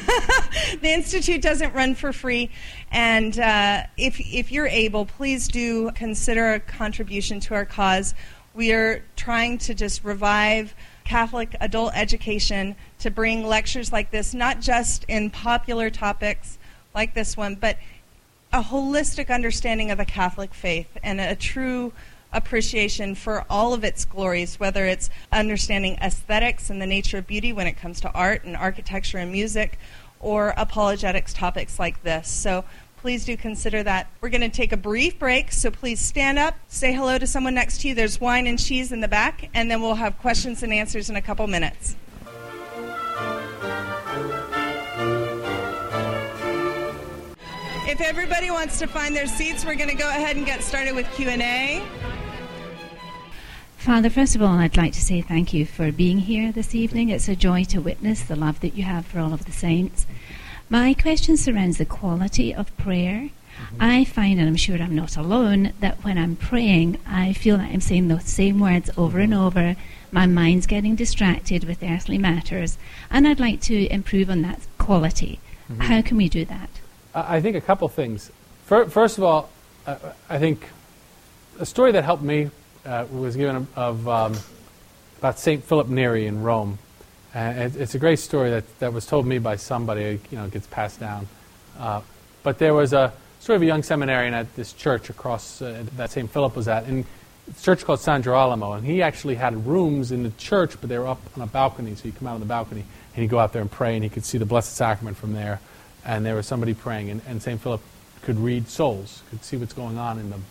the 0.81 0.89
Institute 0.89 1.41
doesn't 1.41 1.73
run 1.73 1.95
for 1.95 2.13
free, 2.13 2.49
and 2.91 3.37
uh, 3.39 3.83
if, 3.97 4.19
if 4.19 4.51
you're 4.51 4.67
able, 4.67 5.05
please 5.05 5.47
do 5.47 5.91
consider 5.91 6.53
a 6.53 6.59
contribution 6.59 7.39
to 7.41 7.53
our 7.53 7.65
cause. 7.65 8.13
We 8.53 8.71
are 8.73 9.03
trying 9.15 9.57
to 9.59 9.73
just 9.73 10.03
revive 10.03 10.73
Catholic 11.05 11.55
adult 11.59 11.93
education 11.95 12.75
to 12.99 13.11
bring 13.11 13.45
lectures 13.45 13.91
like 13.91 14.11
this, 14.11 14.33
not 14.33 14.61
just 14.61 15.05
in 15.07 15.29
popular 15.29 15.89
topics 15.89 16.57
like 16.93 17.13
this 17.13 17.37
one, 17.37 17.55
but 17.55 17.77
a 18.51 18.61
holistic 18.61 19.33
understanding 19.33 19.91
of 19.91 19.97
the 19.97 20.05
Catholic 20.05 20.53
faith 20.53 20.87
and 21.03 21.21
a 21.21 21.35
true 21.35 21.93
appreciation 22.31 23.15
for 23.15 23.45
all 23.49 23.73
of 23.73 23.83
its 23.83 24.05
glories, 24.05 24.59
whether 24.59 24.85
it's 24.85 25.09
understanding 25.31 25.97
aesthetics 26.01 26.69
and 26.69 26.81
the 26.81 26.85
nature 26.85 27.17
of 27.17 27.27
beauty 27.27 27.51
when 27.51 27.67
it 27.67 27.73
comes 27.73 28.01
to 28.01 28.11
art 28.11 28.43
and 28.43 28.55
architecture 28.55 29.17
and 29.17 29.31
music, 29.31 29.79
or 30.19 30.53
apologetics 30.57 31.33
topics 31.33 31.79
like 31.79 32.03
this. 32.03 32.29
So 32.29 32.65
please 32.97 33.25
do 33.25 33.37
consider 33.37 33.81
that. 33.83 34.11
We're 34.21 34.29
going 34.29 34.41
to 34.41 34.49
take 34.49 34.71
a 34.71 34.77
brief 34.77 35.17
break, 35.17 35.51
so 35.51 35.71
please 35.71 35.99
stand 35.99 36.37
up, 36.37 36.55
say 36.67 36.93
hello 36.93 37.17
to 37.17 37.25
someone 37.25 37.55
next 37.55 37.81
to 37.81 37.87
you. 37.87 37.95
There's 37.95 38.19
wine 38.19 38.45
and 38.45 38.59
cheese 38.59 38.91
in 38.91 38.99
the 38.99 39.07
back, 39.07 39.49
and 39.53 39.71
then 39.71 39.81
we'll 39.81 39.95
have 39.95 40.17
questions 40.19 40.63
and 40.63 40.73
answers 40.73 41.09
in 41.09 41.15
a 41.15 41.21
couple 41.21 41.47
minutes. 41.47 41.95
If 47.87 48.01
everybody 48.01 48.51
wants 48.51 48.77
to 48.79 48.87
find 48.87 49.15
their 49.15 49.27
seats, 49.27 49.65
we're 49.65 49.75
going 49.75 49.89
to 49.89 49.95
go 49.95 50.07
ahead 50.09 50.35
and 50.35 50.45
get 50.45 50.61
started 50.61 50.93
with 50.93 51.09
Q&A. 51.13 51.83
Father, 53.79 54.09
first 54.09 54.35
of 54.35 54.41
all, 54.41 54.57
I'd 54.57 54.75
like 54.75 54.91
to 54.91 55.01
say 55.01 55.21
thank 55.21 55.53
you 55.53 55.65
for 55.65 55.89
being 55.89 56.19
here 56.19 56.51
this 56.51 56.75
evening. 56.75 57.07
It's 57.07 57.29
a 57.29 57.35
joy 57.35 57.63
to 57.63 57.79
witness 57.79 58.21
the 58.21 58.35
love 58.35 58.59
that 58.59 58.75
you 58.75 58.83
have 58.83 59.05
for 59.05 59.19
all 59.21 59.33
of 59.33 59.45
the 59.45 59.53
saints. 59.53 60.05
My 60.69 60.93
question 60.93 61.37
surrounds 61.37 61.77
the 61.77 61.85
quality 61.85 62.53
of 62.53 62.75
prayer. 62.75 63.29
Mm-hmm. 63.29 63.77
I 63.79 64.03
find, 64.03 64.37
and 64.37 64.49
I'm 64.49 64.57
sure 64.57 64.75
I'm 64.75 64.97
not 64.97 65.15
alone, 65.15 65.71
that 65.79 66.03
when 66.03 66.17
I'm 66.17 66.35
praying, 66.35 66.97
I 67.07 67.31
feel 67.31 67.55
that 67.55 67.71
I'm 67.71 67.79
saying 67.79 68.09
the 68.09 68.19
same 68.19 68.59
words 68.59 68.89
over 68.97 69.19
and 69.19 69.33
over. 69.33 69.77
My 70.11 70.25
mind's 70.25 70.67
getting 70.67 70.97
distracted 70.97 71.63
with 71.63 71.81
earthly 71.81 72.17
matters, 72.17 72.77
and 73.09 73.25
I'd 73.25 73.39
like 73.39 73.61
to 73.61 73.87
improve 73.87 74.29
on 74.29 74.41
that 74.41 74.59
quality. 74.77 75.39
Mm-hmm. 75.71 75.83
How 75.83 76.01
can 76.01 76.17
we 76.17 76.27
do 76.27 76.43
that? 76.43 76.69
I 77.15 77.39
think 77.39 77.55
a 77.55 77.61
couple 77.61 77.87
things. 77.87 78.29
First 78.65 79.17
of 79.17 79.23
all, 79.23 79.49
uh, 79.87 79.95
I 80.29 80.37
think 80.37 80.67
a 81.57 81.65
story 81.65 81.93
that 81.93 82.03
helped 82.03 82.23
me 82.23 82.51
uh, 82.85 83.05
was 83.11 83.35
given 83.35 83.67
of 83.75 84.07
um, 84.07 84.37
about 85.17 85.39
Saint 85.39 85.63
Philip 85.63 85.87
Neri 85.87 86.27
in 86.27 86.41
Rome, 86.41 86.79
and 87.33 87.75
it's 87.75 87.95
a 87.95 87.99
great 87.99 88.19
story 88.19 88.49
that, 88.51 88.79
that 88.79 88.93
was 88.93 89.05
told 89.05 89.25
me 89.25 89.39
by 89.39 89.55
somebody. 89.55 90.19
You 90.31 90.37
know, 90.37 90.47
gets 90.47 90.67
passed 90.67 90.99
down. 90.99 91.27
Uh, 91.77 92.01
but 92.43 92.57
there 92.57 92.73
was 92.73 92.93
a 92.93 93.13
sort 93.39 93.57
of 93.57 93.61
a 93.61 93.65
young 93.65 93.83
seminarian 93.83 94.33
at 94.33 94.53
this 94.55 94.73
church 94.73 95.09
across 95.09 95.61
uh, 95.61 95.83
that 95.95 96.11
Saint 96.11 96.31
Philip 96.31 96.55
was 96.55 96.67
at, 96.67 96.85
and 96.85 97.05
a 97.47 97.61
church 97.61 97.85
called 97.85 97.99
San 97.99 98.21
Girolamo, 98.21 98.73
and 98.73 98.85
he 98.85 99.01
actually 99.01 99.35
had 99.35 99.65
rooms 99.65 100.11
in 100.11 100.23
the 100.23 100.31
church, 100.31 100.79
but 100.79 100.89
they 100.89 100.97
were 100.97 101.07
up 101.07 101.21
on 101.35 101.43
a 101.43 101.47
balcony, 101.47 101.95
so 101.95 102.05
you 102.05 102.11
come 102.11 102.27
out 102.27 102.35
on 102.35 102.39
the 102.39 102.45
balcony 102.45 102.83
and 103.15 103.23
you 103.23 103.29
go 103.29 103.39
out 103.39 103.53
there 103.53 103.61
and 103.61 103.71
pray, 103.71 103.95
and 103.95 104.03
he 104.03 104.09
could 104.09 104.23
see 104.23 104.37
the 104.37 104.45
Blessed 104.45 104.75
Sacrament 104.75 105.17
from 105.17 105.33
there 105.33 105.59
and 106.05 106.25
there 106.25 106.35
was 106.35 106.47
somebody 106.47 106.73
praying, 106.73 107.09
and, 107.09 107.21
and 107.27 107.41
St. 107.41 107.59
Philip 107.59 107.81
could 108.21 108.39
read 108.39 108.67
souls, 108.67 109.23
could 109.29 109.43
see 109.43 109.57
what's 109.57 109.73
going 109.73 109.97
on 109.97 110.19
in 110.19 110.29
them. 110.29 110.43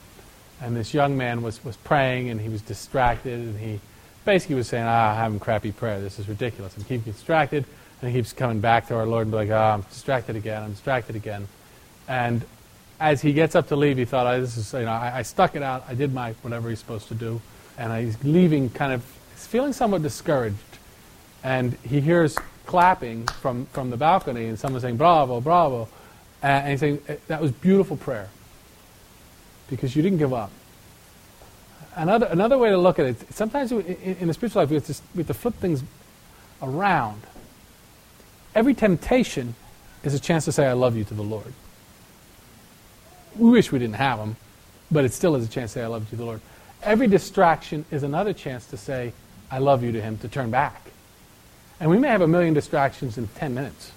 And 0.61 0.77
this 0.77 0.93
young 0.93 1.17
man 1.17 1.43
was, 1.43 1.65
was 1.65 1.77
praying, 1.77 2.31
and 2.31 2.41
he 2.41 2.49
was 2.49 2.63
distracted, 2.63 3.39
and 3.39 3.59
he 3.59 3.81
basically 4.25 4.57
was 4.57 4.69
saying, 4.69 4.85
ah, 4.87 5.11
I'm 5.11 5.17
having 5.17 5.41
crappy 5.41 5.73
prayer. 5.73 6.01
This 6.01 6.19
is 6.19 6.29
ridiculous. 6.29 6.77
And 6.77 6.85
he 6.85 6.97
keeps 6.97 7.05
distracted, 7.17 7.65
and 8.03 8.11
he 8.11 8.19
keeps 8.19 8.33
coming 8.33 8.61
back 8.61 8.89
to 8.89 8.95
our 8.97 9.07
Lord 9.07 9.23
and 9.23 9.31
be 9.31 9.37
like, 9.37 9.51
ah, 9.51 9.71
oh, 9.71 9.75
I'm 9.75 9.83
distracted 9.83 10.37
again, 10.37 10.63
I'm 10.63 10.73
distracted 10.73 11.17
again. 11.17 11.47
And 12.09 12.45
as 12.99 13.23
he 13.23 13.33
gets 13.33 13.55
up 13.55 13.69
to 13.69 13.77
leave, 13.77 13.99
he 13.99 14.05
thought, 14.05 14.27
oh, 14.27 14.41
this 14.41 14.57
is, 14.57 14.73
you 14.73 14.81
know, 14.81 14.91
I, 14.91 15.19
I 15.19 15.23
stuck 15.23 15.55
it 15.55 15.63
out. 15.63 15.85
I 15.89 15.95
did 15.95 16.13
my 16.13 16.33
whatever 16.43 16.69
he's 16.69 16.81
supposed 16.81 17.09
to 17.09 17.15
do. 17.15 17.41
And 17.77 17.93
he's 18.05 18.23
leaving 18.25 18.71
kind 18.71 18.93
of, 18.93 19.05
feeling 19.35 19.73
somewhat 19.73 20.03
discouraged. 20.03 20.57
And 21.45 21.75
he 21.85 22.01
hears 22.01 22.37
clapping 22.67 23.27
from, 23.27 23.67
from 23.67 23.91
the 23.91 23.97
balcony 23.97 24.47
and 24.47 24.59
someone 24.59 24.81
saying, 24.81 24.97
bravo, 24.97 25.41
bravo. 25.41 25.89
And 26.43 26.69
he's 26.69 26.81
saying, 26.81 27.01
that 27.29 27.41
was 27.41 27.53
beautiful 27.53 27.97
prayer 27.97 28.29
because 29.69 29.95
you 29.95 30.03
didn't 30.03 30.19
give 30.19 30.33
up. 30.33 30.51
Another, 31.95 32.27
another 32.27 32.59
way 32.59 32.71
to 32.71 32.79
look 32.79 32.99
at 32.99 33.07
it, 33.07 33.35
sometimes 33.35 33.73
in, 33.73 33.81
in 33.81 34.29
the 34.29 34.35
spiritual 34.35 34.63
life, 34.63 34.71
we 34.71 34.77
have, 34.77 34.87
to, 34.87 34.95
we 35.15 35.19
have 35.19 35.27
to 35.27 35.35
flip 35.35 35.55
things 35.55 35.83
around. 36.63 37.23
Every 38.55 38.75
temptation 38.75 39.55
is 40.05 40.15
a 40.15 40.21
chance 40.21 40.45
to 40.45 40.53
say, 40.53 40.67
I 40.67 40.75
love 40.75 40.97
you 40.97 41.05
to 41.05 41.15
the 41.15 41.23
Lord. 41.23 41.53
We 43.37 43.51
wish 43.51 43.73
we 43.73 43.79
didn't 43.79 43.97
have 43.97 44.19
them, 44.19 44.37
but 44.91 45.05
it 45.05 45.13
still 45.13 45.35
is 45.37 45.45
a 45.45 45.49
chance 45.49 45.73
to 45.73 45.81
say, 45.81 45.85
I 45.85 45.89
love 45.89 46.05
you 46.05 46.11
to 46.11 46.17
the 46.17 46.25
Lord. 46.25 46.41
Every 46.83 47.09
distraction 47.09 47.85
is 47.91 48.03
another 48.03 48.33
chance 48.33 48.67
to 48.69 48.77
say, 48.77 49.13
I 49.51 49.59
love 49.59 49.83
you 49.83 49.93
to 49.93 50.01
Him, 50.01 50.19
to 50.19 50.29
turn 50.29 50.51
back. 50.51 50.91
And 51.81 51.91
we 51.91 51.99
may 51.99 52.09
have 52.09 52.23
a 52.23 52.29
million 52.29 52.55
distractions 52.55 53.19
in 53.19 53.29
10 53.29 53.55
minutes. 53.55 53.93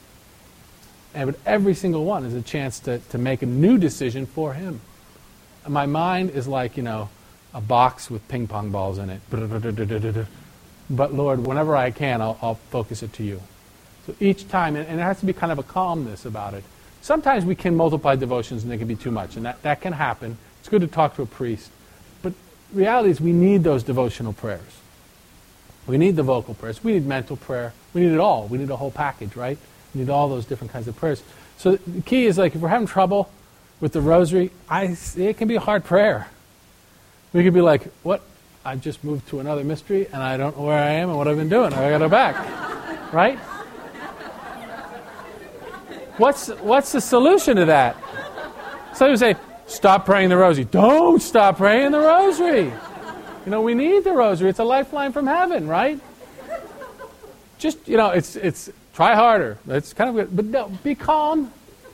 And 1.13 1.31
but 1.31 1.39
every 1.45 1.73
single 1.73 2.05
one 2.05 2.25
is 2.25 2.33
a 2.33 2.41
chance 2.41 2.79
to, 2.81 2.99
to 2.99 3.17
make 3.17 3.41
a 3.41 3.45
new 3.45 3.77
decision 3.77 4.25
for 4.25 4.53
him. 4.53 4.81
My 5.67 5.85
mind 5.85 6.31
is 6.31 6.47
like, 6.47 6.77
you 6.77 6.83
know, 6.83 7.09
a 7.53 7.61
box 7.61 8.09
with 8.09 8.27
ping 8.27 8.47
pong 8.47 8.71
balls 8.71 8.97
in 8.97 9.09
it. 9.09 9.21
But 10.89 11.13
Lord, 11.13 11.45
whenever 11.45 11.75
I 11.75 11.91
can, 11.91 12.21
I'll, 12.21 12.37
I'll 12.41 12.55
focus 12.55 13.03
it 13.03 13.13
to 13.13 13.23
you. 13.23 13.41
So 14.07 14.15
each 14.19 14.47
time, 14.47 14.75
and, 14.75 14.87
and 14.87 14.97
there 14.97 15.05
has 15.05 15.19
to 15.19 15.25
be 15.25 15.33
kind 15.33 15.51
of 15.51 15.59
a 15.59 15.63
calmness 15.63 16.25
about 16.25 16.53
it. 16.53 16.63
Sometimes 17.01 17.45
we 17.45 17.55
can 17.55 17.75
multiply 17.75 18.15
devotions 18.15 18.63
and 18.63 18.71
they 18.71 18.77
can 18.77 18.87
be 18.87 18.95
too 18.95 19.11
much, 19.11 19.35
and 19.35 19.45
that, 19.45 19.61
that 19.63 19.81
can 19.81 19.93
happen. 19.93 20.37
It's 20.59 20.69
good 20.69 20.81
to 20.81 20.87
talk 20.87 21.15
to 21.15 21.21
a 21.21 21.25
priest. 21.25 21.71
But 22.21 22.33
reality 22.73 23.09
is 23.09 23.21
we 23.21 23.31
need 23.31 23.63
those 23.63 23.83
devotional 23.83 24.33
prayers. 24.33 24.79
We 25.87 25.97
need 25.97 26.15
the 26.15 26.23
vocal 26.23 26.53
prayers. 26.53 26.83
We 26.83 26.93
need 26.93 27.05
mental 27.05 27.37
prayer. 27.37 27.73
We 27.93 28.01
need 28.01 28.13
it 28.13 28.19
all. 28.19 28.47
We 28.47 28.57
need 28.57 28.69
a 28.69 28.75
whole 28.75 28.91
package, 28.91 29.35
right? 29.35 29.57
We 29.93 30.01
need 30.01 30.09
all 30.09 30.29
those 30.29 30.45
different 30.45 30.71
kinds 30.71 30.87
of 30.87 30.95
prayers. 30.95 31.23
So 31.57 31.75
the 31.75 32.01
key 32.01 32.25
is 32.25 32.37
like 32.37 32.55
if 32.55 32.61
we're 32.61 32.69
having 32.69 32.87
trouble 32.87 33.31
with 33.81 33.93
the 33.93 34.01
rosary, 34.01 34.51
I, 34.69 34.95
it 35.17 35.37
can 35.37 35.47
be 35.47 35.55
a 35.55 35.59
hard 35.59 35.83
prayer. 35.83 36.27
We 37.33 37.43
could 37.43 37.53
be 37.53 37.61
like, 37.61 37.83
what? 38.03 38.21
I've 38.63 38.79
just 38.79 39.03
moved 39.03 39.27
to 39.29 39.39
another 39.39 39.63
mystery 39.63 40.05
and 40.05 40.21
I 40.21 40.37
don't 40.37 40.55
know 40.55 40.65
where 40.65 40.77
I 40.77 40.91
am 40.91 41.09
and 41.09 41.17
what 41.17 41.27
I've 41.27 41.37
been 41.37 41.49
doing. 41.49 41.73
I 41.73 41.89
got 41.89 41.97
to 41.97 42.05
go 42.05 42.09
back. 42.09 42.69
Right? 43.11 43.37
What's, 46.15 46.47
what's 46.47 46.93
the 46.93 47.01
solution 47.01 47.57
to 47.57 47.65
that? 47.65 47.97
Some 48.93 49.07
people 49.07 49.17
say, 49.17 49.35
stop 49.67 50.05
praying 50.05 50.29
the 50.29 50.37
rosary. 50.37 50.63
Don't 50.63 51.21
stop 51.21 51.57
praying 51.57 51.91
the 51.91 51.99
rosary. 51.99 52.71
You 53.43 53.51
know, 53.51 53.61
we 53.61 53.73
need 53.73 54.05
the 54.05 54.13
rosary. 54.13 54.49
It's 54.49 54.59
a 54.59 54.63
lifeline 54.63 55.11
from 55.11 55.27
heaven, 55.27 55.67
right? 55.67 55.99
Just, 57.57 57.85
you 57.85 57.97
know, 57.97 58.11
it's, 58.11 58.37
it's 58.37 58.69
try 58.93 59.13
harder. 59.13 59.57
It's 59.67 59.91
kind 59.91 60.09
of 60.09 60.15
good. 60.15 60.33
But 60.33 60.45
no, 60.45 60.69
be 60.83 60.95
calm 60.95 61.51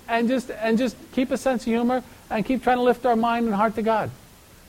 and 0.08 0.28
just, 0.28 0.52
and 0.52 0.78
just 0.78 0.96
keep 1.12 1.32
a 1.32 1.38
sense 1.38 1.64
of 1.64 1.68
humor 1.68 2.04
and 2.30 2.46
keep 2.46 2.64
trying 2.64 2.78
to 2.78 2.84
lift 2.84 3.06
our 3.06 3.16
mind 3.16 3.46
and 3.46 3.56
heart 3.56 3.76
to 3.76 3.82
God. 3.82 4.12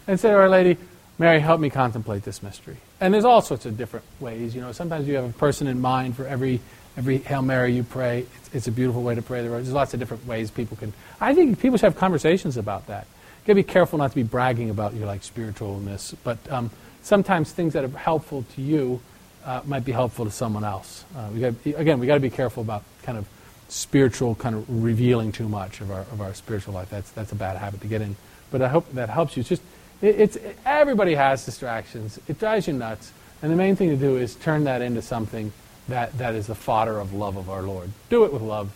And 0.07 0.19
say 0.19 0.31
to 0.31 0.37
Our 0.37 0.49
Lady, 0.49 0.77
Mary, 1.19 1.41
help 1.41 1.61
me 1.61 1.71
contemplate 1.71 2.23
this 2.23 2.43
mystery. 2.43 2.77
And 3.01 3.13
there's 3.13 3.25
all 3.25 3.43
sorts 3.43 3.67
of 3.67 3.77
different 3.77 4.07
ways. 4.21 4.55
You 4.55 4.61
know, 4.61 4.73
sometimes 4.73 5.07
you 5.07 5.17
have 5.17 5.25
a 5.25 5.33
person 5.33 5.67
in 5.67 5.81
mind 5.81 6.17
for 6.17 6.27
every 6.27 6.61
every 6.97 7.19
Hail 7.19 7.43
Mary 7.43 7.75
you 7.75 7.85
pray. 7.85 8.27
It's, 8.37 8.55
it's 8.55 8.67
a 8.67 8.73
beautiful 8.73 9.03
way 9.03 9.15
to 9.15 9.23
pray 9.23 9.43
the 9.43 9.49
rosary. 9.49 9.63
There's 9.63 9.75
lots 9.75 9.95
of 9.95 10.01
different 10.01 10.27
ways 10.27 10.51
people 10.51 10.77
can. 10.77 10.93
I 11.21 11.33
think 11.35 11.61
people 11.61 11.79
should 11.79 11.85
have 11.85 11.97
conversations 11.97 12.57
about 12.57 12.89
that 12.89 13.07
You 13.43 13.47
got 13.47 13.53
to 13.53 13.55
be 13.55 13.63
careful 13.63 13.99
not 13.99 14.11
to 14.11 14.17
be 14.17 14.25
bragging 14.25 14.69
about 14.69 14.95
your 14.95 15.07
like 15.07 15.23
spiritualness, 15.23 16.15
but 16.25 16.39
um, 16.51 16.71
sometimes 17.03 17.53
things 17.53 17.73
that 17.75 17.85
are 17.85 17.89
helpful 17.89 18.45
to 18.57 18.63
you 18.63 19.01
uh, 19.45 19.63
might 19.65 19.85
be 19.85 19.93
helpful 19.93 20.25
to 20.25 20.31
someone 20.31 20.65
else. 20.65 21.05
Uh, 21.17 21.29
we 21.33 21.41
got 21.41 21.55
again, 21.79 22.01
we 22.01 22.07
got 22.07 22.15
to 22.15 22.21
be 22.21 22.31
careful 22.31 22.63
about 22.63 22.83
kind 23.03 23.17
of 23.17 23.29
spiritual 23.69 24.35
kind 24.35 24.55
of 24.55 24.83
revealing 24.83 25.33
too 25.33 25.49
much 25.49 25.81
of 25.81 25.91
our 25.91 26.01
of 26.01 26.21
our 26.21 26.35
spiritual 26.35 26.75
life. 26.75 26.91
That's 26.91 27.11
that's 27.11 27.33
a 27.33 27.37
bad 27.37 27.57
habit 27.57 27.81
to 27.83 27.87
get 27.87 28.01
in. 28.01 28.17
But 28.51 28.63
I 28.63 28.69
hope 28.69 28.91
that 28.93 29.11
helps 29.11 29.37
you. 29.37 29.41
It's 29.41 29.49
just 29.49 29.63
it, 30.01 30.21
it's 30.21 30.37
it, 30.37 30.59
everybody 30.65 31.15
has 31.15 31.45
distractions. 31.45 32.19
It 32.29 32.39
drives 32.39 32.67
you 32.67 32.75
nuts, 32.75 33.13
and 33.43 33.53
the 33.53 33.57
main 33.57 33.77
thing 33.77 33.91
to 33.91 33.97
do 33.97 34.17
is 34.17 34.35
turn 34.35 34.65
that 34.65 34.83
into 34.83 35.03
something 35.03 35.53
that 35.89 36.17
that 36.19 36.35
is 36.35 36.47
the 36.47 36.55
fodder 36.55 36.99
of 36.99 37.13
love 37.13 37.37
of 37.37 37.49
our 37.51 37.63
Lord. 37.63 37.91
Do 38.11 38.25
it 38.25 38.33
with 38.33 38.43
love 38.43 38.73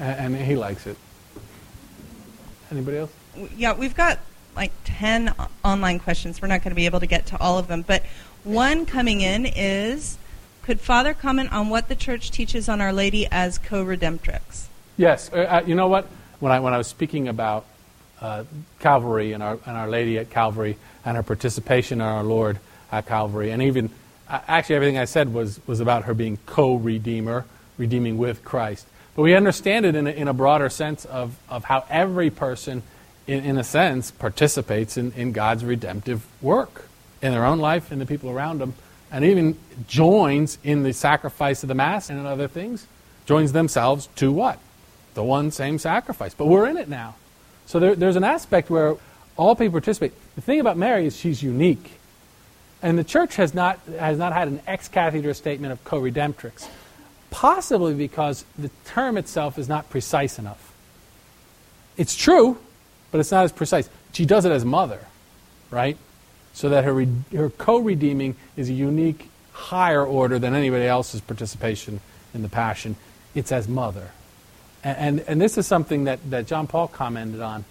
and, 0.00 0.34
and 0.34 0.44
he 0.44 0.56
likes 0.56 0.86
it. 0.86 0.96
Anybody 2.70 2.98
else? 2.98 3.12
Yeah, 3.56 3.74
we've 3.74 3.94
got 3.94 4.18
like 4.56 4.72
10 4.84 5.34
online 5.64 5.98
questions. 6.00 6.42
We're 6.42 6.48
not 6.48 6.62
going 6.62 6.70
to 6.70 6.76
be 6.76 6.86
able 6.86 7.00
to 7.00 7.06
get 7.06 7.26
to 7.26 7.40
all 7.40 7.58
of 7.58 7.68
them. 7.68 7.82
But 7.82 8.04
one 8.44 8.86
coming 8.86 9.20
in 9.20 9.46
is 9.46 10.18
Could 10.62 10.80
Father 10.80 11.14
comment 11.14 11.52
on 11.52 11.68
what 11.68 11.88
the 11.88 11.96
church 11.96 12.30
teaches 12.30 12.68
on 12.68 12.80
Our 12.80 12.92
Lady 12.92 13.26
as 13.30 13.58
co 13.58 13.84
redemptrix? 13.84 14.66
Yes. 14.96 15.30
Uh, 15.32 15.36
uh, 15.36 15.62
you 15.66 15.74
know 15.74 15.88
what? 15.88 16.06
When 16.40 16.52
I, 16.52 16.60
when 16.60 16.74
I 16.74 16.78
was 16.78 16.86
speaking 16.86 17.28
about 17.28 17.64
uh, 18.20 18.44
Calvary 18.78 19.32
and 19.32 19.42
our, 19.42 19.58
and 19.66 19.76
our 19.76 19.88
Lady 19.88 20.18
at 20.18 20.30
Calvary 20.30 20.76
and 21.04 21.16
her 21.16 21.22
participation 21.22 22.00
in 22.00 22.06
our 22.06 22.22
Lord 22.22 22.58
at 22.92 23.06
Calvary, 23.06 23.50
and 23.50 23.62
even 23.62 23.90
uh, 24.28 24.40
actually 24.46 24.76
everything 24.76 24.98
I 24.98 25.06
said 25.06 25.32
was, 25.32 25.60
was 25.66 25.80
about 25.80 26.04
her 26.04 26.14
being 26.14 26.38
co 26.46 26.74
redeemer, 26.74 27.46
redeeming 27.78 28.18
with 28.18 28.44
Christ. 28.44 28.86
But 29.16 29.22
we 29.22 29.34
understand 29.34 29.86
it 29.86 29.94
in 29.94 30.06
a, 30.06 30.10
in 30.10 30.28
a 30.28 30.34
broader 30.34 30.68
sense 30.68 31.04
of, 31.04 31.36
of 31.48 31.64
how 31.64 31.84
every 31.88 32.30
person, 32.30 32.82
in, 33.26 33.44
in 33.44 33.58
a 33.58 33.64
sense, 33.64 34.10
participates 34.10 34.96
in, 34.96 35.12
in 35.12 35.32
God's 35.32 35.64
redemptive 35.64 36.26
work 36.42 36.86
in 37.22 37.32
their 37.32 37.44
own 37.44 37.58
life 37.58 37.90
and 37.90 38.00
the 38.00 38.06
people 38.06 38.30
around 38.30 38.60
them, 38.60 38.74
and 39.10 39.24
even 39.24 39.58
joins 39.88 40.58
in 40.62 40.82
the 40.82 40.92
sacrifice 40.92 41.62
of 41.62 41.68
the 41.68 41.74
Mass 41.74 42.10
and 42.10 42.18
in 42.18 42.26
other 42.26 42.48
things, 42.48 42.86
joins 43.26 43.52
themselves 43.52 44.08
to 44.16 44.30
what? 44.30 44.58
The 45.14 45.24
one 45.24 45.50
same 45.50 45.78
sacrifice. 45.78 46.34
But 46.34 46.46
we're 46.46 46.66
in 46.66 46.76
it 46.76 46.88
now. 46.88 47.16
So 47.66 47.78
there, 47.78 47.94
there's 47.94 48.16
an 48.16 48.24
aspect 48.24 48.70
where 48.70 48.96
all 49.36 49.54
people 49.56 49.72
participate. 49.72 50.12
The 50.34 50.40
thing 50.40 50.60
about 50.60 50.76
Mary 50.76 51.06
is 51.06 51.16
she's 51.16 51.42
unique. 51.42 51.92
And 52.82 52.98
the 52.98 53.04
church 53.04 53.36
has 53.36 53.52
not, 53.52 53.78
has 53.98 54.18
not 54.18 54.32
had 54.32 54.48
an 54.48 54.60
ex 54.66 54.88
cathedra 54.88 55.34
statement 55.34 55.72
of 55.72 55.84
co 55.84 56.00
redemptrix 56.00 56.68
possibly 57.30 57.94
because 57.94 58.44
the 58.58 58.70
term 58.84 59.16
itself 59.16 59.58
is 59.58 59.68
not 59.68 59.88
precise 59.88 60.38
enough. 60.38 60.72
It's 61.96 62.14
true, 62.14 62.58
but 63.10 63.20
it's 63.20 63.30
not 63.30 63.44
as 63.44 63.52
precise. 63.52 63.88
She 64.12 64.26
does 64.26 64.44
it 64.44 64.52
as 64.52 64.64
mother, 64.64 65.06
right? 65.70 65.96
So 66.52 66.68
that 66.68 66.84
her, 66.84 67.06
her 67.34 67.50
co 67.50 67.78
redeeming 67.78 68.36
is 68.56 68.68
a 68.68 68.72
unique, 68.72 69.30
higher 69.52 70.04
order 70.04 70.38
than 70.38 70.54
anybody 70.54 70.84
else's 70.84 71.20
participation 71.20 72.00
in 72.34 72.42
the 72.42 72.48
Passion. 72.48 72.96
It's 73.34 73.52
as 73.52 73.68
mother. 73.68 74.10
And, 74.82 74.98
and, 74.98 75.20
and 75.28 75.40
this 75.40 75.58
is 75.58 75.66
something 75.66 76.04
that, 76.04 76.18
that 76.30 76.46
John 76.46 76.66
Paul 76.66 76.88
commented 76.88 77.40
on 77.40 77.64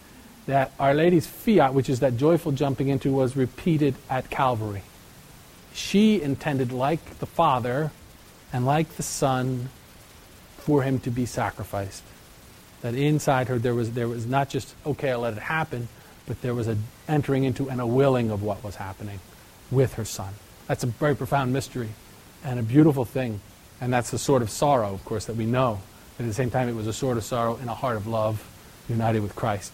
that 0.45 0.71
Our 0.79 0.93
Lady's 0.93 1.27
fiat, 1.27 1.73
which 1.73 1.89
is 1.89 1.99
that 1.99 2.17
joyful 2.17 2.51
jumping 2.51 2.87
into, 2.87 3.11
was 3.11 3.35
repeated 3.35 3.95
at 4.09 4.29
Calvary. 4.29 4.81
She 5.73 6.21
intended, 6.21 6.71
like 6.71 7.19
the 7.19 7.25
Father, 7.25 7.91
and 8.51 8.65
like 8.65 8.95
the 8.95 9.03
Son, 9.03 9.69
for 10.57 10.81
him 10.83 10.99
to 11.01 11.11
be 11.11 11.25
sacrificed. 11.25 12.03
That 12.81 12.95
inside 12.95 13.47
her 13.47 13.59
there 13.59 13.75
was, 13.75 13.91
there 13.91 14.07
was 14.07 14.25
not 14.25 14.49
just, 14.49 14.73
okay, 14.85 15.11
I'll 15.11 15.19
let 15.19 15.33
it 15.33 15.39
happen, 15.39 15.87
but 16.29 16.41
there 16.43 16.53
was 16.53 16.67
a 16.67 16.77
entering 17.07 17.43
into 17.43 17.69
and 17.69 17.81
a 17.81 17.87
willing 17.87 18.29
of 18.29 18.43
what 18.43 18.63
was 18.63 18.75
happening 18.75 19.19
with 19.71 19.95
her 19.95 20.05
Son. 20.05 20.31
That's 20.67 20.83
a 20.83 20.87
very 20.87 21.15
profound 21.15 21.51
mystery 21.51 21.89
and 22.45 22.59
a 22.59 22.63
beautiful 22.63 23.03
thing. 23.03 23.41
And 23.81 23.91
that's 23.91 24.11
the 24.11 24.19
sort 24.19 24.43
of 24.43 24.51
sorrow, 24.51 24.93
of 24.93 25.03
course, 25.05 25.25
that 25.25 25.35
we 25.35 25.47
know. 25.47 25.81
But 26.15 26.25
at 26.25 26.27
the 26.27 26.35
same 26.35 26.51
time, 26.51 26.69
it 26.69 26.75
was 26.75 26.85
a 26.85 26.93
sort 26.93 27.17
of 27.17 27.23
sorrow 27.23 27.57
in 27.57 27.67
a 27.67 27.73
heart 27.73 27.97
of 27.97 28.05
love, 28.05 28.47
united 28.87 29.23
with 29.23 29.35
Christ, 29.35 29.73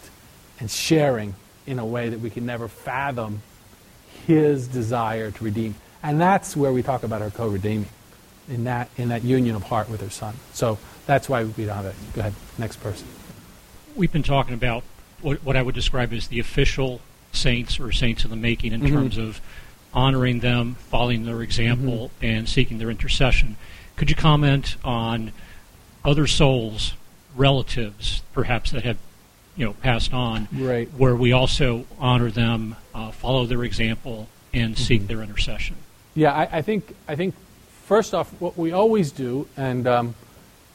and 0.58 0.70
sharing 0.70 1.34
in 1.66 1.78
a 1.78 1.84
way 1.84 2.08
that 2.08 2.20
we 2.20 2.30
can 2.30 2.46
never 2.46 2.68
fathom 2.68 3.42
his 4.26 4.66
desire 4.66 5.30
to 5.30 5.44
redeem. 5.44 5.74
And 6.02 6.18
that's 6.18 6.56
where 6.56 6.72
we 6.72 6.82
talk 6.82 7.02
about 7.02 7.20
her 7.20 7.30
co 7.30 7.48
redeeming 7.48 7.90
in 8.48 8.64
that 8.64 8.88
in 8.96 9.08
that 9.10 9.24
union 9.24 9.56
of 9.56 9.64
heart 9.64 9.90
with 9.90 10.00
her 10.00 10.10
son. 10.10 10.36
So 10.54 10.78
that's 11.04 11.28
why 11.28 11.44
we 11.44 11.66
don't 11.66 11.76
have 11.76 11.86
it. 11.86 11.96
Go 12.14 12.20
ahead, 12.20 12.34
next 12.56 12.76
person. 12.76 13.06
We've 13.94 14.12
been 14.12 14.22
talking 14.22 14.54
about 14.54 14.84
what, 15.22 15.42
what 15.44 15.56
I 15.56 15.62
would 15.62 15.74
describe 15.74 16.12
as 16.12 16.28
the 16.28 16.38
official 16.38 17.00
saints 17.32 17.78
or 17.78 17.92
saints 17.92 18.24
in 18.24 18.30
the 18.30 18.36
making 18.36 18.72
in 18.72 18.80
mm-hmm. 18.80 18.94
terms 18.94 19.18
of 19.18 19.40
honoring 19.92 20.40
them, 20.40 20.76
following 20.90 21.24
their 21.24 21.42
example, 21.42 22.10
mm-hmm. 22.16 22.24
and 22.24 22.48
seeking 22.48 22.78
their 22.78 22.90
intercession. 22.90 23.56
Could 23.96 24.10
you 24.10 24.16
comment 24.16 24.76
on 24.84 25.32
other 26.04 26.26
souls, 26.26 26.94
relatives, 27.34 28.22
perhaps 28.32 28.70
that 28.72 28.84
have 28.84 28.98
you 29.56 29.64
know 29.64 29.72
passed 29.72 30.12
on, 30.12 30.48
right. 30.52 30.88
where 30.96 31.16
we 31.16 31.32
also 31.32 31.86
honor 31.98 32.30
them, 32.30 32.76
uh, 32.94 33.10
follow 33.10 33.46
their 33.46 33.64
example, 33.64 34.28
and 34.52 34.74
mm-hmm. 34.74 34.82
seek 34.82 35.06
their 35.06 35.22
intercession? 35.22 35.76
Yeah, 36.14 36.32
I, 36.32 36.58
I 36.58 36.62
think 36.62 36.94
I 37.08 37.16
think 37.16 37.34
first 37.84 38.14
off, 38.14 38.30
what 38.40 38.56
we 38.56 38.72
always 38.72 39.12
do, 39.12 39.48
and 39.56 39.86
um, 39.86 40.14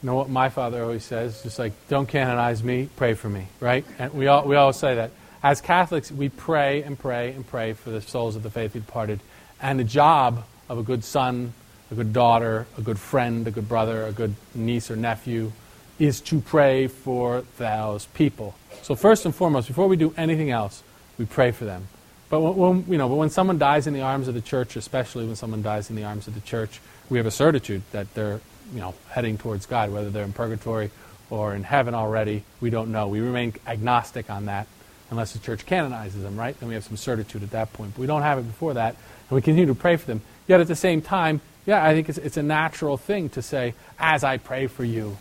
you 0.02 0.06
know 0.08 0.16
what 0.16 0.28
my 0.28 0.48
father 0.48 0.82
always 0.82 1.04
says, 1.04 1.42
just 1.42 1.58
like, 1.58 1.72
don't 1.88 2.08
canonize 2.08 2.62
me, 2.62 2.88
pray 2.96 3.14
for 3.14 3.28
me, 3.28 3.46
right? 3.60 3.84
And 3.98 4.12
we 4.12 4.26
all, 4.26 4.44
we 4.44 4.56
all 4.56 4.72
say 4.72 4.96
that. 4.96 5.12
As 5.44 5.60
Catholics, 5.60 6.10
we 6.10 6.28
pray 6.28 6.82
and 6.82 6.98
pray 6.98 7.32
and 7.32 7.46
pray 7.46 7.72
for 7.72 7.90
the 7.90 8.00
souls 8.00 8.34
of 8.34 8.42
the 8.42 8.50
faithfully 8.50 8.80
departed. 8.80 9.20
And 9.60 9.78
the 9.78 9.84
job 9.84 10.44
of 10.68 10.78
a 10.78 10.82
good 10.82 11.04
son, 11.04 11.52
a 11.92 11.94
good 11.94 12.12
daughter, 12.12 12.66
a 12.76 12.80
good 12.80 12.98
friend, 12.98 13.46
a 13.46 13.52
good 13.52 13.68
brother, 13.68 14.04
a 14.06 14.12
good 14.12 14.34
niece 14.54 14.90
or 14.90 14.96
nephew 14.96 15.52
is 15.98 16.20
to 16.22 16.40
pray 16.40 16.88
for 16.88 17.44
those 17.58 18.06
people. 18.06 18.56
So 18.82 18.96
first 18.96 19.24
and 19.24 19.34
foremost, 19.34 19.68
before 19.68 19.86
we 19.86 19.96
do 19.96 20.12
anything 20.16 20.50
else, 20.50 20.82
we 21.16 21.26
pray 21.26 21.52
for 21.52 21.64
them. 21.64 21.86
But 22.28 22.40
when, 22.40 22.84
you 22.88 22.98
know, 22.98 23.08
but 23.08 23.16
when 23.16 23.30
someone 23.30 23.58
dies 23.58 23.86
in 23.86 23.94
the 23.94 24.00
arms 24.00 24.26
of 24.26 24.34
the 24.34 24.40
church, 24.40 24.74
especially 24.74 25.26
when 25.26 25.36
someone 25.36 25.62
dies 25.62 25.90
in 25.90 25.96
the 25.96 26.04
arms 26.04 26.26
of 26.26 26.34
the 26.34 26.40
church, 26.40 26.80
we 27.08 27.18
have 27.18 27.26
a 27.26 27.30
certitude 27.30 27.82
that 27.92 28.12
they're 28.14 28.40
you 28.72 28.80
know, 28.80 28.94
heading 29.10 29.38
towards 29.38 29.66
God, 29.66 29.92
whether 29.92 30.10
they're 30.10 30.24
in 30.24 30.32
purgatory 30.32 30.90
or 31.30 31.54
in 31.54 31.62
heaven 31.62 31.94
already, 31.94 32.44
we 32.60 32.70
don't 32.70 32.92
know. 32.92 33.08
We 33.08 33.20
remain 33.20 33.54
agnostic 33.66 34.30
on 34.30 34.46
that 34.46 34.66
unless 35.10 35.32
the 35.32 35.38
church 35.38 35.66
canonizes 35.66 36.22
them, 36.22 36.36
right? 36.36 36.58
Then 36.58 36.68
we 36.68 36.74
have 36.74 36.84
some 36.84 36.96
certitude 36.96 37.42
at 37.42 37.50
that 37.50 37.72
point. 37.72 37.94
But 37.94 38.00
we 38.00 38.06
don't 38.06 38.22
have 38.22 38.38
it 38.38 38.42
before 38.42 38.74
that, 38.74 38.96
and 39.28 39.36
we 39.36 39.42
continue 39.42 39.66
to 39.66 39.74
pray 39.74 39.96
for 39.96 40.06
them. 40.06 40.22
Yet 40.46 40.60
at 40.60 40.68
the 40.68 40.76
same 40.76 41.02
time, 41.02 41.40
yeah, 41.66 41.84
I 41.84 41.92
think 41.92 42.08
it's, 42.08 42.18
it's 42.18 42.36
a 42.36 42.42
natural 42.42 42.96
thing 42.96 43.28
to 43.30 43.42
say, 43.42 43.74
as 43.98 44.24
I 44.24 44.38
pray 44.38 44.66
for 44.66 44.84
you, 44.84 45.18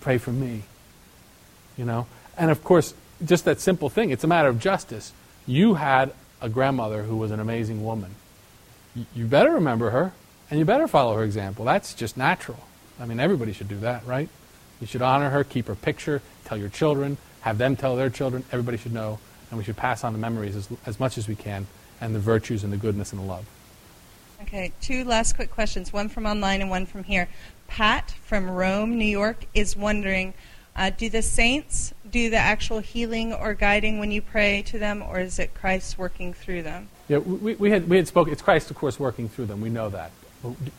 pray 0.00 0.18
for 0.18 0.32
me. 0.32 0.64
You 1.76 1.84
know? 1.84 2.06
And 2.36 2.50
of 2.50 2.64
course, 2.64 2.94
just 3.24 3.44
that 3.44 3.60
simple 3.60 3.88
thing, 3.88 4.10
it's 4.10 4.24
a 4.24 4.28
matter 4.28 4.48
of 4.48 4.58
justice. 4.58 5.12
You 5.46 5.74
had 5.74 6.12
a 6.42 6.48
grandmother 6.48 7.04
who 7.04 7.16
was 7.16 7.30
an 7.30 7.40
amazing 7.40 7.84
woman. 7.84 8.14
You 9.14 9.26
better 9.26 9.52
remember 9.52 9.90
her. 9.90 10.12
And 10.50 10.58
you 10.58 10.64
better 10.64 10.88
follow 10.88 11.14
her 11.14 11.24
example. 11.24 11.64
That's 11.64 11.94
just 11.94 12.16
natural. 12.16 12.58
I 13.00 13.06
mean, 13.06 13.20
everybody 13.20 13.52
should 13.52 13.68
do 13.68 13.78
that, 13.80 14.06
right? 14.06 14.28
You 14.80 14.86
should 14.86 15.02
honor 15.02 15.30
her, 15.30 15.44
keep 15.44 15.66
her 15.66 15.74
picture, 15.74 16.22
tell 16.44 16.58
your 16.58 16.68
children, 16.68 17.16
have 17.40 17.58
them 17.58 17.76
tell 17.76 17.96
their 17.96 18.10
children. 18.10 18.44
Everybody 18.52 18.76
should 18.76 18.92
know. 18.92 19.18
And 19.50 19.58
we 19.58 19.64
should 19.64 19.76
pass 19.76 20.04
on 20.04 20.12
the 20.12 20.18
memories 20.18 20.56
as, 20.56 20.68
as 20.84 21.00
much 21.00 21.16
as 21.16 21.26
we 21.26 21.34
can 21.34 21.66
and 22.00 22.14
the 22.14 22.18
virtues 22.18 22.64
and 22.64 22.72
the 22.72 22.76
goodness 22.76 23.12
and 23.12 23.20
the 23.20 23.26
love. 23.26 23.46
Okay, 24.42 24.72
two 24.80 25.04
last 25.04 25.34
quick 25.34 25.50
questions, 25.50 25.92
one 25.92 26.08
from 26.08 26.26
online 26.26 26.60
and 26.60 26.70
one 26.70 26.86
from 26.86 27.04
here. 27.04 27.28
Pat 27.66 28.14
from 28.24 28.48
Rome, 28.48 28.98
New 28.98 29.04
York, 29.04 29.44
is 29.54 29.74
wondering 29.76 30.34
uh, 30.76 30.90
do 30.90 31.10
the 31.10 31.22
saints 31.22 31.92
do 32.08 32.30
the 32.30 32.36
actual 32.36 32.78
healing 32.78 33.32
or 33.32 33.52
guiding 33.52 33.98
when 33.98 34.12
you 34.12 34.22
pray 34.22 34.62
to 34.62 34.78
them, 34.78 35.02
or 35.02 35.18
is 35.18 35.38
it 35.38 35.52
Christ 35.54 35.98
working 35.98 36.32
through 36.32 36.62
them? 36.62 36.88
Yeah, 37.08 37.18
we, 37.18 37.54
we, 37.56 37.70
had, 37.70 37.88
we 37.88 37.96
had 37.96 38.06
spoken, 38.06 38.32
it's 38.32 38.42
Christ, 38.42 38.70
of 38.70 38.76
course, 38.76 38.98
working 38.98 39.28
through 39.28 39.46
them. 39.46 39.60
We 39.60 39.70
know 39.70 39.88
that. 39.90 40.12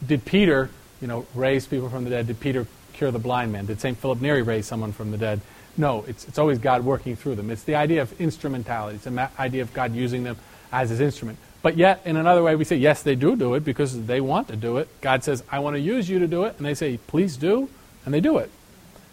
Did 0.05 0.25
Peter, 0.25 0.69
you 1.01 1.07
know, 1.07 1.25
raise 1.35 1.65
people 1.65 1.89
from 1.89 2.03
the 2.03 2.09
dead? 2.09 2.27
Did 2.27 2.39
Peter 2.39 2.65
cure 2.93 3.11
the 3.11 3.19
blind 3.19 3.51
man? 3.51 3.65
Did 3.65 3.79
St. 3.79 3.97
Philip 3.97 4.21
Neri 4.21 4.41
raise 4.41 4.65
someone 4.65 4.91
from 4.91 5.11
the 5.11 5.17
dead? 5.17 5.41
No, 5.77 6.03
it's, 6.07 6.27
it's 6.27 6.37
always 6.37 6.59
God 6.59 6.83
working 6.83 7.15
through 7.15 7.35
them. 7.35 7.49
It's 7.49 7.63
the 7.63 7.75
idea 7.75 8.01
of 8.01 8.19
instrumentality. 8.19 8.95
It's 8.95 9.05
the 9.05 9.29
idea 9.39 9.61
of 9.61 9.73
God 9.73 9.93
using 9.93 10.23
them 10.23 10.37
as 10.71 10.89
his 10.89 10.99
instrument. 10.99 11.37
But 11.61 11.77
yet, 11.77 12.01
in 12.05 12.15
another 12.15 12.41
way, 12.41 12.55
we 12.55 12.63
say, 12.63 12.77
yes, 12.77 13.03
they 13.03 13.15
do 13.15 13.35
do 13.35 13.53
it 13.53 13.65
because 13.65 14.05
they 14.05 14.21
want 14.21 14.47
to 14.47 14.55
do 14.55 14.77
it. 14.77 14.87
God 15.01 15.23
says, 15.23 15.43
I 15.51 15.59
want 15.59 15.75
to 15.75 15.79
use 15.79 16.09
you 16.09 16.19
to 16.19 16.27
do 16.27 16.43
it. 16.43 16.55
And 16.57 16.65
they 16.65 16.73
say, 16.73 16.97
please 16.97 17.37
do. 17.37 17.69
And 18.05 18.13
they 18.13 18.21
do 18.21 18.37
it. 18.37 18.49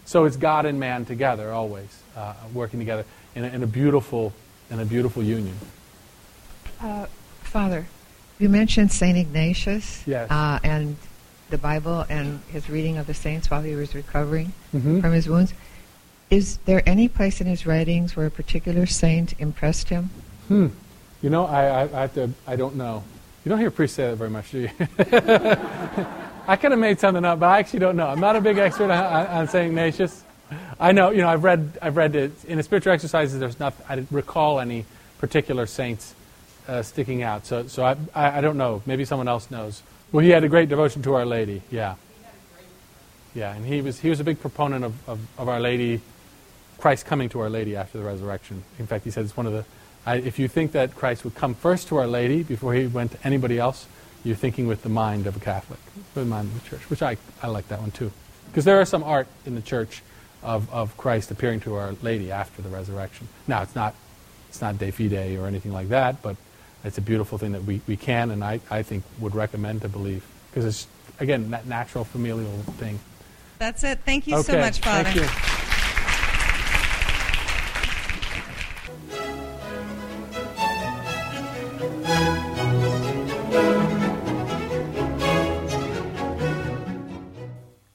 So 0.04 0.24
it's 0.24 0.36
God 0.36 0.66
and 0.66 0.78
man 0.78 1.04
together, 1.04 1.52
always, 1.52 2.02
uh, 2.16 2.34
working 2.54 2.78
together 2.78 3.04
in 3.34 3.44
a, 3.44 3.48
in 3.48 3.62
a, 3.64 3.66
beautiful, 3.66 4.32
in 4.70 4.78
a 4.78 4.84
beautiful 4.84 5.22
union. 5.22 5.56
Uh, 6.80 7.06
Father, 7.42 7.86
you 8.38 8.48
mentioned 8.48 8.92
St. 8.92 9.18
Ignatius 9.18 10.06
yes. 10.06 10.30
uh, 10.30 10.60
and 10.62 10.96
the 11.50 11.58
Bible 11.58 12.04
and 12.08 12.40
his 12.48 12.68
reading 12.68 12.98
of 12.98 13.06
the 13.06 13.14
saints 13.14 13.50
while 13.50 13.62
he 13.62 13.74
was 13.74 13.94
recovering 13.94 14.52
mm-hmm. 14.74 15.00
from 15.00 15.12
his 15.12 15.28
wounds. 15.28 15.54
Is 16.30 16.58
there 16.64 16.82
any 16.86 17.08
place 17.08 17.40
in 17.40 17.46
his 17.46 17.66
writings 17.66 18.16
where 18.16 18.26
a 18.26 18.30
particular 18.30 18.86
saint 18.86 19.38
impressed 19.38 19.88
him? 19.88 20.10
Hmm. 20.48 20.68
You 21.22 21.30
know, 21.30 21.46
I, 21.46 21.66
I, 21.66 21.82
I 21.82 22.00
have 22.02 22.14
to. 22.14 22.30
I 22.46 22.56
don't 22.56 22.76
know. 22.76 23.04
You 23.44 23.50
don't 23.50 23.60
hear 23.60 23.70
priests 23.70 23.96
say 23.96 24.10
that 24.10 24.16
very 24.16 24.30
much, 24.30 24.50
do 24.50 24.58
you? 24.60 24.70
I 26.48 26.56
could 26.56 26.72
have 26.72 26.80
made 26.80 26.98
something 26.98 27.24
up, 27.24 27.40
but 27.40 27.46
I 27.46 27.58
actually 27.60 27.78
don't 27.78 27.96
know. 27.96 28.08
I'm 28.08 28.20
not 28.20 28.36
a 28.36 28.40
big 28.40 28.58
expert 28.58 28.90
on, 28.90 29.26
on, 29.26 29.48
Saint 29.48 29.68
Ignatius. 29.68 30.24
I 30.78 30.92
know, 30.92 31.10
you 31.10 31.22
know, 31.22 31.28
I've 31.28 31.44
read, 31.44 31.78
I've 31.80 31.96
read 31.96 32.14
it 32.14 32.44
in 32.44 32.56
the 32.56 32.62
spiritual 32.62 32.92
exercises. 32.92 33.38
There's 33.38 33.58
not, 33.58 33.74
I 33.88 33.96
didn't 33.96 34.10
recall 34.10 34.60
any 34.60 34.84
particular 35.18 35.66
saints 35.66 36.14
uh, 36.68 36.82
sticking 36.82 37.22
out. 37.22 37.46
So, 37.46 37.66
so 37.66 37.84
I, 37.84 37.96
I, 38.14 38.38
I, 38.38 38.40
don't 38.40 38.56
know. 38.56 38.82
Maybe 38.86 39.04
someone 39.04 39.28
else 39.28 39.50
knows. 39.50 39.82
Well, 40.12 40.24
he 40.24 40.30
had 40.30 40.44
a 40.44 40.48
great 40.48 40.68
devotion 40.68 41.02
to 41.02 41.14
Our 41.14 41.26
Lady. 41.26 41.62
Yeah. 41.70 41.96
Yeah, 43.34 43.54
and 43.54 43.66
he 43.66 43.82
was 43.82 44.00
he 44.00 44.08
was 44.08 44.18
a 44.18 44.24
big 44.24 44.40
proponent 44.40 44.84
of, 44.84 45.08
of, 45.08 45.20
of 45.36 45.48
Our 45.48 45.60
Lady, 45.60 46.00
Christ 46.78 47.04
coming 47.04 47.28
to 47.30 47.40
Our 47.40 47.50
Lady 47.50 47.76
after 47.76 47.98
the 47.98 48.04
resurrection. 48.04 48.64
In 48.78 48.86
fact, 48.86 49.04
he 49.04 49.10
said 49.10 49.24
it's 49.24 49.36
one 49.36 49.46
of 49.46 49.52
the. 49.52 49.64
I, 50.06 50.16
if 50.16 50.38
you 50.38 50.48
think 50.48 50.72
that 50.72 50.94
Christ 50.94 51.24
would 51.24 51.34
come 51.34 51.54
first 51.54 51.88
to 51.88 51.96
Our 51.98 52.06
Lady 52.06 52.42
before 52.42 52.72
he 52.72 52.86
went 52.86 53.12
to 53.12 53.26
anybody 53.26 53.58
else, 53.58 53.86
you're 54.24 54.36
thinking 54.36 54.66
with 54.66 54.82
the 54.82 54.88
mind 54.88 55.26
of 55.26 55.36
a 55.36 55.40
Catholic, 55.40 55.80
the 56.14 56.24
mind 56.24 56.48
of 56.48 56.62
the 56.62 56.70
church, 56.70 56.88
which 56.88 57.02
I, 57.02 57.16
I 57.42 57.48
like 57.48 57.68
that 57.68 57.80
one 57.80 57.90
too. 57.90 58.10
Because 58.46 58.64
there 58.64 58.80
are 58.80 58.84
some 58.86 59.02
art 59.02 59.26
in 59.44 59.54
the 59.54 59.60
church 59.60 60.02
of, 60.42 60.72
of 60.72 60.96
Christ 60.96 61.30
appearing 61.30 61.60
to 61.60 61.74
Our 61.74 61.94
Lady 62.02 62.30
after 62.30 62.62
the 62.62 62.68
resurrection. 62.68 63.28
Now, 63.46 63.62
it's 63.62 63.74
not, 63.74 63.94
it's 64.48 64.62
not 64.62 64.78
De 64.78 64.90
Fide 64.90 65.36
or 65.38 65.46
anything 65.46 65.72
like 65.72 65.88
that, 65.88 66.22
but 66.22 66.36
it's 66.86 66.98
a 66.98 67.02
beautiful 67.02 67.36
thing 67.36 67.50
that 67.52 67.64
we, 67.64 67.80
we 67.88 67.96
can 67.96 68.30
and 68.30 68.44
I, 68.44 68.60
I 68.70 68.82
think 68.84 69.02
would 69.18 69.34
recommend 69.34 69.82
to 69.82 69.88
believe. 69.88 70.24
Because 70.50 70.64
it's, 70.64 70.86
again, 71.18 71.50
that 71.50 71.66
natural 71.66 72.04
familial 72.04 72.52
thing. 72.78 73.00
That's 73.58 73.82
it. 73.82 74.00
Thank 74.04 74.28
you 74.28 74.36
okay. 74.36 74.52
so 74.52 74.60
much, 74.60 74.78
Father. 74.80 75.10
Thank 75.10 75.16
you. 75.16 75.56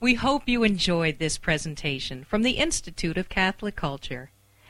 We 0.01 0.15
hope 0.15 0.49
you 0.49 0.63
enjoyed 0.63 1.19
this 1.19 1.37
presentation 1.37 2.25
from 2.25 2.41
the 2.41 2.53
Institute 2.53 3.17
of 3.17 3.29
Catholic 3.29 3.77
Culture. 3.77 4.31